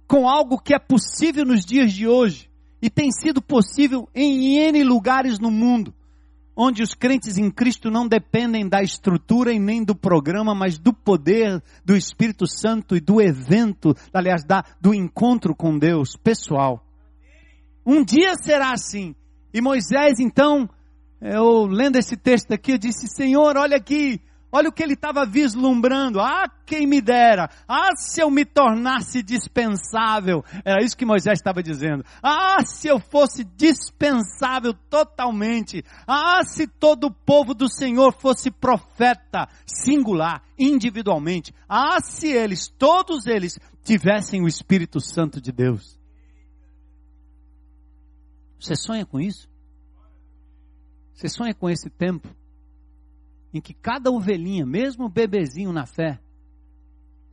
com 0.07 0.27
algo 0.27 0.59
que 0.59 0.73
é 0.73 0.79
possível 0.79 1.45
nos 1.45 1.63
dias 1.63 1.93
de 1.93 2.05
hoje 2.07 2.51
e 2.81 2.89
tem 2.89 3.09
sido 3.11 3.41
possível 3.41 4.09
em 4.13 4.57
N 4.57 4.83
lugares 4.83 5.39
no 5.39 5.49
mundo 5.49 5.93
onde 6.55 6.83
os 6.83 6.93
crentes 6.93 7.37
em 7.37 7.49
Cristo 7.49 7.89
não 7.89 8.07
dependem 8.07 8.67
da 8.67 8.81
estrutura 8.81 9.53
e 9.53 9.59
nem 9.59 9.83
do 9.83 9.95
programa, 9.95 10.53
mas 10.53 10.77
do 10.77 10.93
poder 10.93 11.61
do 11.83 11.95
Espírito 11.95 12.45
Santo 12.47 12.95
e 12.95 12.99
do 12.99 13.21
evento, 13.21 13.95
aliás, 14.13 14.43
da, 14.43 14.63
do 14.79 14.93
encontro 14.93 15.55
com 15.55 15.77
Deus 15.77 16.15
pessoal. 16.15 16.85
Um 17.85 18.03
dia 18.03 18.35
será 18.35 18.71
assim. 18.71 19.15
E 19.53 19.61
Moisés, 19.61 20.19
então, 20.19 20.69
eu 21.19 21.65
lendo 21.65 21.97
esse 21.97 22.15
texto 22.15 22.51
aqui, 22.51 22.73
eu 22.73 22.77
disse: 22.77 23.07
Senhor, 23.07 23.57
olha 23.57 23.77
aqui, 23.77 24.21
Olha 24.51 24.67
o 24.67 24.71
que 24.71 24.83
ele 24.83 24.93
estava 24.93 25.25
vislumbrando. 25.25 26.19
Ah, 26.19 26.49
quem 26.65 26.85
me 26.85 26.99
dera. 27.01 27.49
Ah, 27.67 27.95
se 27.95 28.21
eu 28.21 28.29
me 28.29 28.43
tornasse 28.43 29.23
dispensável. 29.23 30.43
Era 30.65 30.83
isso 30.83 30.97
que 30.97 31.05
Moisés 31.05 31.39
estava 31.39 31.63
dizendo. 31.63 32.03
Ah, 32.21 32.63
se 32.65 32.87
eu 32.87 32.99
fosse 32.99 33.45
dispensável 33.45 34.73
totalmente. 34.89 35.85
Ah, 36.05 36.43
se 36.43 36.67
todo 36.67 37.05
o 37.05 37.13
povo 37.13 37.53
do 37.53 37.71
Senhor 37.71 38.13
fosse 38.13 38.51
profeta, 38.51 39.47
singular, 39.65 40.43
individualmente. 40.59 41.53
Ah, 41.69 42.01
se 42.01 42.27
eles, 42.27 42.67
todos 42.67 43.27
eles, 43.27 43.57
tivessem 43.83 44.43
o 44.43 44.47
Espírito 44.47 44.99
Santo 44.99 45.39
de 45.39 45.53
Deus. 45.53 45.97
Você 48.59 48.75
sonha 48.75 49.05
com 49.05 49.19
isso? 49.19 49.49
Você 51.13 51.29
sonha 51.29 51.53
com 51.53 51.69
esse 51.69 51.89
tempo? 51.89 52.27
Em 53.53 53.59
que 53.59 53.73
cada 53.73 54.11
ovelhinha, 54.11 54.65
mesmo 54.65 55.09
bebezinho 55.09 55.73
na 55.73 55.85
fé, 55.85 56.19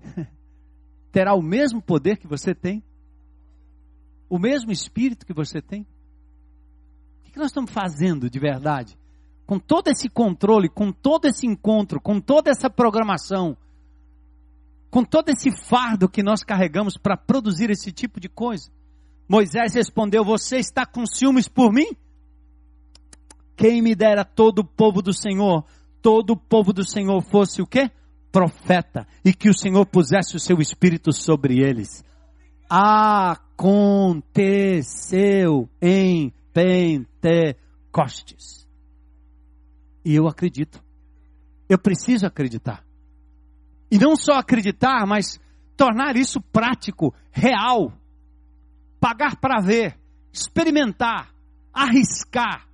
terá 1.12 1.34
o 1.34 1.42
mesmo 1.42 1.80
poder 1.80 2.18
que 2.18 2.26
você 2.26 2.54
tem, 2.54 2.82
o 4.28 4.38
mesmo 4.38 4.70
espírito 4.70 5.24
que 5.24 5.32
você 5.32 5.62
tem. 5.62 5.86
O 7.20 7.30
que 7.30 7.38
nós 7.38 7.48
estamos 7.48 7.70
fazendo 7.70 8.28
de 8.28 8.38
verdade? 8.38 8.98
Com 9.46 9.58
todo 9.58 9.88
esse 9.88 10.08
controle, 10.08 10.68
com 10.68 10.92
todo 10.92 11.26
esse 11.26 11.46
encontro, 11.46 12.00
com 12.00 12.20
toda 12.20 12.50
essa 12.50 12.68
programação, 12.68 13.56
com 14.90 15.04
todo 15.04 15.30
esse 15.30 15.50
fardo 15.50 16.08
que 16.08 16.22
nós 16.22 16.42
carregamos 16.42 16.96
para 16.96 17.16
produzir 17.16 17.70
esse 17.70 17.90
tipo 17.92 18.20
de 18.20 18.28
coisa. 18.28 18.70
Moisés 19.28 19.74
respondeu: 19.74 20.24
Você 20.24 20.58
está 20.58 20.84
com 20.84 21.06
ciúmes 21.06 21.48
por 21.48 21.72
mim? 21.72 21.96
Quem 23.56 23.82
me 23.82 23.94
dera 23.94 24.24
todo 24.24 24.60
o 24.60 24.64
povo 24.64 25.02
do 25.02 25.12
Senhor 25.12 25.64
todo 26.02 26.30
o 26.30 26.36
povo 26.36 26.72
do 26.72 26.84
Senhor 26.84 27.22
fosse 27.22 27.62
o 27.62 27.66
quê? 27.66 27.90
Profeta. 28.30 29.06
E 29.24 29.32
que 29.32 29.48
o 29.48 29.54
Senhor 29.54 29.86
pusesse 29.86 30.36
o 30.36 30.40
seu 30.40 30.60
espírito 30.60 31.12
sobre 31.12 31.60
eles. 31.60 32.04
Aconteceu 32.68 33.56
em 35.80 36.32
Pentecostes. 36.52 38.68
E 40.04 40.14
eu 40.14 40.28
acredito. 40.28 40.82
Eu 41.68 41.78
preciso 41.78 42.26
acreditar. 42.26 42.84
E 43.90 43.98
não 43.98 44.16
só 44.16 44.34
acreditar, 44.34 45.06
mas 45.06 45.40
tornar 45.76 46.16
isso 46.16 46.40
prático, 46.40 47.14
real. 47.30 47.92
Pagar 49.00 49.36
para 49.36 49.60
ver, 49.60 49.98
experimentar, 50.32 51.32
arriscar, 51.72 52.66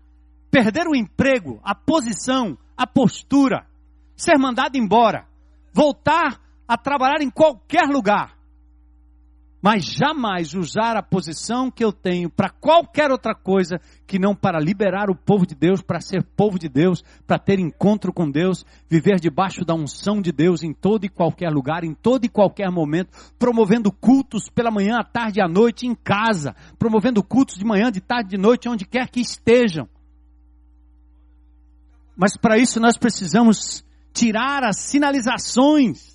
perder 0.50 0.86
o 0.86 0.96
emprego, 0.96 1.60
a 1.62 1.74
posição, 1.74 2.56
a 2.76 2.86
postura, 2.86 3.66
ser 4.16 4.38
mandado 4.38 4.76
embora, 4.76 5.26
voltar 5.72 6.40
a 6.66 6.76
trabalhar 6.76 7.20
em 7.20 7.30
qualquer 7.30 7.88
lugar, 7.88 8.34
mas 9.64 9.82
jamais 9.82 10.52
usar 10.52 10.94
a 10.94 11.02
posição 11.02 11.70
que 11.70 11.82
eu 11.82 11.90
tenho 11.90 12.28
para 12.28 12.50
qualquer 12.50 13.10
outra 13.10 13.34
coisa 13.34 13.80
que 14.06 14.18
não 14.18 14.36
para 14.36 14.60
liberar 14.60 15.08
o 15.08 15.16
povo 15.16 15.46
de 15.46 15.54
Deus, 15.54 15.80
para 15.80 16.02
ser 16.02 16.22
povo 16.22 16.58
de 16.58 16.68
Deus, 16.68 17.02
para 17.26 17.38
ter 17.38 17.58
encontro 17.58 18.12
com 18.12 18.30
Deus, 18.30 18.62
viver 18.90 19.18
debaixo 19.18 19.64
da 19.64 19.74
unção 19.74 20.20
de 20.20 20.30
Deus 20.32 20.62
em 20.62 20.74
todo 20.74 21.06
e 21.06 21.08
qualquer 21.08 21.48
lugar, 21.48 21.82
em 21.82 21.94
todo 21.94 22.26
e 22.26 22.28
qualquer 22.28 22.70
momento, 22.70 23.08
promovendo 23.38 23.90
cultos 23.90 24.50
pela 24.50 24.70
manhã, 24.70 24.98
à 24.98 25.02
tarde 25.02 25.40
e 25.40 25.42
à 25.42 25.48
noite 25.48 25.86
em 25.86 25.94
casa, 25.94 26.54
promovendo 26.78 27.22
cultos 27.22 27.56
de 27.56 27.64
manhã, 27.64 27.90
de 27.90 28.02
tarde, 28.02 28.28
de 28.28 28.36
noite, 28.36 28.68
onde 28.68 28.84
quer 28.84 29.08
que 29.08 29.20
estejam. 29.20 29.88
Mas 32.16 32.36
para 32.36 32.58
isso 32.58 32.80
nós 32.80 32.96
precisamos 32.96 33.84
tirar 34.12 34.64
as 34.64 34.78
sinalizações 34.78 36.14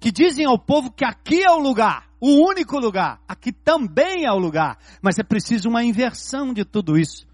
que 0.00 0.10
dizem 0.10 0.44
ao 0.44 0.58
povo 0.58 0.92
que 0.92 1.04
aqui 1.04 1.42
é 1.42 1.50
o 1.50 1.58
lugar, 1.58 2.10
o 2.20 2.46
único 2.46 2.78
lugar, 2.78 3.22
aqui 3.26 3.52
também 3.52 4.26
é 4.26 4.32
o 4.32 4.38
lugar, 4.38 4.78
mas 5.00 5.18
é 5.18 5.22
preciso 5.22 5.68
uma 5.68 5.82
inversão 5.82 6.52
de 6.52 6.64
tudo 6.64 6.98
isso. 6.98 7.26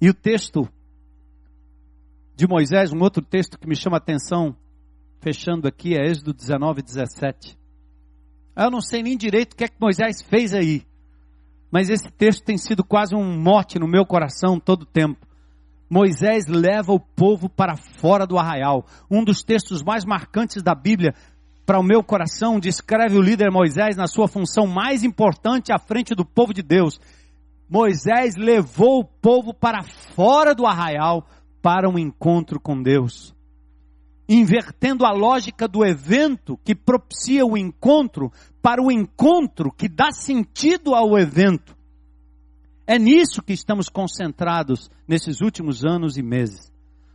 E 0.00 0.08
o 0.08 0.14
texto 0.14 0.68
de 2.34 2.48
Moisés, 2.48 2.92
um 2.92 3.00
outro 3.00 3.22
texto 3.22 3.58
que 3.58 3.68
me 3.68 3.76
chama 3.76 3.96
a 3.96 3.98
atenção, 3.98 4.56
fechando 5.20 5.68
aqui, 5.68 5.94
é 5.94 6.04
Êxodo 6.04 6.32
19, 6.32 6.82
17. 6.82 7.56
Eu 8.56 8.70
não 8.70 8.80
sei 8.80 9.02
nem 9.02 9.16
direito 9.16 9.52
o 9.52 9.56
que 9.56 9.64
é 9.64 9.68
que 9.68 9.80
Moisés 9.80 10.20
fez 10.22 10.52
aí, 10.52 10.84
mas 11.70 11.90
esse 11.90 12.10
texto 12.10 12.44
tem 12.44 12.56
sido 12.56 12.82
quase 12.82 13.14
um 13.14 13.40
mote 13.40 13.78
no 13.78 13.86
meu 13.86 14.04
coração 14.04 14.58
todo 14.58 14.82
o 14.82 14.86
tempo. 14.86 15.26
Moisés 15.88 16.46
leva 16.46 16.92
o 16.92 17.00
povo 17.00 17.48
para 17.48 17.76
fora 17.76 18.26
do 18.26 18.38
arraial. 18.38 18.86
Um 19.10 19.22
dos 19.22 19.42
textos 19.42 19.82
mais 19.82 20.04
marcantes 20.04 20.62
da 20.62 20.74
Bíblia 20.74 21.14
para 21.66 21.78
o 21.78 21.82
meu 21.82 22.02
coração 22.02 22.58
descreve 22.58 23.16
o 23.16 23.22
líder 23.22 23.50
Moisés 23.50 23.96
na 23.96 24.06
sua 24.06 24.28
função 24.28 24.66
mais 24.66 25.02
importante 25.02 25.72
à 25.72 25.78
frente 25.78 26.14
do 26.14 26.24
povo 26.24 26.52
de 26.52 26.62
Deus. 26.62 26.98
Moisés 27.68 28.36
levou 28.36 29.00
o 29.00 29.04
povo 29.04 29.54
para 29.54 29.82
fora 29.82 30.54
do 30.54 30.66
arraial 30.66 31.26
para 31.62 31.88
um 31.88 31.98
encontro 31.98 32.60
com 32.60 32.82
Deus. 32.82 33.34
Invertendo 34.28 35.04
a 35.04 35.12
lógica 35.12 35.66
do 35.66 35.84
evento 35.84 36.58
que 36.64 36.74
propicia 36.74 37.44
o 37.44 37.56
encontro 37.56 38.30
para 38.62 38.82
o 38.82 38.90
encontro 38.90 39.70
que 39.70 39.88
dá 39.88 40.10
sentido 40.12 40.94
ao 40.94 41.18
evento. 41.18 41.73
É 42.86 42.98
nisso 42.98 43.42
que 43.42 43.52
estamos 43.52 43.88
concentrados 43.88 44.90
nesses 45.08 45.40
últimos 45.40 45.84
anos 45.84 46.18
e 46.18 46.22
meses. 46.22 46.72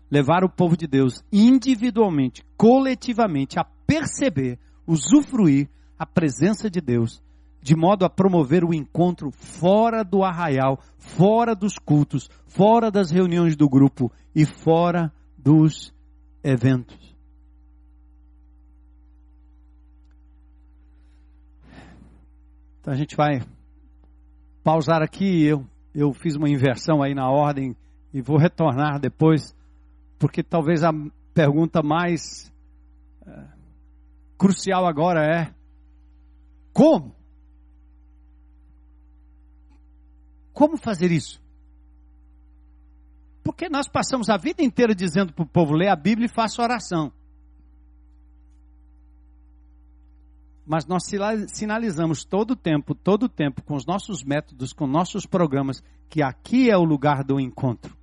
Levar 0.09 0.43
o 0.43 0.49
povo 0.49 0.75
de 0.75 0.87
Deus 0.87 1.23
individualmente, 1.31 2.43
coletivamente, 2.57 3.59
a 3.59 3.63
perceber, 3.63 4.57
usufruir 4.87 5.69
a 5.97 6.05
presença 6.05 6.69
de 6.69 6.81
Deus, 6.81 7.21
de 7.61 7.75
modo 7.75 8.03
a 8.03 8.09
promover 8.09 8.63
o 8.63 8.73
encontro 8.73 9.29
fora 9.31 10.03
do 10.03 10.23
arraial, 10.23 10.79
fora 10.97 11.53
dos 11.53 11.77
cultos, 11.77 12.27
fora 12.47 12.89
das 12.89 13.11
reuniões 13.11 13.55
do 13.55 13.69
grupo 13.69 14.11
e 14.33 14.45
fora 14.45 15.13
dos 15.37 15.93
eventos. 16.43 16.97
Então 22.81 22.93
a 22.93 22.97
gente 22.97 23.15
vai 23.15 23.41
pausar 24.69 25.01
aqui, 25.01 25.43
eu, 25.45 25.65
eu 25.95 26.13
fiz 26.13 26.35
uma 26.35 26.47
inversão 26.47 27.01
aí 27.01 27.15
na 27.15 27.27
ordem 27.27 27.75
e 28.13 28.21
vou 28.21 28.37
retornar 28.37 28.99
depois, 28.99 29.55
porque 30.19 30.43
talvez 30.43 30.83
a 30.83 30.91
pergunta 31.33 31.81
mais 31.81 32.53
é, 33.25 33.47
crucial 34.37 34.85
agora 34.85 35.25
é: 35.25 35.51
como? 36.71 37.15
Como 40.53 40.77
fazer 40.77 41.11
isso? 41.11 41.41
Porque 43.43 43.69
nós 43.69 43.87
passamos 43.87 44.29
a 44.29 44.37
vida 44.37 44.61
inteira 44.61 44.93
dizendo 44.93 45.33
para 45.33 45.43
o 45.45 45.47
povo: 45.47 45.73
lê 45.73 45.87
a 45.87 45.95
Bíblia 45.95 46.27
e 46.27 46.31
faça 46.31 46.61
oração. 46.61 47.11
Mas 50.69 50.85
nós 50.85 51.01
sinalizamos 51.47 52.23
todo 52.23 52.51
o 52.51 52.55
tempo, 52.55 52.93
todo 52.93 53.23
o 53.23 53.27
tempo, 53.27 53.63
com 53.63 53.73
os 53.73 53.87
nossos 53.87 54.23
métodos, 54.23 54.71
com 54.71 54.85
nossos 54.85 55.25
programas, 55.25 55.81
que 56.07 56.21
aqui 56.21 56.69
é 56.69 56.77
o 56.77 56.83
lugar 56.83 57.23
do 57.23 57.39
encontro. 57.39 57.97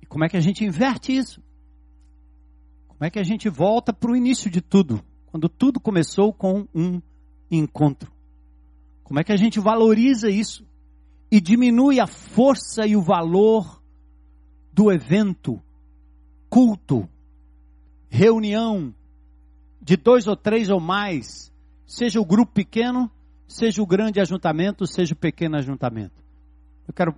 E 0.00 0.06
como 0.06 0.24
é 0.24 0.28
que 0.28 0.36
a 0.36 0.40
gente 0.40 0.64
inverte 0.64 1.12
isso? 1.12 1.42
Como 2.86 3.04
é 3.04 3.10
que 3.10 3.18
a 3.18 3.24
gente 3.24 3.48
volta 3.48 3.92
para 3.92 4.12
o 4.12 4.14
início 4.14 4.48
de 4.48 4.60
tudo? 4.60 5.02
Quando 5.26 5.48
tudo 5.48 5.80
começou 5.80 6.32
com 6.32 6.64
um 6.72 7.02
encontro. 7.50 8.12
Como 9.02 9.18
é 9.18 9.24
que 9.24 9.32
a 9.32 9.36
gente 9.36 9.58
valoriza 9.58 10.30
isso? 10.30 10.64
E 11.28 11.40
diminui 11.40 11.98
a 11.98 12.06
força 12.06 12.86
e 12.86 12.94
o 12.94 13.02
valor 13.02 13.82
do 14.72 14.92
evento, 14.92 15.60
culto, 16.48 17.08
reunião, 18.08 18.94
de 19.82 19.96
dois 19.96 20.28
ou 20.28 20.36
três 20.36 20.70
ou 20.70 20.78
mais, 20.78 21.52
seja 21.84 22.20
o 22.20 22.24
grupo 22.24 22.52
pequeno, 22.52 23.10
seja 23.48 23.82
o 23.82 23.86
grande 23.86 24.20
ajuntamento, 24.20 24.86
seja 24.86 25.12
o 25.12 25.16
pequeno 25.16 25.56
ajuntamento. 25.56 26.22
Eu 26.86 26.94
quero 26.94 27.14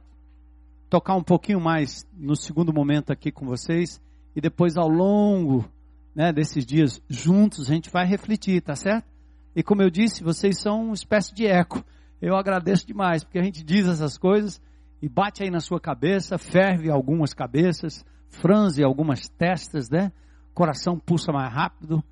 tocar 0.88 1.14
um 1.14 1.22
pouquinho 1.22 1.60
mais 1.60 2.06
no 2.16 2.34
segundo 2.34 2.72
momento 2.72 3.12
aqui 3.12 3.30
com 3.30 3.44
vocês 3.44 4.00
e 4.34 4.40
depois 4.40 4.78
ao 4.78 4.88
longo 4.88 5.68
né, 6.14 6.32
desses 6.32 6.64
dias 6.64 7.02
juntos 7.08 7.70
a 7.70 7.74
gente 7.74 7.90
vai 7.90 8.06
refletir, 8.06 8.62
tá 8.62 8.74
certo? 8.74 9.06
E 9.54 9.62
como 9.62 9.82
eu 9.82 9.90
disse, 9.90 10.24
vocês 10.24 10.58
são 10.58 10.86
uma 10.86 10.94
espécie 10.94 11.34
de 11.34 11.46
eco. 11.46 11.84
Eu 12.20 12.34
agradeço 12.34 12.86
demais, 12.86 13.22
porque 13.22 13.38
a 13.38 13.42
gente 13.42 13.62
diz 13.62 13.86
essas 13.86 14.16
coisas 14.16 14.60
e 15.02 15.08
bate 15.08 15.42
aí 15.42 15.50
na 15.50 15.60
sua 15.60 15.78
cabeça, 15.78 16.38
ferve 16.38 16.90
algumas 16.90 17.34
cabeças, 17.34 18.04
franze 18.28 18.82
algumas 18.82 19.28
testas, 19.28 19.90
né? 19.90 20.10
Coração 20.54 20.98
pulsa 20.98 21.30
mais 21.30 21.52
rápido 21.52 22.02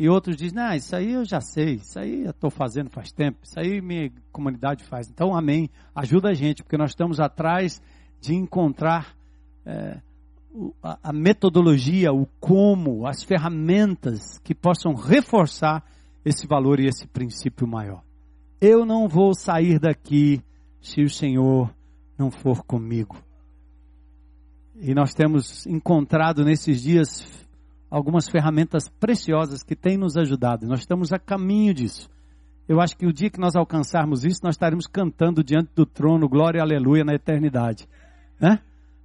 e 0.00 0.08
outros 0.08 0.36
dizem, 0.36 0.54
não, 0.54 0.76
isso 0.76 0.94
aí 0.94 1.14
eu 1.14 1.24
já 1.24 1.40
sei, 1.40 1.74
isso 1.74 1.98
aí 1.98 2.22
eu 2.22 2.30
estou 2.30 2.50
fazendo 2.50 2.88
faz 2.88 3.10
tempo, 3.10 3.38
isso 3.42 3.58
aí 3.58 3.80
minha 3.80 4.12
comunidade 4.30 4.84
faz. 4.84 5.10
Então, 5.10 5.36
amém. 5.36 5.68
Ajuda 5.92 6.28
a 6.28 6.34
gente, 6.34 6.62
porque 6.62 6.76
nós 6.76 6.90
estamos 6.90 7.18
atrás 7.18 7.82
de 8.20 8.32
encontrar 8.32 9.12
é, 9.66 10.00
a, 10.80 10.98
a 11.02 11.12
metodologia, 11.12 12.12
o 12.12 12.26
como, 12.38 13.08
as 13.08 13.24
ferramentas 13.24 14.38
que 14.44 14.54
possam 14.54 14.94
reforçar 14.94 15.82
esse 16.24 16.46
valor 16.46 16.78
e 16.78 16.86
esse 16.86 17.08
princípio 17.08 17.66
maior. 17.66 18.04
Eu 18.60 18.86
não 18.86 19.08
vou 19.08 19.34
sair 19.34 19.80
daqui 19.80 20.40
se 20.80 21.02
o 21.02 21.10
Senhor 21.10 21.74
não 22.16 22.30
for 22.30 22.62
comigo. 22.62 23.16
E 24.76 24.94
nós 24.94 25.12
temos 25.12 25.66
encontrado 25.66 26.44
nesses 26.44 26.80
dias 26.80 27.47
algumas 27.90 28.28
ferramentas 28.28 28.88
preciosas 28.88 29.62
que 29.62 29.74
têm 29.74 29.96
nos 29.96 30.16
ajudado. 30.16 30.66
Nós 30.66 30.80
estamos 30.80 31.12
a 31.12 31.18
caminho 31.18 31.72
disso. 31.72 32.08
Eu 32.68 32.80
acho 32.80 32.96
que 32.96 33.06
o 33.06 33.12
dia 33.12 33.30
que 33.30 33.40
nós 33.40 33.56
alcançarmos 33.56 34.24
isso, 34.24 34.40
nós 34.44 34.54
estaremos 34.54 34.86
cantando 34.86 35.42
diante 35.42 35.70
do 35.74 35.86
trono, 35.86 36.28
glória 36.28 36.58
e 36.58 36.60
aleluia 36.60 37.02
na 37.02 37.14
eternidade. 37.14 37.88
Né? 38.38 38.58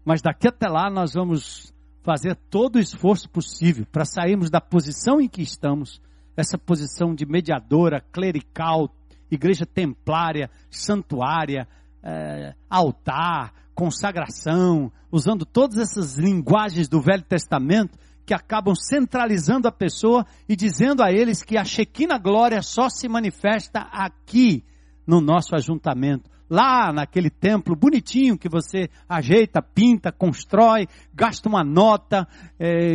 Mas 0.03 0.21
daqui 0.21 0.47
até 0.47 0.67
lá 0.67 0.89
nós 0.89 1.13
vamos 1.13 1.73
fazer 2.03 2.36
todo 2.49 2.75
o 2.75 2.79
esforço 2.79 3.29
possível 3.29 3.86
para 3.89 4.03
sairmos 4.03 4.49
da 4.49 4.59
posição 4.59 5.21
em 5.21 5.29
que 5.29 5.41
estamos, 5.41 6.01
essa 6.36 6.57
posição 6.57 7.15
de 7.15 7.25
mediadora, 7.25 8.03
clerical, 8.11 8.93
igreja 9.31 9.65
templária, 9.65 10.49
santuária, 10.69 11.65
é, 12.03 12.53
altar, 12.69 13.53
consagração, 13.73 14.91
usando 15.09 15.45
todas 15.45 15.77
essas 15.77 16.17
linguagens 16.17 16.89
do 16.89 16.99
Velho 16.99 17.23
Testamento 17.23 17.97
que 18.26 18.34
acabam 18.34 18.76
centralizando 18.76 19.67
a 19.67 19.71
pessoa 19.71 20.26
e 20.47 20.55
dizendo 20.55 21.03
a 21.03 21.11
eles 21.11 21.43
que 21.43 21.57
a 21.57 21.63
Shekinah 21.63 22.17
glória 22.17 22.61
só 22.61 22.89
se 22.89 23.07
manifesta 23.07 23.82
aqui 23.91 24.63
no 25.05 25.19
nosso 25.19 25.55
ajuntamento. 25.55 26.32
Lá 26.49 26.91
naquele 26.93 27.30
templo 27.30 27.76
bonitinho 27.76 28.38
que 28.38 28.49
você 28.49 28.89
ajeita, 29.09 29.61
pinta, 29.61 30.11
constrói, 30.11 30.88
gasta 31.13 31.49
uma 31.49 31.63
nota, 31.63 32.28
é, 32.59 32.91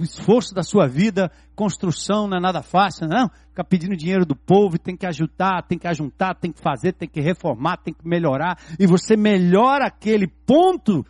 esforço 0.00 0.54
da 0.54 0.62
sua 0.62 0.86
vida, 0.86 1.30
construção 1.54 2.28
não 2.28 2.36
é 2.36 2.40
nada 2.40 2.62
fácil, 2.62 3.08
não. 3.08 3.30
Fica 3.48 3.64
pedindo 3.64 3.96
dinheiro 3.96 4.26
do 4.26 4.36
povo, 4.36 4.78
tem 4.78 4.96
que 4.96 5.06
ajudar, 5.06 5.62
tem 5.62 5.78
que 5.78 5.88
ajuntar, 5.88 6.34
tem 6.34 6.52
que 6.52 6.60
fazer, 6.60 6.92
tem 6.92 7.08
que 7.08 7.20
reformar, 7.20 7.78
tem 7.78 7.94
que 7.94 8.06
melhorar. 8.06 8.58
E 8.78 8.86
você 8.86 9.16
melhora 9.16 9.86
aquele 9.86 10.26
ponto 10.26 11.02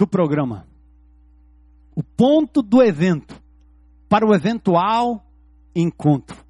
do 0.00 0.06
programa. 0.06 0.66
O 1.94 2.02
ponto 2.02 2.62
do 2.62 2.82
evento 2.82 3.38
para 4.08 4.26
o 4.26 4.34
eventual 4.34 5.22
encontro. 5.76 6.42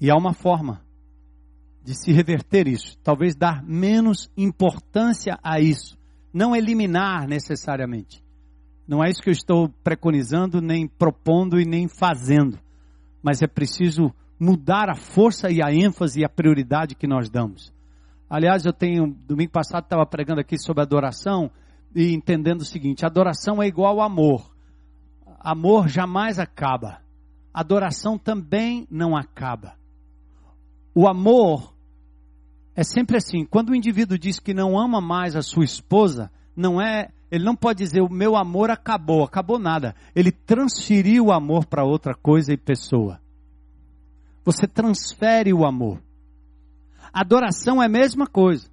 E 0.00 0.10
há 0.10 0.16
uma 0.16 0.32
forma 0.32 0.80
de 1.84 1.94
se 1.94 2.12
reverter 2.12 2.66
isso, 2.66 2.96
talvez 3.04 3.36
dar 3.36 3.62
menos 3.62 4.30
importância 4.34 5.38
a 5.42 5.60
isso, 5.60 5.98
não 6.32 6.56
eliminar 6.56 7.28
necessariamente. 7.28 8.24
Não 8.88 9.04
é 9.04 9.10
isso 9.10 9.20
que 9.20 9.28
eu 9.28 9.32
estou 9.32 9.68
preconizando, 9.84 10.62
nem 10.62 10.88
propondo 10.88 11.60
e 11.60 11.66
nem 11.66 11.86
fazendo, 11.86 12.58
mas 13.22 13.42
é 13.42 13.46
preciso 13.46 14.10
mudar 14.40 14.88
a 14.88 14.96
força 14.96 15.50
e 15.50 15.62
a 15.62 15.70
ênfase 15.70 16.20
e 16.20 16.24
a 16.24 16.30
prioridade 16.30 16.94
que 16.94 17.06
nós 17.06 17.28
damos. 17.28 17.74
Aliás, 18.28 18.64
eu 18.64 18.72
tenho, 18.72 19.14
domingo 19.28 19.52
passado 19.52 19.84
estava 19.84 20.06
pregando 20.06 20.40
aqui 20.40 20.58
sobre 20.58 20.82
adoração, 20.82 21.50
e 21.96 22.12
entendendo 22.14 22.60
o 22.60 22.66
seguinte: 22.66 23.06
adoração 23.06 23.62
é 23.62 23.66
igual 23.66 23.98
ao 23.98 24.06
amor. 24.06 24.54
Amor 25.40 25.88
jamais 25.88 26.38
acaba. 26.38 27.00
Adoração 27.52 28.18
também 28.18 28.86
não 28.90 29.16
acaba. 29.16 29.74
O 30.94 31.08
amor 31.08 31.74
é 32.74 32.84
sempre 32.84 33.16
assim. 33.16 33.46
Quando 33.46 33.70
o 33.70 33.74
indivíduo 33.74 34.18
diz 34.18 34.38
que 34.38 34.52
não 34.52 34.78
ama 34.78 35.00
mais 35.00 35.34
a 35.34 35.40
sua 35.40 35.64
esposa, 35.64 36.30
não 36.54 36.80
é, 36.80 37.08
ele 37.30 37.44
não 37.44 37.56
pode 37.56 37.78
dizer 37.78 38.02
o 38.02 38.12
meu 38.12 38.36
amor 38.36 38.70
acabou, 38.70 39.24
acabou 39.24 39.58
nada. 39.58 39.94
Ele 40.14 40.30
transferiu 40.30 41.26
o 41.26 41.32
amor 41.32 41.64
para 41.64 41.84
outra 41.84 42.14
coisa 42.14 42.52
e 42.52 42.58
pessoa. 42.58 43.18
Você 44.44 44.66
transfere 44.66 45.52
o 45.54 45.64
amor. 45.64 46.02
Adoração 47.10 47.82
é 47.82 47.86
a 47.86 47.88
mesma 47.88 48.26
coisa. 48.26 48.68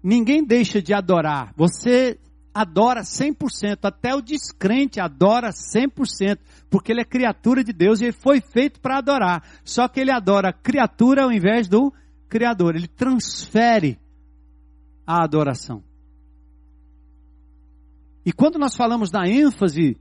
Ninguém 0.00 0.44
deixa 0.44 0.80
de 0.80 0.94
adorar. 0.94 1.52
Você 1.56 2.20
adora 2.56 3.02
100%, 3.02 3.80
até 3.82 4.14
o 4.14 4.22
descrente 4.22 4.98
adora 4.98 5.50
100%, 5.50 6.38
porque 6.70 6.90
ele 6.90 7.02
é 7.02 7.04
criatura 7.04 7.62
de 7.62 7.70
Deus 7.70 8.00
e 8.00 8.04
ele 8.04 8.12
foi 8.12 8.40
feito 8.40 8.80
para 8.80 8.96
adorar. 8.96 9.44
Só 9.62 9.86
que 9.86 10.00
ele 10.00 10.10
adora 10.10 10.48
a 10.48 10.52
criatura 10.54 11.24
ao 11.24 11.32
invés 11.32 11.68
do 11.68 11.92
Criador, 12.28 12.74
ele 12.74 12.88
transfere 12.88 14.00
a 15.06 15.22
adoração. 15.22 15.84
E 18.24 18.32
quando 18.32 18.58
nós 18.58 18.74
falamos 18.74 19.10
da 19.10 19.28
ênfase 19.28 20.00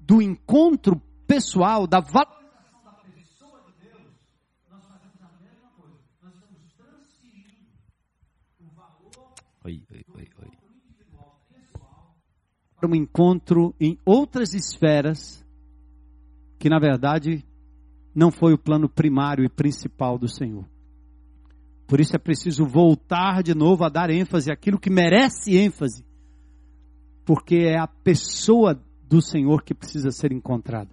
do 0.00 0.22
encontro 0.22 1.02
pessoal, 1.26 1.88
da 1.88 2.00
pessoa 2.00 2.24
de 3.66 3.88
Deus, 3.88 4.14
nós 4.70 4.84
fazemos 4.86 5.20
a 5.20 5.28
mesma 5.42 5.68
coisa. 5.76 5.98
Nós 6.22 6.34
estamos 6.34 6.72
transferindo 6.74 7.68
o 8.60 8.70
valor. 8.70 9.34
Oi, 9.64 9.82
oi, 9.90 10.04
oi, 10.14 10.28
oi 10.40 10.64
para 12.73 12.73
um 12.84 12.94
encontro 12.94 13.74
em 13.80 13.98
outras 14.04 14.54
esferas 14.54 15.44
que 16.58 16.68
na 16.68 16.78
verdade 16.78 17.44
não 18.14 18.30
foi 18.30 18.54
o 18.54 18.58
plano 18.58 18.88
primário 18.88 19.44
e 19.44 19.48
principal 19.48 20.18
do 20.18 20.28
Senhor. 20.28 20.64
Por 21.86 22.00
isso 22.00 22.16
é 22.16 22.18
preciso 22.18 22.64
voltar 22.64 23.42
de 23.42 23.54
novo 23.54 23.84
a 23.84 23.88
dar 23.88 24.08
ênfase 24.08 24.50
àquilo 24.50 24.78
que 24.78 24.88
merece 24.88 25.56
ênfase, 25.56 26.04
porque 27.24 27.56
é 27.56 27.78
a 27.78 27.86
pessoa 27.86 28.80
do 29.08 29.20
Senhor 29.20 29.62
que 29.62 29.74
precisa 29.74 30.10
ser 30.10 30.32
encontrada. 30.32 30.90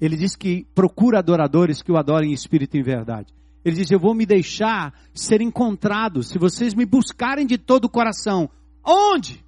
Ele 0.00 0.16
diz 0.16 0.36
que 0.36 0.66
procura 0.74 1.18
adoradores 1.18 1.82
que 1.82 1.90
o 1.90 1.96
adorem 1.96 2.30
em 2.30 2.34
espírito 2.34 2.76
e 2.76 2.80
em 2.80 2.82
verdade. 2.82 3.32
Ele 3.64 3.76
diz: 3.76 3.90
Eu 3.90 3.98
vou 3.98 4.14
me 4.14 4.26
deixar 4.26 4.92
ser 5.12 5.40
encontrado 5.40 6.22
se 6.22 6.38
vocês 6.38 6.74
me 6.74 6.84
buscarem 6.84 7.46
de 7.46 7.56
todo 7.56 7.86
o 7.86 7.90
coração. 7.90 8.50
Onde? 8.84 9.43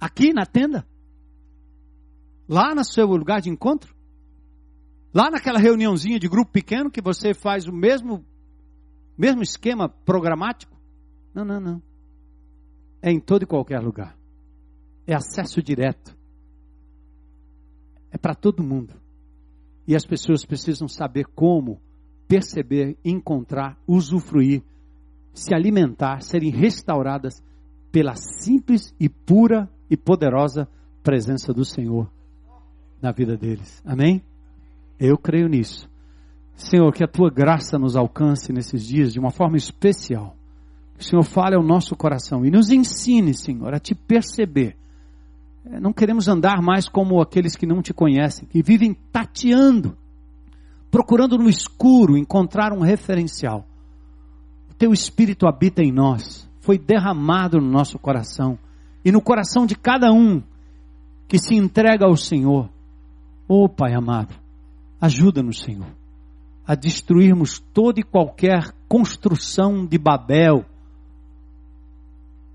Aqui 0.00 0.32
na 0.32 0.46
tenda? 0.46 0.86
Lá 2.48 2.74
no 2.74 2.84
seu 2.84 3.06
lugar 3.06 3.40
de 3.40 3.50
encontro? 3.50 3.94
Lá 5.12 5.30
naquela 5.30 5.58
reuniãozinha 5.58 6.18
de 6.18 6.28
grupo 6.28 6.50
pequeno 6.50 6.90
que 6.90 7.02
você 7.02 7.34
faz 7.34 7.66
o 7.66 7.72
mesmo, 7.72 8.24
mesmo 9.18 9.42
esquema 9.42 9.88
programático? 9.88 10.76
Não, 11.34 11.44
não, 11.44 11.60
não. 11.60 11.82
É 13.02 13.10
em 13.10 13.20
todo 13.20 13.42
e 13.42 13.46
qualquer 13.46 13.80
lugar. 13.80 14.16
É 15.06 15.14
acesso 15.14 15.62
direto. 15.62 16.16
É 18.10 18.16
para 18.16 18.34
todo 18.34 18.62
mundo. 18.62 18.94
E 19.86 19.94
as 19.94 20.04
pessoas 20.04 20.44
precisam 20.44 20.88
saber 20.88 21.26
como 21.34 21.80
perceber, 22.28 22.96
encontrar, 23.04 23.76
usufruir, 23.88 24.62
se 25.34 25.52
alimentar, 25.52 26.22
serem 26.22 26.50
restauradas 26.50 27.42
pela 27.90 28.14
simples 28.14 28.94
e 29.00 29.08
pura 29.08 29.68
e 29.90 29.96
poderosa 29.96 30.68
presença 31.02 31.52
do 31.52 31.64
Senhor 31.64 32.08
na 33.02 33.10
vida 33.10 33.36
deles. 33.36 33.82
Amém? 33.84 34.22
Eu 34.98 35.18
creio 35.18 35.48
nisso. 35.48 35.88
Senhor, 36.54 36.92
que 36.92 37.02
a 37.02 37.08
tua 37.08 37.30
graça 37.30 37.78
nos 37.78 37.96
alcance 37.96 38.52
nesses 38.52 38.86
dias 38.86 39.12
de 39.12 39.18
uma 39.18 39.30
forma 39.30 39.56
especial. 39.56 40.36
Que 40.94 41.02
o 41.02 41.06
Senhor 41.06 41.24
fale 41.24 41.56
ao 41.56 41.62
nosso 41.62 41.96
coração 41.96 42.44
e 42.44 42.50
nos 42.50 42.70
ensine, 42.70 43.32
Senhor, 43.32 43.74
a 43.74 43.80
te 43.80 43.94
perceber. 43.94 44.76
É, 45.64 45.80
não 45.80 45.92
queremos 45.92 46.28
andar 46.28 46.60
mais 46.62 46.88
como 46.88 47.20
aqueles 47.20 47.56
que 47.56 47.66
não 47.66 47.80
te 47.80 47.94
conhecem, 47.94 48.46
que 48.46 48.62
vivem 48.62 48.94
tateando, 49.10 49.96
procurando 50.90 51.38
no 51.38 51.48
escuro 51.48 52.16
encontrar 52.16 52.72
um 52.72 52.80
referencial. 52.80 53.66
O 54.70 54.74
teu 54.74 54.92
espírito 54.92 55.46
habita 55.46 55.82
em 55.82 55.90
nós, 55.90 56.48
foi 56.60 56.78
derramado 56.78 57.58
no 57.58 57.70
nosso 57.70 57.98
coração 57.98 58.58
e 59.04 59.10
no 59.10 59.20
coração 59.20 59.66
de 59.66 59.74
cada 59.74 60.12
um 60.12 60.42
que 61.28 61.38
se 61.38 61.54
entrega 61.54 62.06
ao 62.06 62.16
Senhor. 62.16 62.68
Oh 63.48 63.68
Pai 63.68 63.94
amado, 63.94 64.34
ajuda-nos, 65.00 65.60
Senhor, 65.60 65.86
a 66.66 66.74
destruirmos 66.74 67.58
toda 67.72 68.00
e 68.00 68.04
qualquer 68.04 68.72
construção 68.88 69.86
de 69.86 69.98
Babel, 69.98 70.64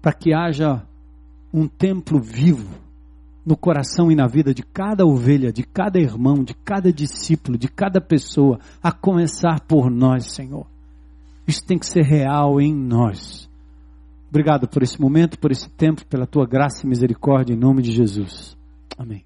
para 0.02 0.14
que 0.14 0.34
haja 0.34 0.84
um 1.54 1.68
templo 1.68 2.22
vivo 2.22 2.86
no 3.46 3.56
coração 3.56 4.12
e 4.12 4.16
na 4.16 4.28
vida 4.28 4.54
de 4.54 4.64
cada 4.64 5.06
ovelha, 5.06 5.52
de 5.52 5.64
cada 5.64 6.00
irmão, 6.00 6.44
de 6.44 6.54
cada 6.54 6.92
discípulo, 6.92 7.58
de 7.58 7.68
cada 7.68 8.02
pessoa, 8.02 8.60
a 8.82 8.92
começar 8.92 9.62
por 9.62 9.92
nós, 9.92 10.34
Senhor. 10.34 10.66
Isso 11.48 11.64
tem 11.64 11.78
que 11.78 11.86
ser 11.86 12.04
real 12.04 12.60
em 12.60 12.74
nós. 12.74 13.48
Obrigado 14.36 14.68
por 14.68 14.84
esse 14.84 15.00
momento, 15.00 15.40
por 15.40 15.50
esse 15.50 15.70
tempo, 15.70 16.06
pela 16.08 16.28
tua 16.28 16.46
graça 16.46 16.86
e 16.86 16.90
misericórdia, 16.90 17.54
em 17.54 17.58
nome 17.58 17.82
de 17.82 17.94
Jesus. 17.94 18.58
Amém. 18.98 19.26